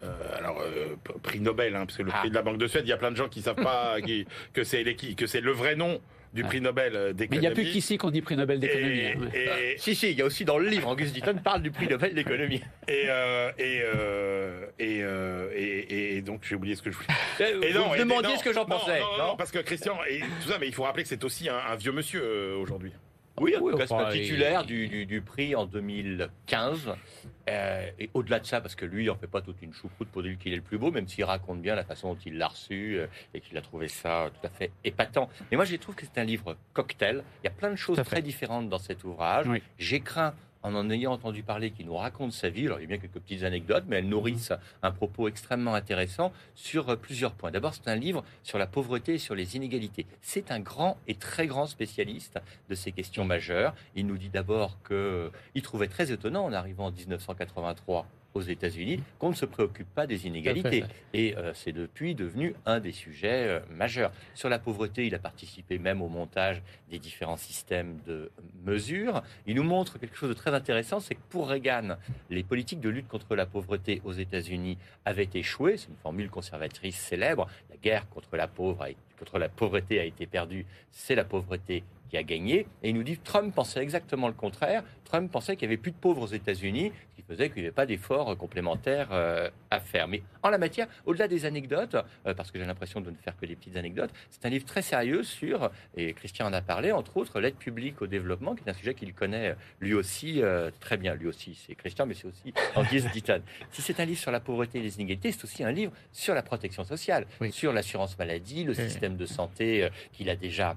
euh, 0.04 0.12
alors 0.38 0.64
prix 1.24 1.40
Nobel, 1.40 1.76
hein, 1.76 1.86
parce 1.86 1.98
que 1.98 2.04
le 2.04 2.12
Ah. 2.14 2.20
prix 2.20 2.30
de 2.30 2.36
la 2.36 2.42
Banque 2.44 2.58
de 2.58 2.68
Suède, 2.68 2.84
il 2.86 2.90
y 2.90 2.94
a 2.94 2.98
plein 2.98 3.12
de 3.12 3.16
gens 3.18 3.30
qui 3.30 3.42
savent 3.42 3.56
pas 3.56 3.96
qui- 4.06 4.28
que 4.54 4.64
c'est 4.64 4.84
l'équi- 4.84 5.16
que 5.16 5.26
c'est 5.26 5.42
le 5.42 5.52
vrai 5.52 5.76
nom 5.76 6.00
du 6.34 6.44
prix 6.44 6.62
Nobel 6.62 6.96
euh, 6.96 7.04
Mais 7.08 7.10
il 7.12 7.16
d'économie. 7.18 7.42
n'y 7.42 7.48
a 7.48 7.52
plus 7.52 7.66
qu'ici 7.66 7.98
qu'on 7.98 8.10
dit 8.10 8.22
prix 8.22 8.38
Nobel 8.38 8.60
d'économie. 8.60 9.00
Et, 9.00 9.08
hein. 9.14 9.30
et, 9.34 9.76
Si, 9.78 9.96
si, 9.96 10.12
il 10.12 10.18
y 10.18 10.22
a 10.22 10.26
aussi 10.26 10.46
dans 10.46 10.58
le 10.58 10.68
livre, 10.70 10.88
Angus 10.88 11.12
Deaton 11.12 11.36
parle 11.44 11.62
du 11.62 11.72
prix 11.72 11.88
Nobel 11.90 12.14
d'économie. 12.16 12.62
et, 12.88 13.04
euh, 13.10 13.52
et, 13.60 13.82
euh, 13.84 15.50
et, 15.56 16.16
et- 16.18 16.22
donc 16.22 16.42
j'ai 16.48 16.56
oublié 16.56 16.76
ce 16.76 16.82
que 16.82 16.90
je 16.92 16.96
voulais. 16.98 17.08
Vous 17.58 17.64
Et 17.64 17.74
non, 17.74 17.92
me 17.92 17.98
demandiez 17.98 18.32
non, 18.34 18.40
ce 18.40 18.44
que 18.44 18.54
j'en 18.54 18.66
pensais. 18.66 19.00
Non, 19.02 19.18
non, 19.18 19.28
non, 19.30 19.36
parce 19.36 19.52
que 19.52 19.60
Christian 19.60 19.98
et 20.10 20.20
tout 20.42 20.50
ça, 20.50 20.58
mais 20.60 20.68
il 20.68 20.74
faut 20.74 20.84
rappeler 20.84 21.04
que 21.04 21.10
c'est 21.10 21.24
aussi 21.24 21.50
un, 21.50 21.58
un 21.58 21.76
vieux 21.76 21.92
monsieur 21.92 22.22
euh, 22.24 22.56
aujourd'hui. 22.56 22.94
Oui, 23.42 23.56
en 23.56 23.60
tout 23.60 23.78
cas, 23.78 23.88
c'est 23.88 23.96
titulaire 24.22 24.64
du, 24.66 24.88
du- 24.88 25.06
du 25.06 25.22
prix 25.22 25.56
en 25.56 25.66
2015. 25.66 26.94
Euh, 27.50 27.90
et 28.00 28.10
au-delà 28.14 28.40
de 28.40 28.46
ça, 28.46 28.62
parce 28.62 28.76
que 28.76 28.86
lui, 28.86 29.06
il 29.06 29.10
en 29.10 29.16
fait 29.16 29.28
pas 29.28 29.42
toute 29.42 29.62
une 29.62 29.74
choucroute 29.74 30.08
pour 30.10 30.24
dire 30.24 30.38
qu'il 30.38 30.54
est 30.54 30.58
le 30.58 30.62
plus 30.62 30.78
beau, 30.78 30.92
même 30.92 31.08
s'il 31.08 31.24
raconte 31.24 31.62
bien 31.62 31.76
la 31.76 31.84
façon 31.84 32.14
dont 32.14 32.20
il 32.26 32.38
l'a 32.38 32.48
reçu 32.48 32.98
euh, 32.98 33.08
et 33.34 33.42
qu'il 33.42 33.58
a 33.58 33.62
trouvé 33.62 33.88
ça 33.88 34.30
tout 34.40 34.46
à 34.48 34.50
fait 34.50 34.72
épatant. 34.84 35.30
Mais 35.50 35.58
moi, 35.58 35.66
je 35.66 35.76
trouve 35.76 35.96
que 35.96 36.06
c'est 36.06 36.20
un 36.22 36.24
livre 36.24 36.56
cocktail. 36.74 37.24
Il 37.44 37.46
y 37.46 37.50
a 37.50 37.52
plein 37.52 37.72
de 37.72 37.76
choses 37.76 38.02
très 38.04 38.22
différentes 38.22 38.70
dans 38.70 38.78
cet 38.80 39.04
ouvrage. 39.04 39.48
Oui. 39.48 39.62
J'ai 39.80 40.00
craint 40.02 40.34
en 40.64 40.76
en 40.76 40.90
ayant 40.90 41.14
entendu 41.14 41.44
parler, 41.44 41.72
qu'il 41.72 41.86
nous 41.86 41.96
raconte 41.96 42.34
sa 42.34 42.50
vie. 42.50 42.66
Alors, 42.66 42.80
il 42.80 42.84
y 42.84 42.86
a 42.86 42.88
bien 42.88 42.98
quelques 42.98 43.20
petites 43.20 43.44
anecdotes, 43.44 43.86
mais 43.88 43.98
elles 43.98 44.08
nourrissent 44.08 44.54
un 44.84 44.92
propos 44.92 45.28
extrêmement 45.28 45.74
intéressant 45.74 46.32
sur 46.56 46.90
euh, 46.90 46.96
plusieurs 46.96 47.34
points. 47.34 47.52
D'abord, 47.52 47.74
c'est 47.74 47.90
un 47.90 47.96
livre 47.96 48.24
sur 48.44 48.58
la 48.58 48.68
pauvreté 48.68 49.16
et 49.16 49.18
sur 49.18 49.36
les 49.36 49.56
inégalités. 49.56 50.06
C'est 50.22 50.52
un 50.52 50.60
grand 50.60 50.98
et 51.08 51.16
très 51.16 51.48
grand 51.48 51.68
spécialiste 51.68 52.40
de 52.70 52.76
ces 52.76 52.92
questions 52.92 53.26
majeures. 53.26 53.74
Il 53.96 54.08
nous 54.08 54.18
dit 54.18 54.30
d'abord 54.30 54.78
qu'il 54.88 55.62
trouvait 55.62 55.88
très 55.88 56.12
étonnant, 56.12 56.46
en 56.46 56.54
arrivant 56.54 56.88
en 56.88 56.92
1983 56.92 58.06
aux 58.34 58.42
États-Unis, 58.42 59.02
qu'on 59.20 59.30
ne 59.30 59.36
se 59.36 59.46
préoccupe 59.46 59.88
pas 59.94 60.08
des 60.08 60.26
inégalités. 60.28 60.84
Et 61.14 61.36
euh, 61.38 61.54
c'est 61.54 61.72
depuis 61.74 62.16
devenu 62.16 62.54
un 62.66 62.80
des 62.80 62.92
sujets 62.94 63.48
euh, 63.48 63.60
majeurs. 63.70 64.12
Sur 64.36 64.48
la 64.50 64.58
pauvreté, 64.60 65.06
il 65.06 65.16
a 65.16 65.20
participé 65.20 65.78
même 65.80 66.02
au 66.02 66.08
montage 66.08 66.62
des 66.90 67.00
différents 67.00 67.38
systèmes 67.38 67.98
de 68.08 68.32
mesure. 68.64 69.22
Il 69.48 69.56
nous 69.56 69.64
montre 69.64 69.98
quelque 70.00 70.16
chose 70.16 70.30
de 70.30 70.34
très 70.34 70.54
intéressant, 70.54 71.00
c'est 71.00 71.16
que 71.16 71.22
pour 71.30 71.50
Reagan, 71.50 71.98
les 72.30 72.44
politiques 72.44 72.80
de 72.80 72.90
lutte 72.90 73.08
contre 73.08 73.36
la 73.36 73.46
pauvreté 73.46 74.02
aux 74.06 74.14
États-Unis 74.14 74.78
avaient 75.06 75.30
échoué. 75.34 75.78
C'est 75.78 75.90
une 75.90 75.96
formule 75.96 76.30
conservatrice 76.30 76.98
célèbre. 76.98 77.48
La 77.70 77.78
guerre 77.78 78.08
contre 78.10 78.36
la, 78.38 78.48
pauvre 78.48 78.84
a- 78.84 78.90
contre 79.20 79.40
la 79.40 79.50
pauvreté 79.50 80.00
a 80.00 80.06
été 80.06 80.26
perdue. 80.26 80.66
C'est 80.92 81.16
la 81.16 81.26
pauvreté 81.26 81.84
qui 82.10 82.18
a 82.18 82.24
gagné. 82.24 82.68
Et 82.84 82.90
il 82.90 82.96
nous 82.96 83.04
dit 83.04 83.18
Trump 83.18 83.54
pensait 83.56 83.82
exactement 83.82 84.28
le 84.28 84.34
contraire. 84.34 84.84
Trump 85.06 85.32
pensait 85.32 85.56
qu'il 85.56 85.68
n'y 85.70 85.74
avait 85.76 85.82
plus 85.82 85.92
de 85.92 85.98
pauvres 85.98 86.24
aux 86.24 86.28
États-Unis, 86.34 86.92
faisait 87.32 87.50
qu'il 87.50 87.62
n'y 87.62 87.68
avait 87.68 87.74
pas 87.74 87.86
d'efforts 87.86 88.38
complémentaires 88.38 89.10
euh, 89.12 89.50
à 89.70 89.80
faire. 89.80 90.08
Mais 90.08 90.22
en 90.44 90.50
la 90.50 90.58
matière, 90.58 90.88
au-delà 91.06 91.28
des 91.28 91.46
anecdotes, 91.46 91.96
euh, 92.26 92.34
parce 92.34 92.52
que 92.52 92.60
j'ai 92.60 92.66
l'impression 92.66 93.02
de 93.02 93.10
ne 93.10 93.16
faire 93.16 93.36
que 93.38 93.46
des 93.46 93.56
petites 93.56 93.78
anecdotes, 93.78 94.12
c'est 94.30 94.46
un 94.46 94.50
livre 94.50 94.66
très 94.66 94.82
sérieux 94.82 95.24
sur, 95.24 95.72
et 95.96 96.14
Christian 96.14 96.48
en 96.48 96.54
a 96.54 96.62
parlé, 96.62 96.92
entre 96.92 97.18
autres, 97.18 97.40
l'aide 97.40 97.56
publique 97.56 98.02
au 98.02 98.08
développement, 98.08 98.56
qui 98.56 98.64
est 98.66 98.70
un 98.70 98.74
sujet 98.74 98.94
qu'il 98.94 99.14
connaît 99.14 99.56
lui 99.80 99.94
aussi 99.94 100.42
euh, 100.42 100.70
très 100.80 100.98
bien. 100.98 101.16
Lui 101.16 101.28
aussi, 101.28 101.56
c'est 101.66 101.76
Christian, 101.76 102.06
mais 102.06 102.14
c'est 102.14 102.28
aussi 102.28 102.54
Angus 102.76 103.06
Deaton. 103.14 103.42
Si 103.72 103.82
c'est 103.82 104.00
un 104.00 104.06
livre 104.06 104.20
sur 104.20 104.32
la 104.32 104.40
pauvreté 104.40 104.80
et 104.80 104.82
les 104.82 104.96
inégalités, 104.96 105.32
c'est 105.32 105.44
aussi 105.44 105.64
un 105.64 105.72
livre 105.72 105.92
sur 106.12 106.34
la 106.34 106.42
protection 106.44 106.84
sociale, 106.84 107.26
Oui. 107.40 107.52
sur 107.52 107.72
l'assurance 107.74 108.18
maladie, 108.18 108.64
le 108.64 108.72
Oui. 108.72 108.90
système 108.90 109.16
de 109.18 109.26
santé 109.26 109.84
euh, 109.84 109.90
qu'il 110.14 110.30
a 110.30 110.36
déjà 110.36 110.72
euh, 110.72 110.74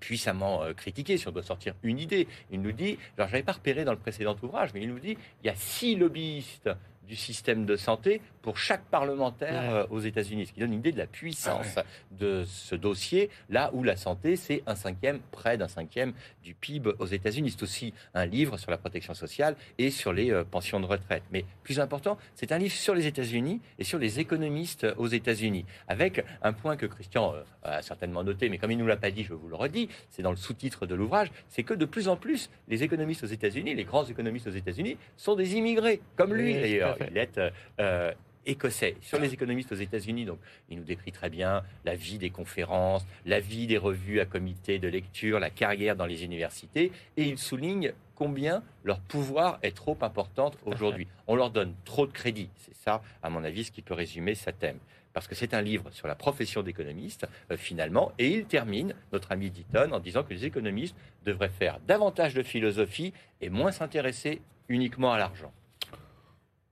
puissamment 0.00 0.62
euh, 0.62 0.72
critiqué, 0.72 1.18
si 1.18 1.28
on 1.28 1.30
doit 1.30 1.42
sortir 1.42 1.74
une 1.82 1.98
idée. 1.98 2.26
Il 2.50 2.60
nous 2.60 2.72
dit, 2.72 2.98
alors 3.16 3.28
j'avais 3.28 3.42
pas 3.42 3.52
repéré 3.52 3.84
dans 3.84 3.92
le 3.92 3.98
précédent 3.98 4.36
ouvrage, 4.42 4.70
mais 4.74 4.82
il 4.82 4.88
nous 4.88 5.00
dit, 5.00 5.16
il 5.42 5.46
y 5.46 5.50
a 5.50 5.54
six 5.54 5.96
lobbyistes 5.96 6.70
du 7.06 7.16
système 7.16 7.66
de 7.66 7.76
santé 7.76 8.22
pour 8.44 8.58
chaque 8.58 8.84
parlementaire 8.84 9.62
Ouais. 9.62 9.78
euh, 9.80 9.86
aux 9.88 10.00
États-Unis, 10.00 10.44
ce 10.46 10.52
qui 10.52 10.60
donne 10.60 10.72
une 10.74 10.80
idée 10.80 10.92
de 10.92 10.98
la 10.98 11.06
puissance 11.06 11.78
de 12.10 12.44
ce 12.46 12.74
dossier, 12.74 13.30
là 13.48 13.70
où 13.72 13.82
la 13.82 13.96
santé, 13.96 14.36
c'est 14.36 14.62
un 14.66 14.74
cinquième, 14.74 15.20
près 15.32 15.56
d'un 15.56 15.66
cinquième 15.66 16.12
du 16.42 16.52
PIB 16.54 16.90
aux 16.98 17.06
États-Unis. 17.06 17.50
C'est 17.52 17.62
aussi 17.62 17.94
un 18.12 18.26
livre 18.26 18.58
sur 18.58 18.70
la 18.70 18.76
protection 18.76 19.14
sociale 19.14 19.56
et 19.78 19.90
sur 19.90 20.12
les 20.12 20.30
euh, 20.30 20.44
pensions 20.44 20.78
de 20.78 20.84
retraite. 20.84 21.22
Mais 21.32 21.46
plus 21.62 21.80
important, 21.80 22.18
c'est 22.34 22.52
un 22.52 22.58
livre 22.58 22.74
sur 22.74 22.94
les 22.94 23.06
États-Unis 23.06 23.62
et 23.78 23.84
sur 23.84 23.98
les 23.98 24.20
économistes 24.20 24.86
aux 24.98 25.06
États-Unis, 25.08 25.64
avec 25.88 26.22
un 26.42 26.52
point 26.52 26.76
que 26.76 26.84
Christian 26.86 27.34
euh, 27.34 27.42
a 27.62 27.80
certainement 27.80 28.22
noté, 28.24 28.50
mais 28.50 28.58
comme 28.58 28.70
il 28.70 28.76
ne 28.76 28.82
nous 28.82 28.88
l'a 28.88 28.98
pas 28.98 29.10
dit, 29.10 29.24
je 29.24 29.32
vous 29.32 29.48
le 29.48 29.56
redis, 29.56 29.88
c'est 30.10 30.20
dans 30.22 30.30
le 30.30 30.36
sous-titre 30.36 30.84
de 30.84 30.94
l'ouvrage, 30.94 31.30
c'est 31.48 31.62
que 31.62 31.72
de 31.72 31.86
plus 31.86 32.08
en 32.08 32.16
plus, 32.16 32.50
les 32.68 32.82
économistes 32.82 33.24
aux 33.24 33.28
États-Unis, 33.38 33.74
les 33.74 33.84
grands 33.84 34.04
économistes 34.04 34.48
aux 34.48 34.50
États-Unis, 34.50 34.98
sont 35.16 35.34
des 35.34 35.56
immigrés, 35.56 36.02
comme 36.16 36.34
lui 36.34 36.52
Oui, 36.54 36.60
d'ailleurs. 36.60 36.96
Il 37.10 37.16
est 37.16 37.40
euh, 37.80 38.12
écossais. 38.46 38.96
Sur 39.00 39.18
les 39.18 39.32
économistes 39.32 39.72
aux 39.72 39.76
États-Unis, 39.76 40.24
donc, 40.24 40.38
il 40.68 40.78
nous 40.78 40.84
décrit 40.84 41.12
très 41.12 41.30
bien 41.30 41.62
la 41.84 41.94
vie 41.94 42.18
des 42.18 42.30
conférences, 42.30 43.06
la 43.26 43.40
vie 43.40 43.66
des 43.66 43.78
revues 43.78 44.20
à 44.20 44.26
comité 44.26 44.78
de 44.78 44.88
lecture, 44.88 45.40
la 45.40 45.50
carrière 45.50 45.96
dans 45.96 46.06
les 46.06 46.24
universités, 46.24 46.92
et 47.16 47.24
il 47.24 47.38
souligne 47.38 47.92
combien 48.14 48.62
leur 48.84 49.00
pouvoir 49.00 49.58
est 49.62 49.76
trop 49.76 49.98
important 50.02 50.52
aujourd'hui. 50.64 51.06
On 51.26 51.34
leur 51.34 51.50
donne 51.50 51.74
trop 51.84 52.06
de 52.06 52.12
crédit. 52.12 52.48
C'est 52.56 52.76
ça, 52.76 53.02
à 53.22 53.30
mon 53.30 53.44
avis, 53.44 53.64
ce 53.64 53.72
qui 53.72 53.82
peut 53.82 53.94
résumer 53.94 54.34
sa 54.34 54.52
thème. 54.52 54.78
Parce 55.12 55.28
que 55.28 55.34
c'est 55.34 55.54
un 55.54 55.62
livre 55.62 55.90
sur 55.92 56.08
la 56.08 56.16
profession 56.16 56.62
d'économiste, 56.62 57.26
euh, 57.50 57.56
finalement, 57.56 58.12
et 58.18 58.28
il 58.28 58.46
termine, 58.46 58.94
notre 59.12 59.30
ami 59.30 59.50
Deaton, 59.50 59.92
en 59.92 60.00
disant 60.00 60.24
que 60.24 60.34
les 60.34 60.44
économistes 60.44 60.96
devraient 61.24 61.48
faire 61.48 61.78
davantage 61.86 62.34
de 62.34 62.42
philosophie 62.42 63.12
et 63.40 63.48
moins 63.48 63.70
s'intéresser 63.70 64.42
uniquement 64.68 65.12
à 65.12 65.18
l'argent. 65.18 65.52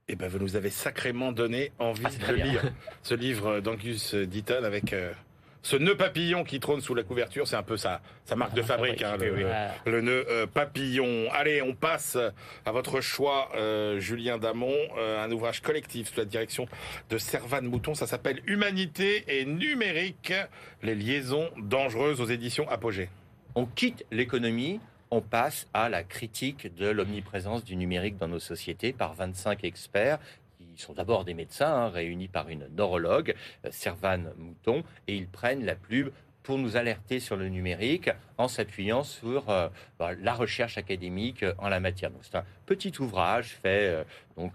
Eh 0.09 0.15
ben, 0.15 0.27
vous 0.27 0.39
nous 0.39 0.55
avez 0.55 0.69
sacrément 0.69 1.31
donné 1.31 1.71
envie 1.79 2.03
Ah, 2.05 2.31
de 2.31 2.35
bien. 2.35 2.45
lire 2.45 2.61
ce 3.03 3.13
livre 3.15 3.61
d'Angus 3.61 4.13
Deaton 4.15 4.63
avec 4.65 4.91
euh, 4.91 5.13
ce 5.61 5.77
nœud 5.77 5.95
papillon 5.95 6.43
qui 6.43 6.59
trône 6.59 6.81
sous 6.81 6.93
la 6.93 7.03
couverture. 7.03 7.47
C'est 7.47 7.55
un 7.55 7.63
peu 7.63 7.77
sa, 7.77 8.01
sa 8.25 8.35
marque 8.35 8.53
de 8.53 8.61
fabrique, 8.61 9.01
hein, 9.01 9.15
le, 9.17 9.31
Ouais. 9.45 9.67
le 9.85 10.01
nœud 10.01 10.25
euh, 10.29 10.45
papillon. 10.45 11.29
Allez, 11.31 11.61
on 11.61 11.73
passe 11.73 12.17
à 12.65 12.71
votre 12.73 12.99
choix, 12.99 13.49
euh, 13.55 13.97
Julien 14.01 14.37
Damon, 14.37 14.75
euh, 14.97 15.23
un 15.23 15.31
ouvrage 15.31 15.61
collectif 15.61 16.09
sous 16.09 16.19
la 16.19 16.25
direction 16.25 16.67
de 17.09 17.17
Servan 17.17 17.61
Mouton. 17.61 17.93
Ça 17.95 18.05
s'appelle 18.05 18.41
Humanité 18.45 19.23
et 19.29 19.45
numérique, 19.45 20.33
les 20.81 20.95
liaisons 20.95 21.49
dangereuses 21.57 22.19
aux 22.19 22.25
éditions 22.27 22.67
Apogée. 22.69 23.07
On 23.55 23.65
quitte 23.67 24.03
l'économie, 24.11 24.81
on 25.13 25.21
passe 25.21 25.67
à 25.75 25.89
la 25.89 26.03
critique 26.03 26.73
de 26.73 26.87
l'omniprésence 26.87 27.63
du 27.63 27.75
numérique 27.75 28.17
dans 28.17 28.27
nos 28.27 28.39
sociétés 28.39 28.93
par 28.93 29.13
25 29.13 29.63
experts. 29.63 30.19
Qui 30.57 30.81
sont 30.81 30.93
d'abord 30.93 31.23
des 31.23 31.35
médecins 31.35 31.71
hein, 31.71 31.89
réunis 31.89 32.27
par 32.27 32.49
une 32.49 32.67
neurologue, 32.75 33.35
euh, 33.63 33.69
Servane 33.71 34.33
Mouton, 34.37 34.83
et 35.07 35.15
ils 35.15 35.27
prennent 35.27 35.65
la 35.65 35.75
pub 35.75 36.09
pour 36.43 36.57
nous 36.57 36.75
alerter 36.75 37.19
sur 37.19 37.35
le 37.37 37.47
numérique 37.47 38.09
en 38.37 38.47
s'appuyant 38.47 39.03
sur 39.03 39.49
euh, 39.49 39.69
bah, 39.97 40.11
la 40.21 40.33
recherche 40.33 40.77
académique 40.77 41.43
euh, 41.43 41.53
en 41.57 41.69
la 41.69 41.79
matière. 41.79 42.11
Donc 42.11 42.21
c'est 42.23 42.35
un 42.35 42.43
petit 42.65 42.93
ouvrage 42.99 43.57
fait 43.61 43.87
euh, 43.87 44.03
donc 44.37 44.53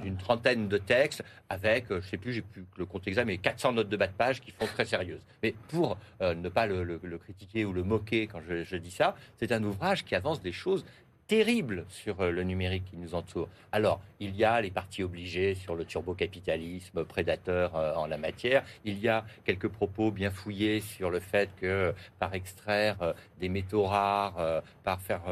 d'une 0.00 0.16
trentaine 0.16 0.68
de 0.68 0.78
textes 0.78 1.22
avec, 1.48 1.86
je 1.90 2.00
sais 2.00 2.16
plus, 2.16 2.32
j'ai 2.32 2.42
plus 2.42 2.64
le 2.76 2.86
compte 2.86 3.06
exact, 3.06 3.24
mais 3.24 3.38
400 3.38 3.72
notes 3.72 3.88
de 3.88 3.96
bas 3.96 4.06
de 4.06 4.12
page 4.12 4.40
qui 4.40 4.52
font 4.52 4.66
très 4.66 4.84
sérieuses. 4.84 5.20
Mais 5.42 5.54
pour 5.68 5.98
ne 6.20 6.48
pas 6.48 6.66
le, 6.66 7.18
critiquer 7.18 7.64
ou 7.64 7.72
le 7.72 7.82
moquer 7.82 8.28
quand 8.28 8.40
je 8.40 8.76
dis 8.76 8.90
ça, 8.92 9.16
c'est 9.36 9.50
un 9.50 9.64
ouvrage 9.64 10.04
qui 10.04 10.14
avance 10.14 10.40
des 10.40 10.52
choses 10.52 10.84
terrible 11.28 11.84
sur 11.90 12.20
euh, 12.22 12.30
le 12.30 12.42
numérique 12.42 12.84
qui 12.86 12.96
nous 12.96 13.14
entoure. 13.14 13.48
Alors, 13.70 14.00
il 14.18 14.34
y 14.34 14.44
a 14.44 14.60
les 14.60 14.70
parties 14.70 15.04
obligées 15.04 15.54
sur 15.54 15.76
le 15.76 15.84
turbocapitalisme 15.84 17.04
prédateur 17.04 17.76
euh, 17.76 17.94
en 17.94 18.06
la 18.06 18.16
matière. 18.16 18.64
Il 18.84 18.98
y 18.98 19.08
a 19.08 19.24
quelques 19.44 19.68
propos 19.68 20.10
bien 20.10 20.30
fouillés 20.30 20.80
sur 20.80 21.10
le 21.10 21.20
fait 21.20 21.50
que 21.60 21.94
par 22.18 22.34
extraire 22.34 22.96
euh, 23.02 23.12
des 23.38 23.50
métaux 23.50 23.84
rares, 23.84 24.62
par 24.82 25.00
faire 25.00 25.22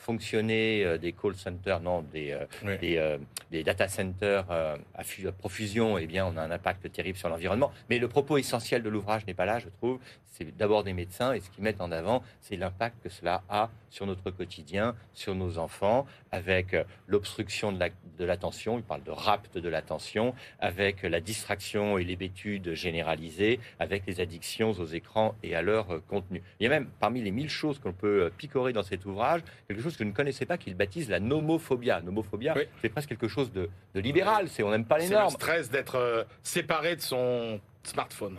fonctionner 0.00 0.82
euh, 0.84 0.98
des 0.98 1.12
call 1.12 1.34
centers, 1.34 1.80
non, 1.80 2.02
des, 2.02 2.32
euh, 2.32 2.46
euh, 2.82 3.18
des, 3.50 3.62
data 3.62 3.86
centers 3.86 4.50
à 4.50 5.02
profusion, 5.38 5.98
eh 5.98 6.06
bien, 6.06 6.26
on 6.26 6.36
a 6.36 6.42
un 6.42 6.50
impact 6.50 6.90
terrible 6.90 7.18
sur 7.18 7.28
l'environnement. 7.28 7.70
Mais 7.90 7.98
le 7.98 8.08
propos 8.08 8.38
essentiel 8.38 8.82
de 8.82 8.88
l'ouvrage 8.88 9.26
n'est 9.26 9.34
pas 9.34 9.44
là, 9.44 9.58
je 9.58 9.68
trouve. 9.68 9.98
C'est 10.30 10.56
d'abord 10.56 10.84
des 10.84 10.92
médecins 10.92 11.32
et 11.32 11.40
ce 11.40 11.50
qu'ils 11.50 11.64
mettent 11.64 11.80
en 11.80 11.92
avant, 11.92 12.22
c'est 12.40 12.56
l'impact 12.56 13.02
que 13.02 13.08
cela 13.08 13.42
a 13.48 13.70
sur 13.90 14.06
notre 14.06 14.30
quotidien, 14.30 14.94
sur 15.12 15.34
nos 15.34 15.58
enfants, 15.58 16.06
avec 16.30 16.76
l'obstruction 17.08 17.72
de 17.72 18.24
l'attention, 18.24 18.78
il 18.78 18.84
parle 18.84 19.02
de 19.02 19.10
rapt 19.10 19.58
de 19.58 19.68
l'attention, 19.68 20.34
avec 20.60 21.02
la 21.02 21.20
distraction 21.20 21.98
et 21.98 22.04
l'hébétude 22.04 22.74
généralisée, 22.74 23.58
avec 23.80 24.06
les 24.06 24.20
addictions 24.20 24.70
aux 24.70 24.86
écrans 24.86 25.34
et 25.42 25.56
à 25.56 25.62
leur 25.62 26.04
contenu. 26.06 26.42
Il 26.60 26.64
y 26.64 26.66
a 26.66 26.70
même, 26.70 26.88
parmi 27.00 27.20
les 27.20 27.32
mille 27.32 27.50
choses 27.50 27.80
qu'on 27.80 27.92
peut 27.92 28.30
picorer 28.36 28.72
dans 28.72 28.84
cet 28.84 29.06
ouvrage, 29.06 29.42
quelque 29.68 29.82
chose 29.82 29.96
que 29.96 30.04
je 30.04 30.08
ne 30.08 30.14
connaissais 30.14 30.46
pas 30.46 30.58
qu'il 30.58 30.74
baptise 30.74 31.10
la 31.10 31.20
nomophobia. 31.20 32.00
Nomophobia, 32.00 32.54
c'est 32.80 32.88
presque 32.88 33.08
quelque 33.08 33.28
chose 33.28 33.52
de, 33.52 33.68
libéral. 33.94 34.48
C'est 34.48 34.62
on 34.62 34.70
n'aime 34.70 34.84
pas 34.84 34.98
les 34.98 35.08
normes. 35.08 35.30
C'est 35.30 35.36
le 35.36 35.42
stress 35.42 35.70
d'être 35.70 35.96
euh, 35.96 36.24
séparé 36.42 36.96
de 36.96 37.00
son 37.00 37.60
smartphone. 37.82 38.38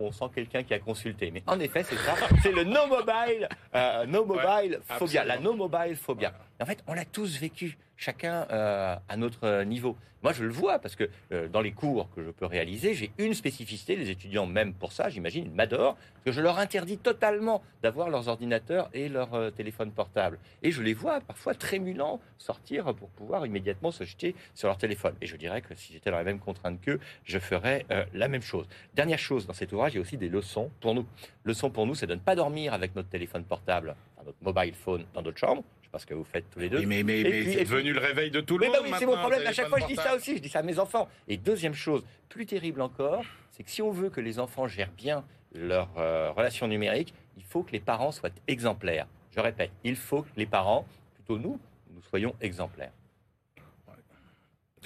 on 0.00 0.12
sent 0.12 0.26
quelqu'un 0.34 0.62
qui 0.62 0.74
a 0.74 0.78
consulté. 0.78 1.30
Mais 1.30 1.42
en 1.46 1.58
effet, 1.60 1.82
c'est 1.82 1.96
ça. 1.96 2.14
c'est 2.42 2.52
le 2.52 2.64
no 2.64 2.86
mobile, 2.86 3.48
euh, 3.74 4.06
no 4.06 4.24
mobile 4.24 4.80
phobia. 4.98 5.24
La 5.24 5.38
no 5.38 5.54
mobile 5.54 5.96
phobia. 5.96 6.32
En 6.60 6.66
fait, 6.66 6.82
on 6.88 6.94
l'a 6.94 7.04
tous 7.04 7.38
vécu, 7.38 7.78
chacun 7.96 8.44
euh, 8.50 8.96
à 9.08 9.16
notre 9.16 9.62
niveau. 9.62 9.96
Moi, 10.24 10.32
je 10.32 10.42
le 10.42 10.50
vois 10.50 10.80
parce 10.80 10.96
que 10.96 11.08
euh, 11.30 11.46
dans 11.46 11.60
les 11.60 11.70
cours 11.70 12.10
que 12.16 12.24
je 12.24 12.30
peux 12.30 12.46
réaliser, 12.46 12.94
j'ai 12.94 13.12
une 13.18 13.32
spécificité. 13.32 13.94
Les 13.94 14.10
étudiants, 14.10 14.44
même 14.44 14.74
pour 14.74 14.90
ça, 14.90 15.08
j'imagine, 15.08 15.44
ils 15.44 15.52
m'adorent, 15.52 15.96
que 16.24 16.32
je 16.32 16.40
leur 16.40 16.58
interdis 16.58 16.98
totalement 16.98 17.62
d'avoir 17.80 18.10
leurs 18.10 18.26
ordinateurs 18.26 18.90
et 18.92 19.08
leurs 19.08 19.34
euh, 19.34 19.50
téléphones 19.52 19.92
portables. 19.92 20.40
Et 20.64 20.72
je 20.72 20.82
les 20.82 20.94
vois 20.94 21.20
parfois 21.20 21.54
trémulants 21.54 22.20
sortir 22.38 22.92
pour 22.92 23.08
pouvoir 23.10 23.46
immédiatement 23.46 23.92
se 23.92 24.02
jeter 24.02 24.34
sur 24.56 24.66
leur 24.66 24.78
téléphone. 24.78 25.14
Et 25.20 25.26
je 25.26 25.36
dirais 25.36 25.62
que 25.62 25.76
si 25.76 25.92
j'étais 25.92 26.10
dans 26.10 26.16
la 26.16 26.24
même 26.24 26.40
contrainte 26.40 26.80
qu'eux, 26.80 26.98
je 27.22 27.38
ferais 27.38 27.86
la 28.12 28.26
même 28.26 28.42
chose. 28.42 28.66
Dernière 28.94 29.18
chose, 29.18 29.46
dans 29.46 29.52
cet 29.52 29.72
ouvrage, 29.72 29.92
il 29.92 29.96
y 29.96 29.98
a 29.98 30.02
aussi 30.02 30.16
des 30.16 30.28
leçons 30.28 30.70
pour 30.80 30.94
nous. 30.94 31.06
Leçon 31.44 31.70
pour 31.70 31.86
nous, 31.86 31.94
c'est 31.94 32.06
de 32.06 32.14
ne 32.14 32.20
pas 32.20 32.34
dormir 32.34 32.74
avec 32.74 32.96
notre 32.96 33.08
téléphone 33.08 33.44
portable, 33.44 33.94
notre 34.24 34.42
mobile 34.42 34.74
phone 34.74 35.04
dans 35.14 35.22
notre 35.22 35.38
chambre 35.38 35.62
parce 35.90 36.04
que 36.04 36.14
vous 36.14 36.24
faites 36.24 36.48
tous 36.50 36.58
les 36.58 36.68
deux. 36.68 36.80
Mais, 36.80 37.02
mais, 37.02 37.22
mais, 37.22 37.44
c'est 37.52 37.64
devenu 37.64 37.92
le 37.92 38.00
réveil 38.00 38.30
de 38.30 38.40
tout 38.40 38.58
le 38.58 38.66
monde. 38.66 38.76
oui, 38.82 38.90
c'est 38.98 39.06
mon 39.06 39.16
problème. 39.16 39.46
À 39.46 39.52
chaque 39.52 39.68
fois, 39.68 39.78
je 39.80 39.86
dis 39.86 39.96
ça 39.96 40.14
aussi. 40.14 40.36
Je 40.36 40.42
dis 40.42 40.48
ça 40.48 40.60
à 40.60 40.62
mes 40.62 40.78
enfants. 40.78 41.08
Et 41.26 41.36
deuxième 41.36 41.74
chose, 41.74 42.04
plus 42.28 42.46
terrible 42.46 42.80
encore, 42.80 43.24
c'est 43.50 43.62
que 43.62 43.70
si 43.70 43.82
on 43.82 43.90
veut 43.90 44.10
que 44.10 44.20
les 44.20 44.38
enfants 44.38 44.66
gèrent 44.66 44.92
bien 44.92 45.24
leur 45.54 45.88
euh, 45.96 46.30
relation 46.32 46.68
numérique, 46.68 47.14
il 47.36 47.44
faut 47.44 47.62
que 47.62 47.72
les 47.72 47.80
parents 47.80 48.12
soient 48.12 48.30
exemplaires. 48.46 49.06
Je 49.34 49.40
répète, 49.40 49.70
il 49.84 49.96
faut 49.96 50.22
que 50.22 50.28
les 50.36 50.46
parents, 50.46 50.86
plutôt 51.14 51.38
nous, 51.38 51.58
nous 51.94 52.02
soyons 52.02 52.34
exemplaires. 52.40 52.92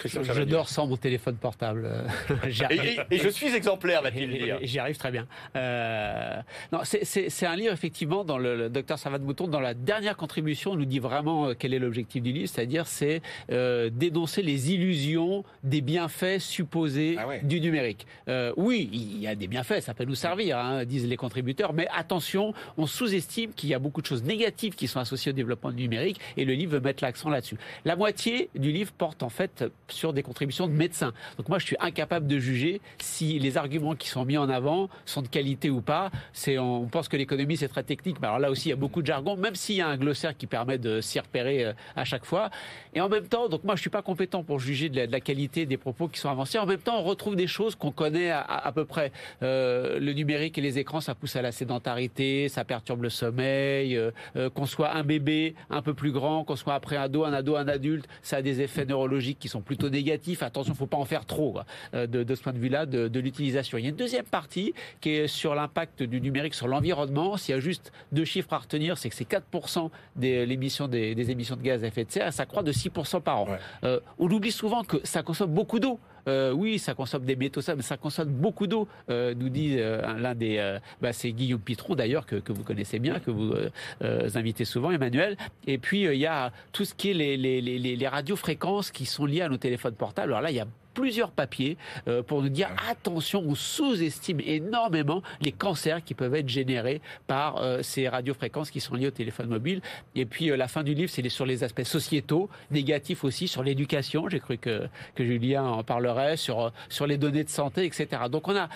Je 0.05 0.43
dors 0.43 0.69
sans 0.69 0.87
mon 0.87 0.97
téléphone 0.97 1.37
portable. 1.37 1.91
et, 2.71 2.99
et, 3.11 3.19
je 3.19 3.29
suis 3.29 3.55
exemplaire, 3.55 4.03
va-t-il 4.03 4.31
dire. 4.31 4.59
J'y 4.63 4.79
arrive 4.79 4.97
très 4.97 5.11
bien. 5.11 5.27
Euh, 5.57 6.41
non, 6.73 6.81
c'est 6.85 7.47
un 7.47 7.57
livre, 7.57 7.73
effectivement, 7.73 8.25
dans 8.25 8.39
le, 8.39 8.69
docteur 8.69 8.99
Servat 8.99 9.19
Mouton, 9.19 9.49
dans 9.49 9.61
la 9.61 9.75
dernière 9.75 10.17
contribution, 10.17 10.73
on 10.73 10.77
nous 10.77 10.85
dit 10.85 10.99
vraiment 10.99 11.49
euh, 11.49 11.55
quel 11.59 11.75
est 11.75 11.79
l'objectif 11.79 12.23
du 12.23 12.33
livre, 12.33 12.49
c'est-à-dire 12.49 12.87
c'est 12.87 13.23
euh, 13.51 13.91
dénoncer 13.91 14.43
les 14.43 14.73
illusions 14.73 15.45
des 15.63 15.81
bienfaits 15.81 16.39
supposés 16.39 17.17
ah 17.19 17.39
du 17.43 17.61
numérique. 17.61 18.07
Euh, 18.29 18.53
oui, 18.57 18.89
il 18.93 19.21
y 19.21 19.27
a 19.27 19.35
des 19.35 19.47
bienfaits, 19.47 19.81
ça 19.81 19.95
peut 19.95 20.05
nous 20.05 20.15
servir, 20.15 20.59
hein, 20.59 20.85
disent 20.85 21.07
les 21.07 21.17
contributeurs, 21.17 21.73
mais 21.73 21.89
attention, 21.95 22.55
on 22.77 22.87
sous-estime 22.87 23.53
qu'il 23.53 23.69
y 23.69 23.75
a 23.75 23.79
beaucoup 23.79 24.01
de 24.01 24.07
choses 24.07 24.23
négatives 24.23 24.75
qui 24.75 24.89
sont 24.89 25.01
associées 25.01 25.31
au 25.33 25.35
développement 25.35 25.71
du 25.71 25.83
numérique, 25.83 26.21
et 26.37 26.45
le 26.45 26.55
livre 26.55 26.73
veut 26.73 26.81
mettre 26.81 27.03
l'accent 27.03 27.29
là-dessus. 27.29 27.57
La 27.85 27.97
moitié 27.97 28.51
du 28.55 28.73
livre 28.73 28.93
porte 28.93 29.23
en 29.23 29.29
fait 29.29 29.65
sur 29.93 30.13
des 30.13 30.23
contributions 30.23 30.67
de 30.67 30.73
médecins. 30.73 31.13
Donc 31.37 31.49
moi, 31.49 31.59
je 31.59 31.67
suis 31.67 31.77
incapable 31.81 32.27
de 32.27 32.39
juger 32.39 32.81
si 32.99 33.39
les 33.39 33.57
arguments 33.57 33.95
qui 33.95 34.09
sont 34.09 34.25
mis 34.25 34.39
en 34.39 34.49
avant 34.49 34.89
sont 35.07 35.23
de 35.23 35.29
qualité 35.29 35.71
ou 35.71 35.81
pas. 35.81 36.11
On 36.59 36.89
pense 36.91 37.09
que 37.09 37.17
l'économie 37.17 37.57
c'est 37.57 37.69
très 37.69 37.83
technique, 37.83 38.17
mais 38.21 38.29
alors 38.29 38.39
là 38.39 38.51
aussi 38.51 38.69
il 38.69 38.71
y 38.71 38.73
a 38.73 38.77
beaucoup 38.77 39.03
de 39.03 39.07
jargon, 39.07 39.37
même 39.37 39.55
s'il 39.55 39.77
y 39.77 39.81
a 39.81 39.89
un 39.89 39.97
glossaire 39.97 40.37
qui 40.37 40.47
permet 40.47 40.79
de 40.79 41.01
s'y 41.01 41.19
repérer 41.19 41.65
euh, 41.65 41.73
à 41.97 42.05
chaque 42.05 42.25
fois. 42.25 42.51
Et 42.95 43.01
en 43.01 43.09
même 43.09 43.27
temps, 43.27 43.49
donc 43.49 43.65
moi 43.65 43.77
je 43.77 43.81
suis 43.81 43.91
pas 43.91 44.03
compétent 44.03 44.43
pour 44.43 44.59
juger 44.59 44.89
de 44.89 45.11
la, 45.11 45.21
qualité 45.21 45.67
des 45.67 45.77
propos 45.77 46.09
qui 46.09 46.19
sont 46.19 46.31
avancés. 46.31 46.59
En 46.59 46.67
même 46.67 46.81
temps, 46.81 46.99
on 46.99 47.05
retrouve 47.05 47.37
des 47.37 47.47
choses 47.47 47.75
qu'on 47.75 47.93
connaît 47.93 48.31
à, 48.31 48.73
peu 48.75 48.85
près. 48.85 49.13
Euh, 49.43 49.99
le 49.99 50.13
numérique 50.13 50.59
et 50.59 50.61
les 50.61 50.79
écrans, 50.79 51.01
ça 51.01 51.15
pousse 51.15 51.37
à 51.37 51.43
la 51.43 51.53
sédentarité, 51.53 52.49
ça 52.49 52.65
perturbe 52.65 53.03
le 53.03 53.11
sommeil. 53.11 53.97
Euh, 54.37 54.51
qu'on 54.51 54.67
soit 54.67 54.95
un 54.95 55.03
bébé 55.03 55.55
un 55.71 55.83
peu 55.83 55.95
plus 55.95 56.13
grand, 56.13 56.45
qu'on 56.45 56.57
soit 56.57 56.75
après 56.75 56.97
un 56.97 57.03
ado, 57.03 57.25
un 57.25 57.33
ado, 57.33 57.57
un 57.57 57.69
adulte, 57.69 58.09
ça 58.23 58.37
a 58.37 58.43
des 58.43 58.61
effets 58.61 58.85
neurologiques 58.85 59.39
qui 59.39 59.49
sont 59.49 59.61
plutôt 59.61 59.82
négatif. 59.89 60.43
Attention, 60.43 60.75
faut 60.75 60.87
pas 60.87 60.97
en 60.97 61.05
faire 61.05 61.25
trop 61.25 61.59
euh, 61.95 62.07
de, 62.07 62.35
ce 62.35 62.43
point 62.43 62.53
de 62.53 62.59
vue-là 62.59 62.87
de, 62.87 63.21
l'utilisation. 63.21 63.79
Il 63.79 63.83
y 63.83 63.87
a 63.87 63.91
une 63.91 63.97
deuxième 63.97 64.25
partie 64.25 64.75
qui 65.01 65.11
est 65.11 65.27
sur 65.27 65.55
l'impact 65.55 66.03
du 66.03 66.21
numérique 66.21 66.55
sur 66.55 66.69
l'environnement. 66.69 67.37
S'il 67.37 67.55
y 67.55 67.59
a 67.59 67.61
juste 67.61 67.93
deux 68.11 68.25
chiffres 68.25 68.53
à 68.53 68.59
retenir, 68.59 68.99
c'est 68.99 69.09
que 69.09 69.15
c'est 69.15 69.29
4% 69.29 69.91
des, 70.17 70.47
l'émission 70.47 70.89
des, 70.89 71.31
émissions 71.31 71.57
de 71.57 71.63
gaz 71.63 71.85
à 71.85 71.87
effet 71.87 72.05
de 72.05 72.11
serre, 72.11 72.29
et 72.29 72.33
ça 72.33 72.47
croît 72.47 72.63
de 72.63 72.73
6% 72.73 73.21
par 73.21 73.41
an. 73.41 73.49
Euh, 73.85 74.01
on 74.19 74.31
oublie 74.31 74.53
souvent 74.53 74.83
que 74.83 74.97
ça 75.05 75.23
consomme 75.23 75.53
beaucoup 75.53 75.79
d'eau. 75.79 75.99
Euh, 76.29 76.53
oui, 76.53 76.79
ça 76.79 76.95
consomme 76.95 77.25
des 77.25 77.37
métaux, 77.37 77.61
mais 77.77 77.83
ça 77.83 77.97
consomme 77.97 78.29
beaucoup 78.29 78.67
d'eau, 78.67 78.89
nous 79.09 79.49
dit 79.49 79.77
l'un 79.77 80.35
des. 80.35 80.79
Bah, 81.01 81.13
c'est 81.13 81.33
Guillaume 81.33 81.61
Pitron 81.61 81.95
d'ailleurs 81.95 82.27
que, 82.27 82.53
vous 82.53 82.65
connaissez 82.65 82.99
bien, 82.99 83.19
que 83.21 83.31
vous 83.31 83.55
invitez 84.01 84.65
souvent, 84.65 84.91
Emmanuel. 84.91 85.37
Et 85.67 85.79
puis 85.79 86.03
il 86.03 86.19
y 86.19 86.27
a 86.27 86.53
tout 86.73 86.85
ce 86.85 86.95
qui 86.95 87.11
est 87.11 87.15
les, 87.15 87.37
les, 87.37 88.09
radiofréquences 88.09 88.91
qui 88.91 89.07
sont 89.07 89.27
liées 89.27 89.43
à 89.43 89.49
nos 89.49 89.57
téléphones 89.57 89.95
portable. 89.95 90.33
Alors 90.33 90.43
là, 90.43 90.51
il 90.51 90.57
y 90.57 90.61
a 90.61 90.67
plusieurs 90.95 91.31
papiers 91.31 91.77
euh, 92.09 92.23
pour 92.23 92.43
nous 92.43 92.49
dire 92.49 92.71
attention, 92.89 93.43
on 93.47 93.55
sous-estime 93.55 94.41
énormément 94.41 95.23
les 95.41 95.53
cancers 95.53 96.03
qui 96.05 96.15
peuvent 96.15 96.35
être 96.35 96.49
générés 96.49 97.01
par 97.27 97.59
euh, 97.59 97.83
ces 97.83 98.09
radiofréquences 98.09 98.71
qui 98.71 98.81
sont 98.81 98.95
liées 98.95 99.09
au 99.09 99.13
téléphone 99.13 99.49
mobile. 99.49 99.81
Et 100.15 100.27
puis 100.27 100.51
euh, 100.51 100.57
la 100.57 100.69
fin 100.69 100.83
du 100.83 100.95
livre, 100.95 101.11
c'est 101.11 101.29
sur 101.29 101.47
les 101.47 101.65
aspects 101.65 101.85
sociétaux, 101.85 102.51
négatifs 102.71 103.25
aussi, 103.25 103.49
sur 103.49 103.63
l'éducation. 103.63 104.29
J'ai 104.29 104.41
cru 104.41 104.59
que, 104.59 104.89
que 105.15 105.25
Julien 105.25 105.65
en 105.65 105.85
parlerait, 105.85 106.37
sur, 106.37 106.73
sur 106.89 107.07
les 107.07 107.17
données 107.17 107.45
de 107.45 107.49
santé, 107.49 107.85
etc. 107.85 108.09
Donc 108.31 108.49
on 108.49 108.57
a 108.57 108.69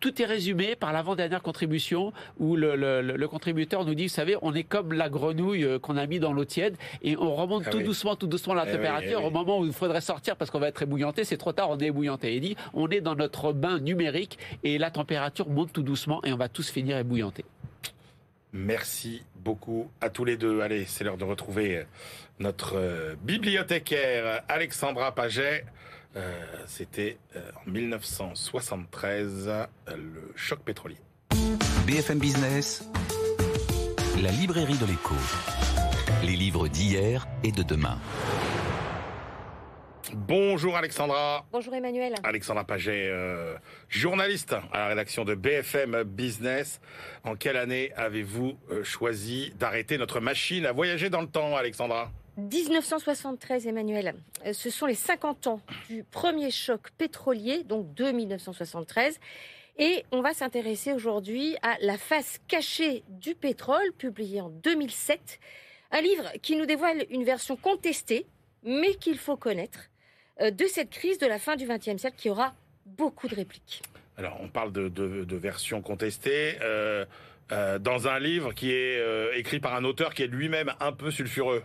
tout 0.00 0.22
est 0.22 0.24
résumé 0.24 0.76
par 0.76 0.92
l'avant-dernière 0.92 1.42
contribution 1.42 2.12
où 2.38 2.56
le, 2.56 3.26
contributeur 3.26 3.84
nous 3.84 3.94
dit, 3.94 4.04
vous 4.04 4.12
savez, 4.12 4.36
on 4.42 4.54
est 4.54 4.62
comme 4.62 4.92
la 4.92 5.08
grenouille 5.08 5.64
euh, 5.64 5.78
qu'on 5.78 5.96
a 5.96 6.06
mis 6.06 6.20
dans 6.20 6.32
l'eau 6.32 6.44
tiède 6.44 6.76
et 7.02 7.16
on 7.16 7.34
remonte 7.34 7.64
ah 7.66 7.70
tout 7.70 7.82
doucement, 7.82 8.16
tout 8.16 8.26
doucement 8.26 8.54
la 8.54 8.66
eh 8.68 8.72
température 8.72 9.20
eh 9.22 9.26
au 9.26 9.30
moment 9.30 9.60
où 9.60 9.66
il 9.66 9.72
faudrait 9.72 10.00
sortir 10.00 10.36
parce 10.36 10.50
qu'on 10.50 10.60
va 10.60 10.68
être 10.68 10.82
ébouillanté. 10.82 11.24
C'est 11.24 11.36
trop 11.36 11.52
tard, 11.52 11.70
on 11.70 11.78
est 11.78 11.86
ébouillanté. 11.86 12.34
Il 12.34 12.40
dit, 12.40 12.56
on 12.74 12.88
est 12.88 13.00
dans 13.00 13.14
notre 13.14 13.52
bain 13.52 13.78
numérique 13.78 14.38
et 14.64 14.78
la 14.78 14.90
température 14.90 15.48
monte 15.48 15.72
tout 15.72 15.82
doucement 15.82 16.24
et 16.24 16.32
on 16.32 16.36
va 16.36 16.48
tous 16.48 16.70
finir 16.70 16.98
ébouillantés. 16.98 17.44
Merci 18.52 19.22
beaucoup 19.36 19.90
à 20.00 20.08
tous 20.08 20.24
les 20.24 20.36
deux. 20.36 20.60
Allez, 20.60 20.84
c'est 20.86 21.04
l'heure 21.04 21.18
de 21.18 21.24
retrouver 21.24 21.84
notre 22.38 22.76
euh, 22.76 23.14
bibliothécaire 23.22 24.42
Alexandra 24.48 25.14
Paget. 25.14 25.64
Euh, 26.16 26.32
c'était 26.66 27.18
euh, 27.36 27.50
en 27.66 27.70
1973, 27.70 29.48
euh, 29.48 29.66
le 29.88 30.32
choc 30.34 30.60
pétrolier. 30.60 30.96
BFM 31.86 32.18
Business, 32.18 32.88
la 34.22 34.30
librairie 34.30 34.78
de 34.78 34.86
l'écho. 34.86 35.14
Les 36.24 36.36
livres 36.36 36.68
d'hier 36.68 37.26
et 37.44 37.52
de 37.52 37.62
demain. 37.62 37.98
Bonjour 40.14 40.76
Alexandra. 40.76 41.44
Bonjour 41.52 41.74
Emmanuel. 41.74 42.14
Alexandra 42.22 42.64
Paget, 42.64 43.08
euh, 43.10 43.56
journaliste 43.88 44.54
à 44.72 44.78
la 44.78 44.86
rédaction 44.88 45.24
de 45.24 45.34
BFM 45.34 46.04
Business. 46.04 46.80
En 47.24 47.34
quelle 47.34 47.56
année 47.56 47.92
avez-vous 47.96 48.56
euh, 48.70 48.84
choisi 48.84 49.52
d'arrêter 49.58 49.98
notre 49.98 50.20
machine 50.20 50.64
à 50.64 50.72
voyager 50.72 51.10
dans 51.10 51.20
le 51.20 51.26
temps, 51.26 51.56
Alexandra? 51.56 52.10
1973, 52.36 53.66
Emmanuel. 53.66 54.14
Euh, 54.44 54.52
Ce 54.52 54.70
sont 54.70 54.86
les 54.86 54.94
50 54.94 55.46
ans 55.46 55.60
du 55.88 56.04
premier 56.04 56.50
choc 56.50 56.90
pétrolier, 56.98 57.64
donc 57.64 57.94
de 57.94 58.10
1973. 58.10 59.18
Et 59.78 60.04
on 60.10 60.20
va 60.20 60.32
s'intéresser 60.32 60.92
aujourd'hui 60.92 61.56
à 61.62 61.76
La 61.80 61.98
face 61.98 62.38
cachée 62.48 63.04
du 63.08 63.34
pétrole, 63.34 63.92
publié 63.98 64.40
en 64.40 64.48
2007. 64.48 65.38
Un 65.92 66.00
livre 66.00 66.30
qui 66.42 66.56
nous 66.56 66.66
dévoile 66.66 67.06
une 67.10 67.24
version 67.24 67.56
contestée, 67.56 68.26
mais 68.64 68.94
qu'il 68.94 69.18
faut 69.18 69.36
connaître, 69.36 69.90
euh, 70.40 70.50
de 70.50 70.64
cette 70.66 70.90
crise 70.90 71.18
de 71.18 71.26
la 71.26 71.38
fin 71.38 71.56
du 71.56 71.66
XXe 71.66 71.96
siècle 71.96 72.16
qui 72.16 72.28
aura 72.28 72.54
beaucoup 72.84 73.28
de 73.28 73.34
répliques. 73.34 73.82
Alors, 74.18 74.38
on 74.40 74.48
parle 74.48 74.72
de, 74.72 75.36
versions 75.36 75.82
contestées 75.82 76.56
euh, 76.62 77.04
dans 77.78 78.08
un 78.08 78.18
livre 78.18 78.54
qui 78.54 78.72
est 78.72 78.98
écrit 79.36 79.60
par 79.60 79.74
un 79.74 79.84
auteur 79.84 80.14
qui 80.14 80.22
est 80.22 80.26
lui-même 80.26 80.72
un 80.80 80.92
peu 80.92 81.10
sulfureux. 81.10 81.62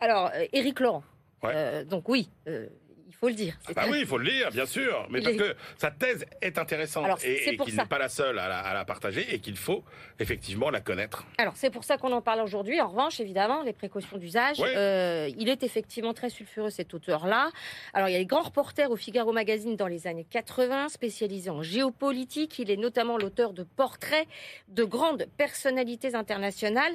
Alors, 0.00 0.30
euh, 0.34 0.44
Éric 0.52 0.80
Laurent. 0.80 1.04
Ouais. 1.42 1.52
Euh, 1.54 1.84
donc 1.84 2.08
oui, 2.08 2.28
euh, 2.48 2.66
il 3.08 3.14
faut 3.14 3.28
le 3.28 3.34
dire. 3.34 3.56
Ah 3.68 3.72
bah 3.74 3.82
oui, 3.90 3.98
il 4.00 4.06
faut 4.06 4.18
le 4.18 4.24
lire, 4.24 4.50
bien 4.50 4.66
sûr, 4.66 5.06
mais 5.10 5.20
Il 5.20 5.24
parce 5.24 5.36
est- 5.36 5.38
que 5.38 5.56
sa 5.78 5.90
thèse 5.90 6.26
est 6.42 6.58
intéressante 6.58 7.04
Alors, 7.04 7.18
et, 7.24 7.40
c'est 7.44 7.54
et 7.54 7.56
pour 7.56 7.64
qu'il 7.66 7.76
n'est 7.76 7.86
pas 7.86 7.98
la 7.98 8.08
seule 8.10 8.38
à 8.38 8.48
la, 8.48 8.58
à 8.58 8.74
la 8.74 8.84
partager 8.84 9.34
et 9.34 9.38
qu'il 9.38 9.56
faut 9.56 9.84
effectivement 10.18 10.68
la 10.70 10.80
connaître. 10.80 11.24
Alors, 11.38 11.56
c'est 11.56 11.70
pour 11.70 11.84
ça 11.84 11.96
qu'on 11.98 12.12
en 12.12 12.20
parle 12.20 12.40
aujourd'hui. 12.40 12.78
En 12.80 12.88
revanche, 12.88 13.20
évidemment, 13.20 13.62
les 13.62 13.72
précautions 13.72 14.18
d'usage. 14.18 14.56
Euh, 14.60 15.30
il 15.38 15.48
est 15.48 15.62
effectivement 15.62 16.12
très 16.14 16.28
sulfureux, 16.30 16.70
cet 16.70 16.92
auteur-là. 16.94 17.50
Alors, 17.94 18.08
il 18.08 18.12
y 18.12 18.16
a 18.16 18.18
les 18.18 18.26
grands 18.26 18.42
reporters 18.42 18.90
au 18.90 18.96
Figaro 18.96 19.32
Magazine 19.32 19.76
dans 19.76 19.86
les 19.88 20.06
années 20.06 20.26
80, 20.28 20.88
spécialisés 20.88 21.50
en 21.50 21.62
géopolitique. 21.62 22.58
Il 22.58 22.70
est 22.70 22.76
notamment 22.76 23.16
l'auteur 23.18 23.52
de 23.54 23.62
portraits 23.62 24.26
de 24.68 24.84
grandes 24.84 25.26
personnalités 25.38 26.14
internationales, 26.14 26.94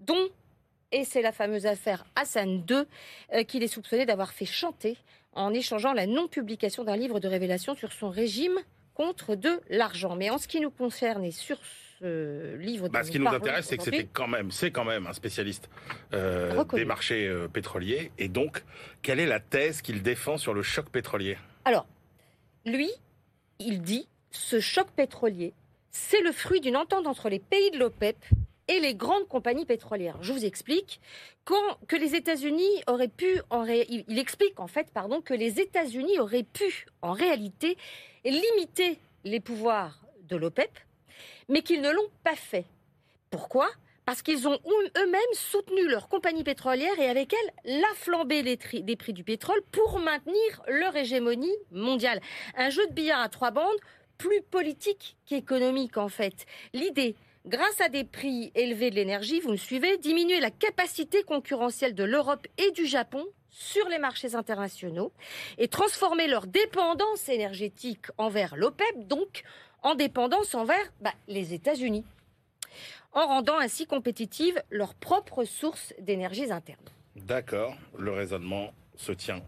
dont, 0.00 0.28
et 0.92 1.04
c'est 1.04 1.22
la 1.22 1.32
fameuse 1.32 1.66
affaire 1.66 2.04
Hassan 2.16 2.64
II, 2.68 2.84
euh, 3.32 3.44
qu'il 3.44 3.62
est 3.62 3.68
soupçonné 3.68 4.06
d'avoir 4.06 4.32
fait 4.32 4.46
chanter 4.46 4.96
en 5.32 5.52
échangeant 5.52 5.92
la 5.92 6.06
non-publication 6.06 6.84
d'un 6.84 6.96
livre 6.96 7.20
de 7.20 7.28
révélation 7.28 7.74
sur 7.74 7.92
son 7.92 8.10
régime 8.10 8.58
contre 8.94 9.36
de 9.36 9.60
l'argent. 9.68 10.16
Mais 10.16 10.30
en 10.30 10.38
ce 10.38 10.48
qui 10.48 10.60
nous 10.60 10.70
concerne 10.70 11.24
et 11.24 11.30
sur 11.30 11.58
ce 12.00 12.56
livre 12.56 12.88
Bah, 12.88 13.04
ce 13.04 13.10
qui 13.10 13.18
nous 13.18 13.28
intéresse, 13.28 13.66
c'est 13.66 13.76
que 13.76 13.82
c'était 13.82 14.08
quand 14.12 14.26
même, 14.26 14.50
c'est 14.50 14.70
quand 14.70 14.84
même 14.84 15.06
un 15.06 15.12
spécialiste 15.12 15.68
euh, 16.14 16.64
des 16.72 16.84
marchés 16.84 17.26
euh, 17.26 17.48
pétroliers. 17.48 18.10
Et 18.18 18.28
donc, 18.28 18.64
quelle 19.02 19.20
est 19.20 19.26
la 19.26 19.40
thèse 19.40 19.82
qu'il 19.82 20.02
défend 20.02 20.38
sur 20.38 20.54
le 20.54 20.62
choc 20.62 20.88
pétrolier? 20.90 21.38
Alors, 21.64 21.86
lui, 22.64 22.90
il 23.58 23.82
dit 23.82 24.08
ce 24.30 24.60
choc 24.60 24.88
pétrolier, 24.96 25.54
c'est 25.90 26.20
le 26.20 26.32
fruit 26.32 26.60
d'une 26.60 26.76
entente 26.76 27.06
entre 27.06 27.28
les 27.28 27.38
pays 27.38 27.70
de 27.70 27.78
l'OPEP 27.78 28.16
et 28.68 28.80
les 28.80 28.94
grandes 28.94 29.26
compagnies 29.28 29.64
pétrolières. 29.64 30.22
Je 30.22 30.32
vous 30.32 30.44
explique 30.44 31.00
que 31.86 31.96
les 31.96 32.14
États-Unis 32.14 32.82
auraient 32.86 33.08
pu, 33.08 33.40
en 33.50 33.64
il 33.64 34.18
explique 34.18 34.60
en 34.60 34.66
fait, 34.66 34.90
pardon, 34.92 35.20
que 35.22 35.34
les 35.34 35.60
États-Unis 35.60 36.18
auraient 36.18 36.42
pu, 36.42 36.86
en 37.02 37.12
réalité, 37.12 37.76
limiter 38.24 38.98
les 39.24 39.40
pouvoirs 39.40 40.00
de 40.28 40.36
l'OPEP, 40.36 40.70
mais 41.48 41.62
qu'ils 41.62 41.80
ne 41.80 41.90
l'ont 41.90 42.10
pas 42.22 42.36
fait. 42.36 42.66
Pourquoi? 43.30 43.68
Parce 44.04 44.22
qu'ils 44.22 44.48
ont 44.48 44.54
eux- 44.54 44.90
eux-mêmes 45.02 45.20
soutenu 45.32 45.86
leur 45.86 46.08
compagnie 46.08 46.44
pétrolière 46.44 46.98
et 46.98 47.08
avec 47.08 47.32
elle 47.34 47.80
la 47.80 47.94
flambée 47.94 48.42
des 48.42 48.96
prix 48.96 49.12
du 49.12 49.24
pétrole 49.24 49.60
pour 49.70 49.98
maintenir 49.98 50.62
leur 50.66 50.96
hégémonie 50.96 51.56
mondiale. 51.72 52.20
Un 52.56 52.70
jeu 52.70 52.86
de 52.86 52.92
billard 52.92 53.20
à 53.20 53.28
trois 53.28 53.50
bandes, 53.50 53.76
plus 54.16 54.42
politique 54.42 55.16
qu'économique 55.26 55.96
en 55.96 56.08
fait. 56.08 56.46
L'idée, 56.72 57.16
grâce 57.46 57.80
à 57.80 57.88
des 57.88 58.04
prix 58.04 58.52
élevés 58.54 58.90
de 58.90 58.96
l'énergie, 58.96 59.40
vous 59.40 59.50
me 59.52 59.56
suivez, 59.56 59.98
diminuer 59.98 60.40
la 60.40 60.50
capacité 60.50 61.22
concurrentielle 61.22 61.94
de 61.94 62.04
l'Europe 62.04 62.46
et 62.58 62.70
du 62.72 62.86
Japon 62.86 63.24
sur 63.50 63.88
les 63.88 63.98
marchés 63.98 64.34
internationaux 64.34 65.12
et 65.56 65.68
transformer 65.68 66.28
leur 66.28 66.46
dépendance 66.46 67.28
énergétique 67.28 68.06
envers 68.16 68.56
l'OPEP, 68.56 69.06
donc 69.06 69.42
en 69.82 69.94
dépendance 69.94 70.54
envers 70.54 70.92
bah, 71.00 71.12
les 71.26 71.54
États-Unis, 71.54 72.04
en 73.12 73.26
rendant 73.26 73.58
ainsi 73.58 73.86
compétitives 73.86 74.62
leurs 74.70 74.94
propres 74.94 75.44
sources 75.44 75.94
d'énergie 75.98 76.50
internes. 76.52 76.78
D'accord, 77.16 77.76
le 77.96 78.12
raisonnement 78.12 78.72
se 78.96 79.12
tient. 79.12 79.42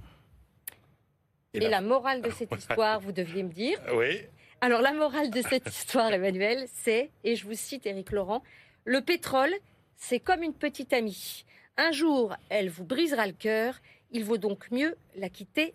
Et 1.53 1.61
la 1.61 1.81
morale 1.81 2.23
de 2.23 2.31
cette 2.39 2.55
histoire, 2.55 3.01
vous 3.01 3.13
deviez 3.13 3.43
me 3.43 3.53
dire 3.53 3.79
Oui, 3.95 4.23
Alors 4.63 4.83
la 4.83 4.93
morale 4.93 5.31
de 5.31 5.41
cette 5.41 5.69
histoire, 5.75 6.13
Emmanuel, 6.13 6.67
c'est, 6.83 7.11
et 7.25 7.35
je 7.35 7.47
vous 7.47 7.55
cite 7.55 7.87
Éric 7.87 8.13
Laurent, 8.13 8.43
le 8.85 9.01
pétrole, 9.01 9.55
c'est 9.97 10.21
comme 10.21 10.43
une 10.43 10.53
petite 10.53 10.93
amie. 10.93 11.47
Un 11.79 11.93
jour, 11.93 12.37
elle 12.51 12.69
vous 12.69 12.85
brisera 12.85 13.27
le 13.27 13.33
cœur, 13.33 13.81
il 14.11 14.23
vaut 14.25 14.37
donc 14.37 14.71
mieux 14.71 14.97
la 15.17 15.31
quitter 15.31 15.73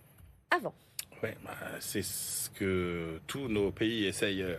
avant. 0.52 0.76
ouais, 1.24 1.36
bah, 1.44 1.56
c'est 1.80 2.04
ce 2.04 2.52
que 2.52 3.20
tous 3.26 3.48
nos 3.48 3.72
pays 3.72 4.06
essayent 4.06 4.44
euh, 4.44 4.58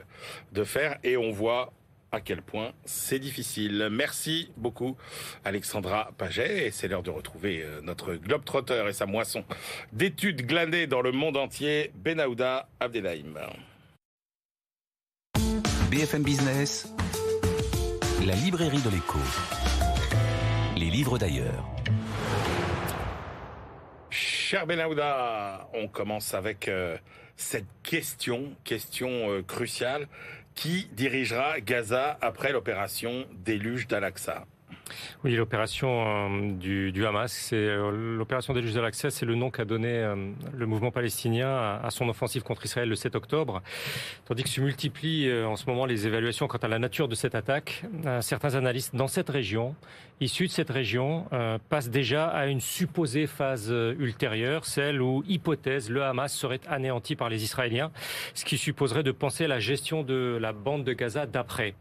de 0.50 0.64
faire 0.64 0.98
et 1.04 1.16
on 1.16 1.30
voit 1.30 1.72
à 2.10 2.20
quel 2.20 2.42
point 2.42 2.72
c'est 2.84 3.20
difficile. 3.20 3.88
Merci 3.92 4.50
beaucoup 4.56 4.96
Alexandra 5.44 6.10
Paget 6.18 6.66
et 6.66 6.70
c'est 6.72 6.88
l'heure 6.88 7.04
de 7.04 7.10
retrouver 7.10 7.62
euh, 7.62 7.80
notre 7.80 8.14
globe-trotteur 8.14 8.88
et 8.88 8.92
sa 8.92 9.06
moisson 9.06 9.44
d'études 9.92 10.46
glanées 10.46 10.88
dans 10.88 11.02
le 11.02 11.12
monde 11.12 11.36
entier, 11.36 11.92
Benahouda 11.94 12.68
Abdelhaim. 12.80 13.34
BFM 15.90 16.22
Business, 16.24 16.92
la 18.26 18.34
librairie 18.34 18.82
de 18.82 18.90
l'écho. 18.90 19.18
Les 20.76 20.90
livres 20.90 21.16
d'ailleurs. 21.16 21.64
Cher 24.10 24.66
Benahouda, 24.66 25.68
on 25.74 25.86
commence 25.86 26.34
avec 26.34 26.68
euh, 26.68 26.96
cette 27.36 27.68
question, 27.84 28.56
question 28.64 29.30
euh, 29.30 29.42
cruciale. 29.42 30.08
Qui 30.56 30.88
dirigera 30.92 31.60
Gaza 31.60 32.18
après 32.20 32.50
l'opération 32.50 33.26
déluge 33.44 33.86
d'Al-Aqsa? 33.86 34.46
Oui, 35.24 35.34
l'opération 35.34 36.04
euh, 36.06 36.52
du, 36.52 37.06
Hamas, 37.06 37.32
c'est 37.32 37.56
euh, 37.56 38.16
l'opération 38.16 38.54
des 38.54 38.62
juges 38.62 38.74
de 38.74 38.80
l'accès, 38.80 39.10
c'est 39.10 39.26
le 39.26 39.34
nom 39.34 39.50
qu'a 39.50 39.64
donné 39.64 39.88
euh, 39.88 40.14
le 40.54 40.66
mouvement 40.66 40.90
palestinien 40.90 41.80
à, 41.82 41.90
son 41.90 42.08
offensive 42.08 42.42
contre 42.42 42.64
Israël 42.64 42.88
le 42.88 42.94
7 42.94 43.16
octobre, 43.16 43.62
tandis 44.26 44.42
que 44.42 44.48
se 44.48 44.60
multiplient 44.60 45.32
en 45.44 45.56
ce 45.56 45.66
moment 45.66 45.86
les 45.86 46.06
évaluations 46.06 46.46
quant 46.46 46.58
à 46.58 46.68
la 46.68 46.78
nature 46.78 47.08
de 47.08 47.14
cette 47.14 47.34
attaque. 47.34 47.84
Certains 48.20 48.54
analystes 48.54 48.94
dans 48.94 49.08
cette 49.08 49.30
région, 49.30 49.74
issus 50.20 50.46
de 50.46 50.52
cette 50.52 50.70
région, 50.70 51.26
passent 51.68 51.90
déjà 51.90 52.26
à 52.26 52.46
une 52.46 52.60
supposée 52.60 53.26
phase 53.26 53.70
ultérieure, 53.70 54.64
celle 54.64 55.00
où, 55.00 55.22
hypothèse, 55.26 55.90
le 55.90 56.04
Hamas 56.04 56.34
serait 56.34 56.60
anéanti 56.68 57.16
par 57.16 57.28
les 57.28 57.44
Israéliens, 57.44 57.90
ce 58.34 58.44
qui 58.44 58.58
supposerait 58.58 59.02
de 59.02 59.12
penser 59.12 59.44
à 59.44 59.48
la 59.48 59.60
gestion 59.60 60.02
de 60.02 60.38
la 60.40 60.52
bande 60.52 60.84
de 60.84 60.92
Gaza 60.92 61.26
d'après. 61.26 61.74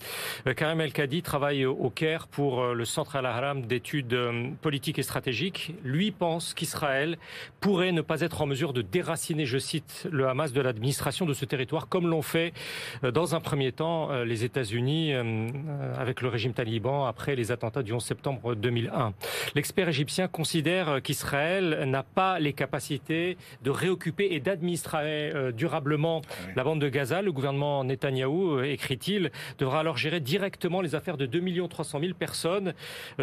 Karim 0.56 0.82
El-Kadi 0.82 1.22
travaille 1.22 1.66
au 1.66 1.90
Caire 1.90 2.28
pour 2.28 2.74
le 2.74 2.86
Centre 2.96 3.18
Al-Haram 3.18 3.64
d'études 3.64 4.14
euh, 4.14 4.52
politiques 4.62 5.00
et 5.00 5.04
stratégiques. 5.04 5.76
Lui 5.84 6.12
pense 6.12 6.54
qu'Israël 6.54 7.18
pourrait 7.60 7.92
ne 7.92 8.00
pas 8.00 8.22
être 8.22 8.42
en 8.42 8.46
mesure 8.46 8.72
de 8.72 8.82
déraciner, 8.82 9.46
je 9.46 9.58
cite, 9.58 10.08
le 10.10 10.30
Hamas 10.30 10.54
de 10.54 10.62
l'administration 10.62 11.26
de 11.26 11.34
ce 11.34 11.44
territoire, 11.44 11.90
comme 11.90 12.08
l'ont 12.08 12.22
fait 12.22 12.54
euh, 13.04 13.12
dans 13.12 13.36
un 13.36 13.42
premier 13.42 13.74
temps 13.74 14.12
euh, 14.12 14.24
les 14.24 14.46
États-Unis 14.46 15.14
avec 15.98 16.22
le 16.22 16.30
régime 16.30 16.54
taliban 16.54 17.06
après 17.06 17.36
les 17.36 17.52
attentats 17.52 17.84
du 17.84 17.92
11 17.92 18.02
septembre 18.02 18.56
2001. 18.56 19.14
L'expert 19.56 19.90
égyptien 19.90 20.30
considère 20.30 21.02
qu'Israël 21.02 21.84
n'a 21.88 22.04
pas 22.04 22.40
les 22.40 22.54
capacités 22.54 23.38
de 23.64 23.72
réoccuper 23.72 24.30
et 24.32 24.40
d'administrer 24.40 25.52
durablement 25.54 26.22
la 26.56 26.64
bande 26.64 26.80
de 26.80 26.88
Gaza. 26.88 27.22
Le 27.22 27.32
gouvernement 27.32 27.84
Netanyahou, 27.84 28.62
écrit-il, 28.62 29.32
devra 29.58 29.82
alors 29.82 29.98
gérer 29.98 30.20
directement 30.20 30.82
les 30.82 30.96
affaires 30.96 31.18
de 31.18 31.26
2 31.26 31.68
300 31.68 32.00
000 32.00 32.14
personnes, 32.14 32.74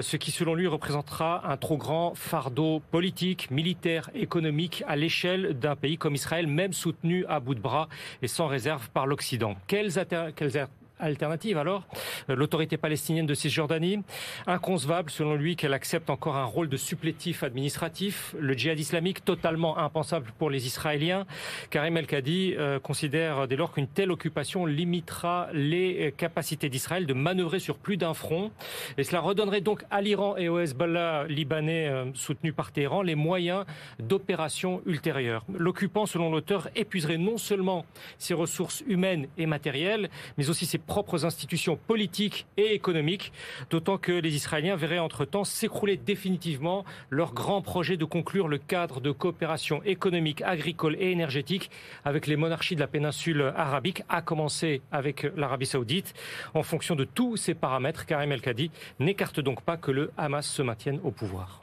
ce 0.01 0.17
qui 0.17 0.31
selon 0.31 0.55
lui 0.55 0.67
représentera 0.67 1.51
un 1.51 1.57
trop 1.57 1.77
grand 1.77 2.15
fardeau 2.15 2.81
politique, 2.91 3.51
militaire, 3.51 4.11
économique 4.15 4.85
à 4.87 4.97
l'échelle 4.97 5.59
d'un 5.59 5.77
pays 5.77 5.99
comme 5.99 6.15
Israël, 6.15 6.47
même 6.47 6.73
soutenu 6.73 7.25
à 7.27 7.41
bout 7.41 7.55
de 7.55 7.61
bras 7.61 7.89
et 8.23 8.29
sans 8.29 8.47
réserve 8.47 8.91
par 8.91 9.07
l'Occident. 9.07 9.57
Quelles, 9.67 9.93
quelles 10.37 10.57
alternative 11.03 11.59
alors 11.59 11.87
L'autorité 12.29 12.77
palestinienne 12.77 13.27
de 13.27 13.35
Cisjordanie, 13.35 14.03
inconcevable 14.47 15.11
selon 15.11 15.35
lui 15.35 15.57
qu'elle 15.57 15.75
accepte 15.75 16.11
encore 16.11 16.37
un 16.37 16.45
rôle 16.45 16.69
de 16.69 16.77
supplétif 16.77 17.43
administratif. 17.43 18.35
Le 18.39 18.55
djihad 18.55 18.79
islamique, 18.79 19.25
totalement 19.25 19.79
impensable 19.79 20.33
pour 20.39 20.51
les 20.51 20.67
Israéliens. 20.67 21.27
Karim 21.71 21.97
El-Kadi 21.97 22.55
euh, 22.57 22.79
considère 22.79 23.49
dès 23.49 23.57
lors 23.57 23.73
qu'une 23.73 23.89
telle 23.89 24.11
occupation 24.11 24.67
limitera 24.67 25.49
les 25.53 26.15
capacités 26.17 26.69
d'Israël 26.69 27.07
de 27.07 27.15
manœuvrer 27.15 27.59
sur 27.59 27.77
plus 27.77 27.97
d'un 27.97 28.15
front. 28.15 28.51
Et 28.99 29.05
cela 29.05 29.21
redonnerait 29.21 29.61
donc 29.61 29.85
à 29.91 30.01
l'Iran 30.01 30.37
et 30.37 30.49
au 30.49 30.61
Hezbollah 30.61 31.27
libanais 31.29 31.89
euh, 31.89 32.05
soutenu 32.15 32.53
par 32.53 32.73
Téhéran 32.73 33.03
les 33.03 33.15
moyens 33.15 33.65
d'opérations 33.99 34.83
ultérieures. 34.87 35.45
L'occupant, 35.53 36.07
selon 36.07 36.31
l'auteur, 36.31 36.69
épuiserait 36.77 37.19
non 37.19 37.39
seulement 37.39 37.85
ses 38.19 38.35
ressources 38.35 38.83
humaines 38.87 39.27
et 39.39 39.47
matérielles, 39.47 40.11
mais 40.39 40.51
aussi 40.51 40.67
ses 40.67 40.79
propres 40.93 41.25
institutions 41.25 41.79
politiques 41.79 42.45
et 42.59 42.75
économiques, 42.75 43.33
d'autant 43.71 43.97
que 43.97 44.13
les 44.13 44.35
Israéliens 44.35 44.77
verraient 44.77 44.99
entre-temps 44.99 45.43
s'écrouler 45.43 45.97
définitivement 45.97 46.85
leur 47.09 47.33
grand 47.33 47.63
projet 47.63 47.97
de 47.97 48.05
conclure 48.05 48.47
le 48.47 48.59
cadre 48.59 49.01
de 49.01 49.11
coopération 49.11 49.83
économique, 49.85 50.43
agricole 50.43 50.97
et 51.01 51.11
énergétique 51.11 51.71
avec 52.05 52.27
les 52.27 52.37
monarchies 52.37 52.75
de 52.75 52.81
la 52.81 52.89
péninsule 52.89 53.55
arabique, 53.57 54.03
à 54.11 54.21
commencer 54.21 54.83
avec 54.93 55.23
l'Arabie 55.35 55.65
saoudite. 55.65 56.13
En 56.53 56.63
fonction 56.63 56.95
de 56.95 57.05
tous 57.05 57.39
ces 57.39 57.55
paramètres, 57.55 58.05
Karim 58.05 58.31
El-Kadi 58.31 58.71
n'écarte 58.99 59.41
donc 59.41 59.63
pas 59.63 59.79
que 59.79 59.93
le 59.93 60.11
Hamas 60.19 60.47
se 60.47 60.61
maintienne 60.61 61.01
au 61.05 61.11
pouvoir. 61.11 61.63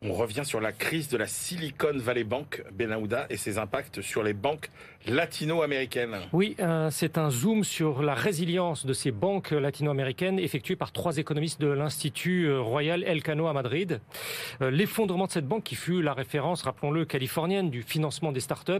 On 0.00 0.12
revient 0.12 0.44
sur 0.44 0.60
la 0.60 0.70
crise 0.70 1.08
de 1.08 1.16
la 1.16 1.26
Silicon 1.26 1.96
Valley 1.96 2.22
Bank, 2.22 2.62
Benahouda, 2.72 3.26
et 3.30 3.36
ses 3.36 3.58
impacts 3.58 4.00
sur 4.00 4.22
les 4.22 4.32
banques 4.32 4.70
latino-américaines. 5.06 6.16
Oui, 6.32 6.56
euh, 6.60 6.90
c'est 6.90 7.18
un 7.18 7.30
zoom 7.30 7.64
sur 7.64 8.02
la 8.02 8.14
résilience 8.14 8.84
de 8.84 8.92
ces 8.92 9.10
banques 9.10 9.52
latino-américaines 9.52 10.38
effectué 10.38 10.76
par 10.76 10.92
trois 10.92 11.18
économistes 11.18 11.60
de 11.60 11.68
l'Institut 11.68 12.46
euh, 12.48 12.60
Royal 12.60 13.02
Elcano 13.04 13.46
à 13.46 13.52
Madrid. 13.52 14.00
Euh, 14.60 14.70
l'effondrement 14.70 15.26
de 15.26 15.30
cette 15.30 15.46
banque, 15.46 15.64
qui 15.64 15.76
fut 15.76 16.02
la 16.02 16.12
référence, 16.12 16.62
rappelons-le, 16.62 17.04
californienne 17.04 17.70
du 17.70 17.82
financement 17.82 18.32
des 18.32 18.40
startups, 18.40 18.72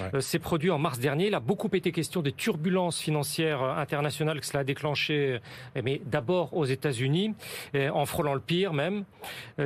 ouais. 0.00 0.20
s'est 0.20 0.38
produit 0.38 0.70
en 0.70 0.78
mars 0.78 0.98
dernier. 0.98 1.26
Il 1.26 1.34
a 1.34 1.40
beaucoup 1.40 1.68
été 1.72 1.92
question 1.92 2.22
des 2.22 2.32
turbulences 2.32 3.00
financières 3.00 3.62
internationales 3.62 4.40
que 4.40 4.46
cela 4.46 4.60
a 4.60 4.64
déclenché, 4.64 5.40
mais 5.82 6.00
d'abord 6.04 6.56
aux 6.56 6.64
États-Unis, 6.64 7.34
en 7.74 8.06
frôlant 8.06 8.34
le 8.34 8.40
pire 8.40 8.72
même. 8.72 9.04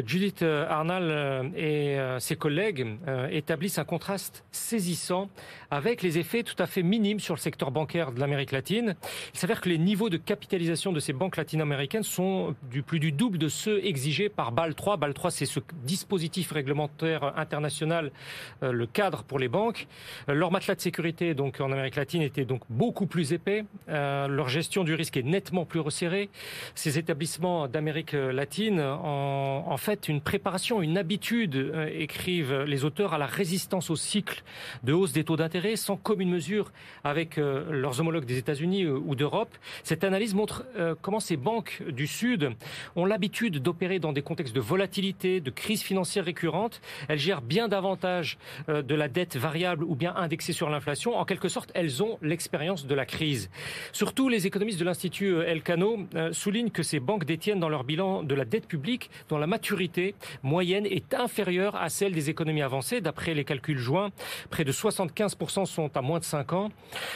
Judith 0.04 0.42
Arnall 0.42 1.52
et 1.56 1.96
ses 2.18 2.36
collègues 2.36 2.86
établissent 3.30 3.78
un 3.78 3.84
contraste 3.84 4.44
saisissant 4.52 5.28
avec 5.70 5.89
les 6.02 6.18
effets 6.18 6.42
tout 6.42 6.60
à 6.62 6.66
fait 6.66 6.82
minimes 6.82 7.20
sur 7.20 7.34
le 7.34 7.40
secteur 7.40 7.70
bancaire 7.70 8.12
de 8.12 8.20
l'Amérique 8.20 8.52
latine. 8.52 8.94
Il 9.34 9.38
s'avère 9.38 9.60
que 9.60 9.68
les 9.68 9.78
niveaux 9.78 10.08
de 10.08 10.16
capitalisation 10.16 10.92
de 10.92 11.00
ces 11.00 11.12
banques 11.12 11.36
latino-américaines 11.36 12.02
sont 12.02 12.54
du 12.70 12.82
plus 12.82 13.00
du 13.00 13.12
double 13.12 13.38
de 13.38 13.48
ceux 13.48 13.84
exigés 13.84 14.28
par 14.28 14.52
BAL 14.52 14.74
3. 14.74 14.96
BAL 14.96 15.14
3, 15.14 15.30
c'est 15.30 15.46
ce 15.46 15.60
dispositif 15.82 16.52
réglementaire 16.52 17.32
international, 17.36 18.12
euh, 18.62 18.72
le 18.72 18.86
cadre 18.86 19.24
pour 19.24 19.38
les 19.38 19.48
banques. 19.48 19.86
Euh, 20.28 20.34
leur 20.34 20.52
matelas 20.52 20.76
de 20.76 20.80
sécurité, 20.80 21.34
donc 21.34 21.60
en 21.60 21.72
Amérique 21.72 21.96
latine, 21.96 22.22
était 22.22 22.44
donc 22.44 22.62
beaucoup 22.70 23.06
plus 23.06 23.32
épais. 23.32 23.64
Euh, 23.88 24.28
leur 24.28 24.48
gestion 24.48 24.84
du 24.84 24.94
risque 24.94 25.16
est 25.16 25.22
nettement 25.22 25.64
plus 25.64 25.80
resserrée. 25.80 26.30
Ces 26.74 26.98
établissements 26.98 27.66
d'Amérique 27.66 28.12
latine, 28.12 28.80
en, 28.80 29.64
en, 29.66 29.76
fait, 29.76 30.08
une 30.08 30.20
préparation, 30.20 30.82
une 30.82 30.98
habitude, 30.98 31.74
écrivent 31.92 32.62
les 32.62 32.84
auteurs, 32.84 33.14
à 33.14 33.18
la 33.18 33.26
résistance 33.26 33.90
au 33.90 33.96
cycle 33.96 34.42
de 34.84 34.92
hausse 34.92 35.12
des 35.12 35.24
taux 35.24 35.36
d'intérêt 35.36 35.76
sans 35.80 35.96
commune 35.96 36.30
mesure 36.30 36.72
avec 37.04 37.38
euh, 37.38 37.64
leurs 37.70 38.00
homologues 38.00 38.24
des 38.24 38.38
États-Unis 38.38 38.84
euh, 38.84 39.00
ou 39.04 39.14
d'Europe. 39.14 39.56
Cette 39.82 40.04
analyse 40.04 40.34
montre 40.34 40.64
euh, 40.76 40.94
comment 41.00 41.20
ces 41.20 41.36
banques 41.36 41.82
du 41.88 42.06
Sud 42.06 42.50
ont 42.96 43.04
l'habitude 43.04 43.58
d'opérer 43.58 43.98
dans 43.98 44.12
des 44.12 44.22
contextes 44.22 44.54
de 44.54 44.60
volatilité, 44.60 45.40
de 45.40 45.50
crise 45.50 45.82
financière 45.82 46.24
récurrente. 46.24 46.80
Elles 47.08 47.18
gèrent 47.18 47.42
bien 47.42 47.68
davantage 47.68 48.38
de 48.68 48.94
la 48.94 49.08
dette 49.08 49.36
variable 49.36 49.84
ou 49.84 49.94
bien 49.94 50.14
indexée 50.14 50.52
sur 50.52 50.68
l'inflation. 50.70 51.16
En 51.16 51.24
quelque 51.24 51.48
sorte, 51.48 51.70
elles 51.74 52.02
ont 52.02 52.18
l'expérience 52.22 52.86
de 52.86 52.94
la 52.94 53.06
crise. 53.06 53.50
Surtout, 53.92 54.28
les 54.28 54.46
économistes 54.46 54.78
de 54.78 54.84
l'Institut 54.84 55.40
Elcano 55.40 56.06
soulignent 56.32 56.70
que 56.70 56.82
ces 56.82 57.00
banques 57.00 57.24
détiennent 57.24 57.60
dans 57.60 57.68
leur 57.68 57.84
bilan 57.84 58.22
de 58.22 58.34
la 58.34 58.44
dette 58.44 58.66
publique 58.66 59.10
dont 59.28 59.38
la 59.38 59.46
maturité 59.46 60.14
moyenne 60.42 60.86
est 60.86 61.14
inférieure 61.14 61.76
à 61.76 61.88
celle 61.88 62.12
des 62.12 62.30
économies 62.30 62.62
avancées. 62.62 63.00
D'après 63.00 63.34
les 63.34 63.44
calculs 63.44 63.78
joints, 63.78 64.10
près 64.50 64.64
de 64.64 64.72
75 64.72 65.36
sont 65.70 65.96
à 65.96 66.02
moins 66.02 66.18
de 66.18 66.24
5 66.24 66.52
ans. 66.52 66.70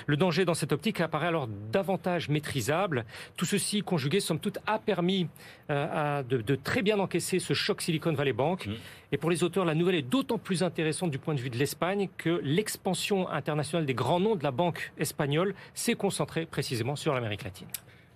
Le 0.07 0.16
danger 0.16 0.44
dans 0.44 0.55
cette 0.55 0.72
optique 0.72 1.00
apparaît 1.00 1.26
alors 1.26 1.48
davantage 1.72 2.28
maîtrisable. 2.28 3.05
Tout 3.36 3.44
ceci 3.44 3.82
conjugué, 3.82 4.20
somme 4.20 4.38
toute, 4.38 4.59
a 4.66 4.78
permis 4.78 5.28
euh, 5.70 6.18
à, 6.18 6.22
de, 6.22 6.38
de, 6.38 6.55
très 6.55 6.82
bien 6.82 6.98
encaisser 6.98 7.38
ce 7.38 7.52
choc 7.52 7.82
Silicon 7.82 8.12
Valley 8.12 8.32
Bank. 8.32 8.66
Mmh. 8.66 8.72
Et 9.12 9.16
pour 9.16 9.30
les 9.30 9.44
auteurs, 9.44 9.64
la 9.64 9.74
nouvelle 9.74 9.96
est 9.96 10.02
d'autant 10.02 10.38
plus 10.38 10.62
intéressante 10.62 11.11
du 11.11 11.18
point 11.18 11.34
de 11.34 11.40
vue 11.40 11.50
de 11.50 11.59
l'Espagne 11.59 12.09
que 12.16 12.40
l'expansion 12.42 13.28
internationale 13.28 13.86
des 13.86 13.94
grands 13.94 14.20
noms 14.20 14.36
de 14.36 14.42
la 14.42 14.50
banque 14.50 14.92
espagnole 14.98 15.55
s'est 15.74 15.94
concentrée 15.94 16.46
précisément 16.46 16.96
sur 16.96 17.14
l'Amérique 17.14 17.44
latine. 17.44 17.68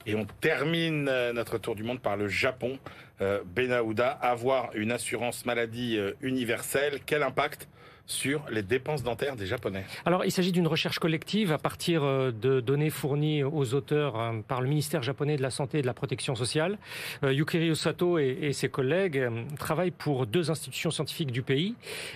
Et 0.07 0.15
on 0.15 0.27
termine 0.41 1.07
euh, 1.09 1.33
notre 1.33 1.59
tour 1.59 1.75
du 1.75 1.83
monde 1.83 2.01
par 2.01 2.17
le 2.17 2.29
Japon. 2.29 2.79
Euh, 3.21 3.41
Benahouda, 3.45 4.11
avoir 4.11 4.71
une 4.75 4.93
assurance 4.93 5.45
maladie 5.45 5.99
euh, 5.99 6.13
universelle, 6.21 7.01
quel 7.05 7.25
impact 7.25 7.69
sur 8.07 8.43
les 8.49 8.63
dépenses 8.63 9.03
dentaires 9.03 9.35
des 9.35 9.45
Japonais? 9.45 9.85
Alors, 10.07 10.25
il 10.25 10.31
s'agit 10.31 10.53
d'une 10.53 10.69
recherche 10.69 11.01
collective 11.01 11.53
à 11.53 11.59
partir 11.59 12.05
euh, 12.05 12.31
de 12.31 12.61
données 12.61 12.91
fournies 12.91 13.43
aux 13.43 13.75
auteurs 13.75 14.33
par 14.47 14.61
le 14.63 14.69
ministère 14.69 15.03
japonais 15.03 15.37
de 15.37 15.43
la 15.43 15.51
Santé 15.51 15.79
et 15.79 15.83
de 15.83 15.87
la 15.87 15.95
Protection 15.95 16.37
sociale. 16.37 16.79
Yukiri 17.23 17.73
Osato 17.73 18.19
et, 18.19 18.39
et, 18.41 18.53
ses 18.53 18.69
collègues 18.69 19.29
travaillent 19.59 19.91
pour 19.91 20.27
deux 20.27 20.51
institutions 20.51 20.91
scientifiques 20.91 21.33
du 21.33 21.43
pays 21.43 21.75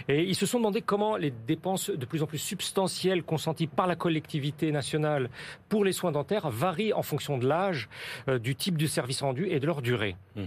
et 0.08 0.22
ils 0.22 0.36
se 0.36 0.46
sont 0.46 0.58
demandé 0.58 0.82
comment 0.82 1.16
les 1.16 1.30
dépenses 1.30 1.90
de 1.90 2.06
plus 2.06 2.22
en 2.22 2.26
plus 2.26 2.38
substantielles 2.38 3.22
consenties 3.22 3.66
par 3.66 3.86
la 3.86 3.96
collectivité 3.96 4.70
nationale 4.70 5.30
pour 5.68 5.84
les 5.84 5.92
soins 5.92 6.12
dentaires 6.12 6.48
varient 6.48 6.92
en 6.92 7.02
fonction 7.02 7.38
de 7.38 7.46
l'âge, 7.46 7.88
du 8.40 8.54
type 8.54 8.78
de 8.78 8.86
service 8.86 9.20
rendu 9.20 9.48
et 9.48 9.60
de 9.60 9.66
leur 9.66 9.82
durée. 9.82 10.16
Mmh. 10.36 10.42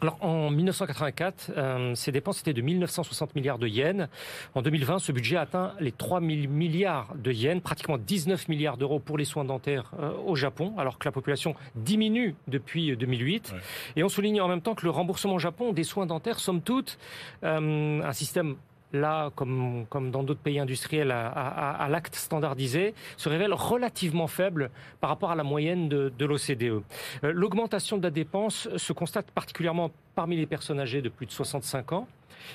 Alors 0.00 0.18
en 0.22 0.50
1984, 0.50 1.52
euh, 1.56 1.94
ces 1.94 2.12
dépenses 2.12 2.40
étaient 2.40 2.52
de 2.52 2.62
1960 2.62 3.34
milliards 3.34 3.58
de 3.58 3.68
yens. 3.68 4.08
En 4.54 4.62
2020, 4.62 4.98
ce 4.98 5.12
budget 5.12 5.36
a 5.36 5.42
atteint 5.42 5.72
les 5.80 5.92
3 5.92 6.20
000 6.20 6.48
milliards 6.48 7.14
de 7.14 7.32
yens, 7.32 7.62
pratiquement 7.62 7.98
19 7.98 8.48
milliards 8.48 8.76
d'euros 8.76 8.98
pour 8.98 9.18
les 9.18 9.24
soins 9.24 9.44
dentaires 9.44 9.92
euh, 10.00 10.12
au 10.26 10.34
Japon, 10.34 10.74
alors 10.78 10.98
que 10.98 11.06
la 11.06 11.12
population 11.12 11.54
diminue 11.76 12.34
depuis 12.48 12.96
2008. 12.96 13.52
Ouais. 13.52 13.60
Et 13.96 14.04
on 14.04 14.08
souligne 14.08 14.40
en 14.40 14.48
même 14.48 14.62
temps 14.62 14.74
que 14.74 14.84
le 14.84 14.90
remboursement 14.90 15.34
au 15.34 15.38
Japon 15.38 15.72
des 15.72 15.84
soins 15.84 16.06
dentaires, 16.06 16.40
somme 16.40 16.60
toute, 16.60 16.98
euh, 17.44 18.02
un 18.02 18.12
système 18.12 18.56
là, 18.94 19.30
comme, 19.34 19.84
comme 19.90 20.10
dans 20.10 20.22
d'autres 20.22 20.40
pays 20.40 20.58
industriels, 20.58 21.10
à, 21.10 21.26
à, 21.28 21.70
à 21.84 21.88
l'acte 21.88 22.14
standardisé, 22.14 22.94
se 23.16 23.28
révèle 23.28 23.52
relativement 23.52 24.26
faible 24.26 24.70
par 25.00 25.10
rapport 25.10 25.30
à 25.30 25.34
la 25.34 25.44
moyenne 25.44 25.88
de, 25.88 26.12
de 26.16 26.24
l'OCDE. 26.24 26.62
Euh, 26.62 27.32
L'augmentation 27.32 27.98
de 27.98 28.02
la 28.04 28.10
dépense 28.10 28.68
se 28.76 28.92
constate 28.92 29.30
particulièrement 29.30 29.90
parmi 30.14 30.36
les 30.36 30.46
personnes 30.46 30.80
âgées 30.80 31.02
de 31.02 31.08
plus 31.08 31.26
de 31.26 31.32
65 31.32 31.92
ans. 31.92 32.06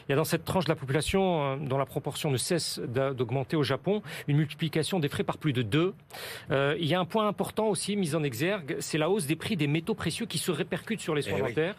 Il 0.08 0.12
y 0.12 0.14
a 0.14 0.18
dans 0.18 0.24
cette 0.24 0.46
tranche 0.46 0.66
de 0.66 0.70
la 0.70 0.76
population, 0.76 1.42
euh, 1.44 1.56
dont 1.58 1.78
la 1.80 1.86
proportion 1.86 2.30
ne 2.30 2.38
cesse 2.38 2.80
d'augmenter 2.80 3.56
au 3.58 3.64
Japon, 3.64 4.04
une 4.28 4.38
multiplication 4.38 5.00
des 5.00 5.10
frais 5.10 5.24
par 5.24 5.38
plus 5.40 5.52
de 5.52 5.64
deux. 5.64 5.94
Euh, 6.52 6.76
il 6.80 6.86
y 6.86 6.94
a 6.94 7.00
un 7.00 7.06
point 7.06 7.28
important 7.28 7.68
aussi 7.68 7.96
mis 7.96 8.14
en 8.16 8.24
exergue, 8.24 8.78
c'est 8.80 8.98
la 9.00 9.10
hausse 9.10 9.26
des 9.26 9.36
prix 9.36 9.56
des 9.58 9.68
métaux 9.68 9.96
précieux 9.96 10.28
qui 10.28 10.38
se 10.38 10.52
répercutent 10.52 11.02
sur 11.02 11.16
les 11.16 11.24
soins 11.24 11.38
Eh 11.40 11.42
oui. 11.42 11.50
dentaires. 11.50 11.76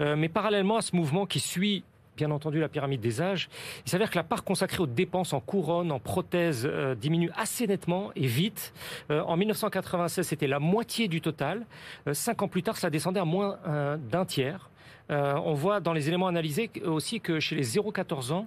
Euh, 0.00 0.14
mais 0.16 0.28
parallèlement 0.28 0.76
à 0.76 0.82
ce 0.82 0.94
mouvement 0.94 1.26
qui 1.26 1.40
suit 1.40 1.82
bien 2.20 2.30
entendu 2.32 2.60
la 2.60 2.68
pyramide 2.68 3.00
des 3.00 3.22
âges, 3.22 3.48
il 3.86 3.90
s'avère 3.90 4.10
que 4.10 4.16
la 4.16 4.22
part 4.22 4.44
consacrée 4.44 4.82
aux 4.82 4.86
dépenses 4.86 5.32
en 5.32 5.40
couronne, 5.40 5.90
en 5.90 5.98
prothèses 5.98 6.68
euh, 6.70 6.94
diminue 6.94 7.30
assez 7.34 7.66
nettement 7.66 8.10
et 8.14 8.26
vite. 8.26 8.74
Euh, 9.10 9.22
en 9.22 9.38
1996, 9.38 10.26
c'était 10.26 10.46
la 10.46 10.58
moitié 10.58 11.08
du 11.08 11.22
total. 11.22 11.64
Euh, 12.06 12.12
cinq 12.12 12.42
ans 12.42 12.48
plus 12.48 12.62
tard, 12.62 12.76
ça 12.76 12.90
descendait 12.90 13.20
à 13.20 13.24
moins 13.24 13.56
euh, 13.66 13.96
d'un 13.96 14.26
tiers. 14.26 14.69
Euh, 15.10 15.34
on 15.44 15.54
voit 15.54 15.80
dans 15.80 15.92
les 15.92 16.08
éléments 16.08 16.28
analysés 16.28 16.70
aussi 16.84 17.20
que 17.20 17.40
chez 17.40 17.56
les 17.56 17.64
0-14 17.64 18.32
ans, 18.32 18.46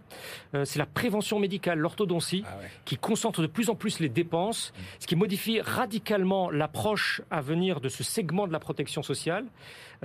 euh, 0.55 0.65
c'est 0.65 0.79
la 0.79 0.85
prévention 0.85 1.39
médicale, 1.39 1.79
l'orthodontie, 1.79 2.43
Ah 2.47 2.57
ouais. 2.59 2.69
qui 2.85 2.97
concentre 2.97 3.41
de 3.41 3.47
plus 3.47 3.69
en 3.69 3.75
plus 3.75 3.99
les 3.99 4.09
dépenses, 4.09 4.73
ce 4.99 5.07
qui 5.07 5.15
modifie 5.15 5.59
radicalement 5.61 6.49
l'approche 6.49 7.21
à 7.29 7.41
venir 7.41 7.81
de 7.81 7.89
ce 7.89 8.03
segment 8.03 8.47
de 8.47 8.53
la 8.53 8.59
protection 8.59 9.03
sociale. 9.03 9.45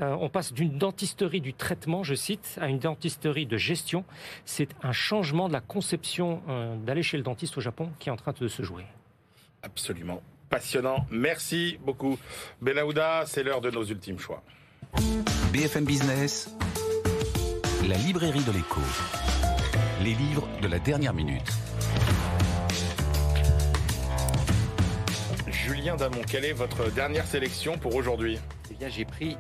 Euh, 0.01 0.17
on 0.21 0.29
passe 0.29 0.53
d'une 0.53 0.79
dentisterie 0.79 1.41
du 1.41 1.55
traitement, 1.55 2.03
je 2.03 2.15
cite, 2.15 2.59
à 2.61 2.69
une 2.69 2.79
dentisterie 2.79 3.47
de 3.47 3.57
gestion. 3.57 4.05
C'est 4.45 4.69
un 4.83 4.93
changement 4.93 5.49
de 5.49 5.53
la 5.53 5.61
conception 5.61 6.43
d'aller 6.85 7.03
chez 7.03 7.17
le 7.17 7.23
dentiste 7.23 7.57
au 7.59 7.61
Japon 7.61 7.91
qui 7.99 8.09
est 8.09 8.13
en 8.13 8.17
train 8.17 8.33
de 8.39 8.49
se 8.49 8.63
jouer. 8.63 8.85
Absolument 9.63 10.23
passionnant. 10.49 11.07
Merci 11.11 11.79
beaucoup. 11.85 12.19
Benahouda, 12.63 13.25
c'est 13.27 13.43
l'heure 13.43 13.61
de 13.61 13.71
nos 13.71 13.85
ultimes 13.85 14.19
choix. 14.19 14.43
BFM 15.53 15.85
Business, 15.85 16.55
la 17.89 17.97
librairie 17.97 18.45
de 18.45 18.53
l'écho. 18.53 18.81
Les 20.03 20.15
livres 20.15 20.49
de 20.63 20.69
la 20.69 20.79
dernière 20.79 21.15
minute. 21.15 21.51
Julien 25.49 25.97
Damon, 25.97 26.21
quelle 26.27 26.45
est 26.45 26.53
votre 26.53 26.91
dernière 26.93 27.27
sélection 27.27 27.79
pour 27.79 27.95
aujourd'hui? 27.95 28.39
Eh 28.71 28.75
bien, 28.75 28.89
j'ai 28.89 29.05
pris 29.05 29.37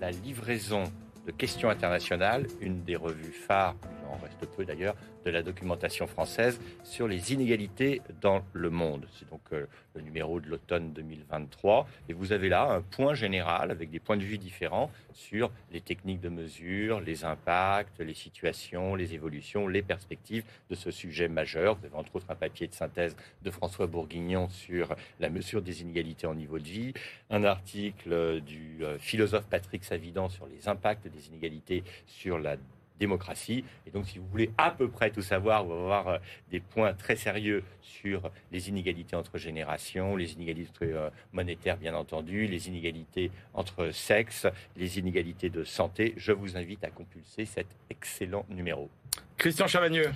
la 0.00 0.10
livraison 0.10 0.84
de 1.26 1.32
questions 1.32 1.70
internationales, 1.70 2.46
une 2.60 2.82
des 2.84 2.96
revues 2.96 3.32
phares, 3.32 3.76
en 4.12 4.18
reste 4.18 4.46
peu 4.56 4.64
d'ailleurs, 4.64 4.94
de 5.24 5.30
la 5.30 5.42
documentation 5.42 6.06
française 6.06 6.60
sur 6.84 7.08
les 7.08 7.32
inégalités 7.32 8.02
dans 8.20 8.42
le 8.52 8.70
monde. 8.70 9.06
C'est 9.18 9.28
donc 9.30 9.40
euh, 9.52 9.66
le 9.94 10.02
numéro 10.02 10.40
de 10.40 10.48
l'automne 10.48 10.92
2023. 10.92 11.86
Et 12.08 12.12
vous 12.12 12.32
avez 12.32 12.48
là 12.48 12.70
un 12.70 12.82
point 12.82 13.14
général 13.14 13.70
avec 13.70 13.90
des 13.90 14.00
points 14.00 14.16
de 14.16 14.22
vue 14.22 14.38
différents 14.38 14.90
sur 15.12 15.50
les 15.72 15.80
techniques 15.80 16.20
de 16.20 16.28
mesure, 16.28 17.00
les 17.00 17.24
impacts, 17.24 18.00
les 18.00 18.14
situations, 18.14 18.94
les 18.94 19.14
évolutions, 19.14 19.68
les 19.68 19.82
perspectives 19.82 20.44
de 20.70 20.74
ce 20.74 20.90
sujet 20.90 21.28
majeur. 21.28 21.76
Vous 21.76 21.86
avez 21.86 21.96
entre 21.96 22.16
autres 22.16 22.26
un 22.28 22.34
papier 22.34 22.66
de 22.66 22.74
synthèse 22.74 23.16
de 23.42 23.50
François 23.50 23.86
Bourguignon 23.86 24.48
sur 24.48 24.94
la 25.20 25.28
mesure 25.28 25.62
des 25.62 25.82
inégalités 25.82 26.26
en 26.26 26.34
niveau 26.34 26.58
de 26.58 26.64
vie, 26.64 26.94
un 27.30 27.44
article 27.44 28.40
du 28.40 28.78
euh, 28.82 28.98
philosophe 28.98 29.46
Patrick 29.46 29.84
Savidan 29.84 30.28
sur 30.28 30.46
les 30.46 30.68
impacts 30.68 31.06
des 31.06 31.28
inégalités 31.28 31.84
sur 32.06 32.38
la 32.38 32.56
démocratie. 33.02 33.64
Et 33.86 33.90
donc, 33.90 34.06
si 34.06 34.18
vous 34.18 34.26
voulez 34.28 34.50
à 34.56 34.70
peu 34.70 34.88
près 34.88 35.10
tout 35.10 35.22
savoir, 35.22 35.64
vous 35.64 35.72
allez 35.72 35.82
avoir 35.82 36.08
euh, 36.08 36.18
des 36.50 36.60
points 36.60 36.94
très 36.94 37.16
sérieux 37.16 37.64
sur 37.80 38.30
les 38.52 38.68
inégalités 38.68 39.16
entre 39.16 39.38
générations, 39.38 40.14
les 40.14 40.32
inégalités 40.34 40.92
euh, 40.92 41.10
monétaires, 41.32 41.76
bien 41.76 41.94
entendu, 41.94 42.46
les 42.46 42.68
inégalités 42.68 43.30
entre 43.54 43.90
sexes, 43.90 44.46
les 44.76 44.98
inégalités 45.00 45.50
de 45.50 45.64
santé. 45.64 46.14
Je 46.16 46.32
vous 46.32 46.56
invite 46.56 46.84
à 46.84 46.90
compulser 46.90 47.44
cet 47.44 47.66
excellent 47.90 48.46
numéro. 48.48 48.88
Christian 49.36 49.66
Chavagneux. 49.66 50.10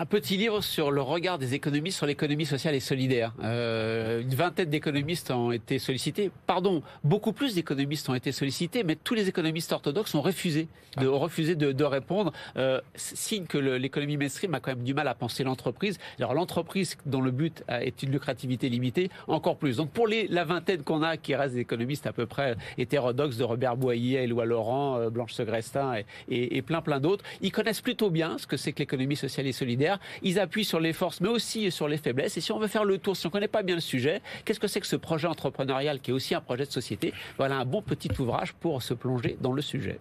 Un 0.00 0.06
petit 0.06 0.36
livre 0.36 0.60
sur 0.60 0.92
le 0.92 1.02
regard 1.02 1.40
des 1.40 1.54
économistes 1.54 1.96
sur 1.96 2.06
l'économie 2.06 2.46
sociale 2.46 2.76
et 2.76 2.78
solidaire. 2.78 3.34
Euh, 3.42 4.20
une 4.20 4.32
vingtaine 4.32 4.70
d'économistes 4.70 5.32
ont 5.32 5.50
été 5.50 5.80
sollicités. 5.80 6.30
Pardon, 6.46 6.84
beaucoup 7.02 7.32
plus 7.32 7.56
d'économistes 7.56 8.08
ont 8.08 8.14
été 8.14 8.30
sollicités, 8.30 8.84
mais 8.84 8.94
tous 8.94 9.14
les 9.14 9.28
économistes 9.28 9.72
orthodoxes 9.72 10.14
ont 10.14 10.22
refusé 10.22 10.68
de, 10.98 11.72
de, 11.72 11.84
répondre. 11.84 12.32
Euh, 12.56 12.80
signe 12.94 13.46
que 13.46 13.58
l'économie 13.58 14.16
mainstream 14.16 14.54
a 14.54 14.60
quand 14.60 14.70
même 14.70 14.84
du 14.84 14.94
mal 14.94 15.08
à 15.08 15.16
penser 15.16 15.42
l'entreprise. 15.42 15.98
Alors 16.20 16.32
l'entreprise 16.32 16.96
dont 17.04 17.20
le 17.20 17.32
but 17.32 17.64
est 17.68 18.00
une 18.04 18.12
lucrativité 18.12 18.68
limitée, 18.68 19.10
encore 19.26 19.56
plus. 19.56 19.78
Donc 19.78 19.90
pour 19.90 20.06
la 20.06 20.44
vingtaine 20.44 20.84
qu'on 20.84 21.02
a, 21.02 21.16
qui 21.16 21.34
reste 21.34 21.54
des 21.54 21.62
économistes 21.62 22.06
à 22.06 22.12
peu 22.12 22.26
près 22.26 22.54
hétérodoxes, 22.76 23.36
de 23.36 23.42
Robert 23.42 23.76
Boyer, 23.76 24.22
Éloi 24.22 24.44
Laurent, 24.44 24.96
euh, 25.00 25.10
Blanche 25.10 25.32
Segrestin 25.32 25.94
et, 26.28 26.56
et 26.56 26.62
plein 26.62 26.82
plein 26.82 27.00
d'autres, 27.00 27.24
ils 27.40 27.50
connaissent 27.50 27.80
plutôt 27.80 28.10
bien 28.10 28.38
ce 28.38 28.46
que 28.46 28.56
c'est 28.56 28.70
que 28.70 28.78
l'économie 28.78 29.16
sociale 29.16 29.48
et 29.48 29.52
solidaire 29.52 29.87
ils 30.22 30.38
appuient 30.38 30.64
sur 30.64 30.80
les 30.80 30.92
forces, 30.92 31.20
mais 31.20 31.28
aussi 31.28 31.70
sur 31.70 31.88
les 31.88 31.98
faiblesses. 31.98 32.36
Et 32.36 32.40
si 32.40 32.52
on 32.52 32.58
veut 32.58 32.68
faire 32.68 32.84
le 32.84 32.98
tour, 32.98 33.16
si 33.16 33.26
on 33.26 33.28
ne 33.28 33.32
connaît 33.32 33.48
pas 33.48 33.62
bien 33.62 33.74
le 33.74 33.80
sujet, 33.80 34.20
qu'est-ce 34.44 34.60
que 34.60 34.68
c'est 34.68 34.80
que 34.80 34.86
ce 34.86 34.96
projet 34.96 35.26
entrepreneurial 35.26 36.00
qui 36.00 36.10
est 36.10 36.14
aussi 36.14 36.34
un 36.34 36.40
projet 36.40 36.66
de 36.66 36.70
société? 36.70 37.12
Voilà 37.36 37.56
un 37.56 37.64
bon 37.64 37.82
petit 37.82 38.10
ouvrage 38.18 38.52
pour 38.52 38.82
se 38.82 38.94
plonger 38.94 39.36
dans 39.40 39.52
le 39.52 39.62
sujet. 39.62 39.98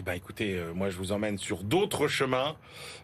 Eh 0.00 0.02
ben 0.02 0.12
écoutez, 0.12 0.54
euh, 0.54 0.72
moi 0.74 0.90
je 0.90 0.96
vous 0.96 1.10
emmène 1.10 1.38
sur 1.38 1.64
d'autres 1.64 2.06
chemins, 2.06 2.54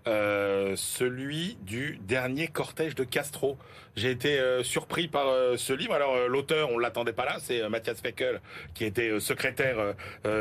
euh, 0.06 0.76
celui 0.76 1.58
du 1.62 1.98
dernier 2.02 2.46
cortège 2.46 2.94
de 2.94 3.02
Castro. 3.02 3.58
J'ai 3.96 4.12
été 4.12 4.38
euh, 4.38 4.62
surpris 4.62 5.08
par 5.08 5.26
ce 5.56 5.72
livre. 5.72 5.92
Alors 5.92 6.28
l'auteur, 6.28 6.70
on 6.70 6.78
l'attendait 6.78 7.12
pas 7.12 7.24
là, 7.24 7.38
c'est 7.40 7.68
Mathias 7.68 8.00
Feckel, 8.00 8.40
qui 8.74 8.84
était 8.84 9.18
secrétaire 9.18 9.94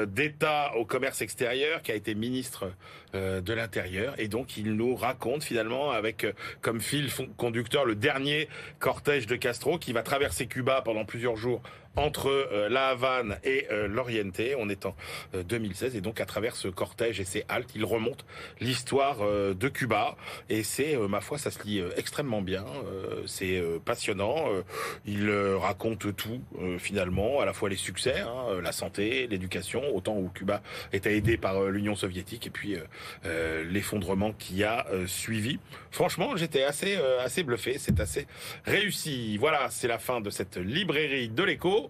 d'État 0.07 0.73
au 0.75 0.85
commerce 0.85 1.21
extérieur, 1.21 1.81
qui 1.81 1.91
a 1.91 1.95
été 1.95 2.13
ministre 2.13 2.71
de 3.13 3.53
l'Intérieur, 3.53 4.15
et 4.17 4.27
donc 4.27 4.57
il 4.57 4.73
nous 4.75 4.95
raconte 4.95 5.43
finalement 5.43 5.91
avec 5.91 6.25
comme 6.61 6.81
fil 6.81 7.09
conducteur 7.37 7.85
le 7.85 7.93
dernier 7.93 8.47
cortège 8.79 9.27
de 9.27 9.35
Castro 9.35 9.77
qui 9.77 9.93
va 9.93 10.01
traverser 10.01 10.47
Cuba 10.47 10.81
pendant 10.81 11.05
plusieurs 11.05 11.35
jours 11.35 11.61
entre 11.95 12.29
euh, 12.29 12.69
La 12.69 12.89
Havane 12.89 13.37
et 13.43 13.67
euh, 13.71 13.87
l'Oriente. 13.87 14.41
On 14.57 14.69
est 14.69 14.85
en 14.85 14.95
2016 15.33 15.95
et 15.95 16.01
donc 16.01 16.21
à 16.21 16.25
travers 16.25 16.55
ce 16.55 16.67
cortège 16.67 17.19
et 17.19 17.25
ces 17.25 17.45
haltes, 17.49 17.71
il 17.75 17.85
remonte 17.85 18.25
l'histoire 18.59 19.19
de 19.19 19.69
Cuba 19.69 20.15
et 20.49 20.63
c'est 20.63 20.95
ma 20.97 21.21
foi 21.21 21.37
ça 21.37 21.51
se 21.51 21.61
lit 21.63 21.81
extrêmement 21.97 22.41
bien. 22.41 22.65
c'est 23.25 23.61
passionnant. 23.85 24.45
il 25.05 25.29
raconte 25.59 26.15
tout 26.15 26.41
finalement, 26.77 27.39
à 27.41 27.45
la 27.45 27.53
fois 27.53 27.69
les 27.69 27.75
succès, 27.75 28.19
hein, 28.19 28.61
la 28.61 28.71
santé, 28.71 29.27
l'éducation, 29.27 29.83
autant 29.95 30.15
où 30.15 30.29
Cuba 30.29 30.61
était 30.91 31.15
aidé 31.15 31.37
par 31.37 31.63
l'Union 31.63 31.95
soviétique 31.95 32.47
et 32.47 32.49
puis 32.49 32.77
l'effondrement 33.65 34.33
qui 34.33 34.63
a 34.63 34.85
suivi. 35.07 35.59
Franchement, 35.91 36.35
j'étais 36.35 36.63
assez 36.63 36.97
assez 37.19 37.43
bluffé. 37.43 37.77
C'est 37.77 37.99
assez 37.99 38.27
réussi. 38.65 39.37
Voilà, 39.37 39.69
c'est 39.69 39.87
la 39.87 39.99
fin 39.99 40.21
de 40.21 40.29
cette 40.29 40.57
librairie 40.57 41.29
de 41.29 41.43
l'écho. 41.43 41.82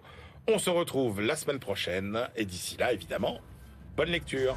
On 0.46 0.58
se 0.58 0.68
retrouve 0.68 1.22
la 1.22 1.36
semaine 1.36 1.58
prochaine 1.58 2.28
et 2.36 2.44
d'ici 2.44 2.76
là, 2.76 2.92
évidemment, 2.92 3.40
bonne 3.96 4.10
lecture. 4.10 4.56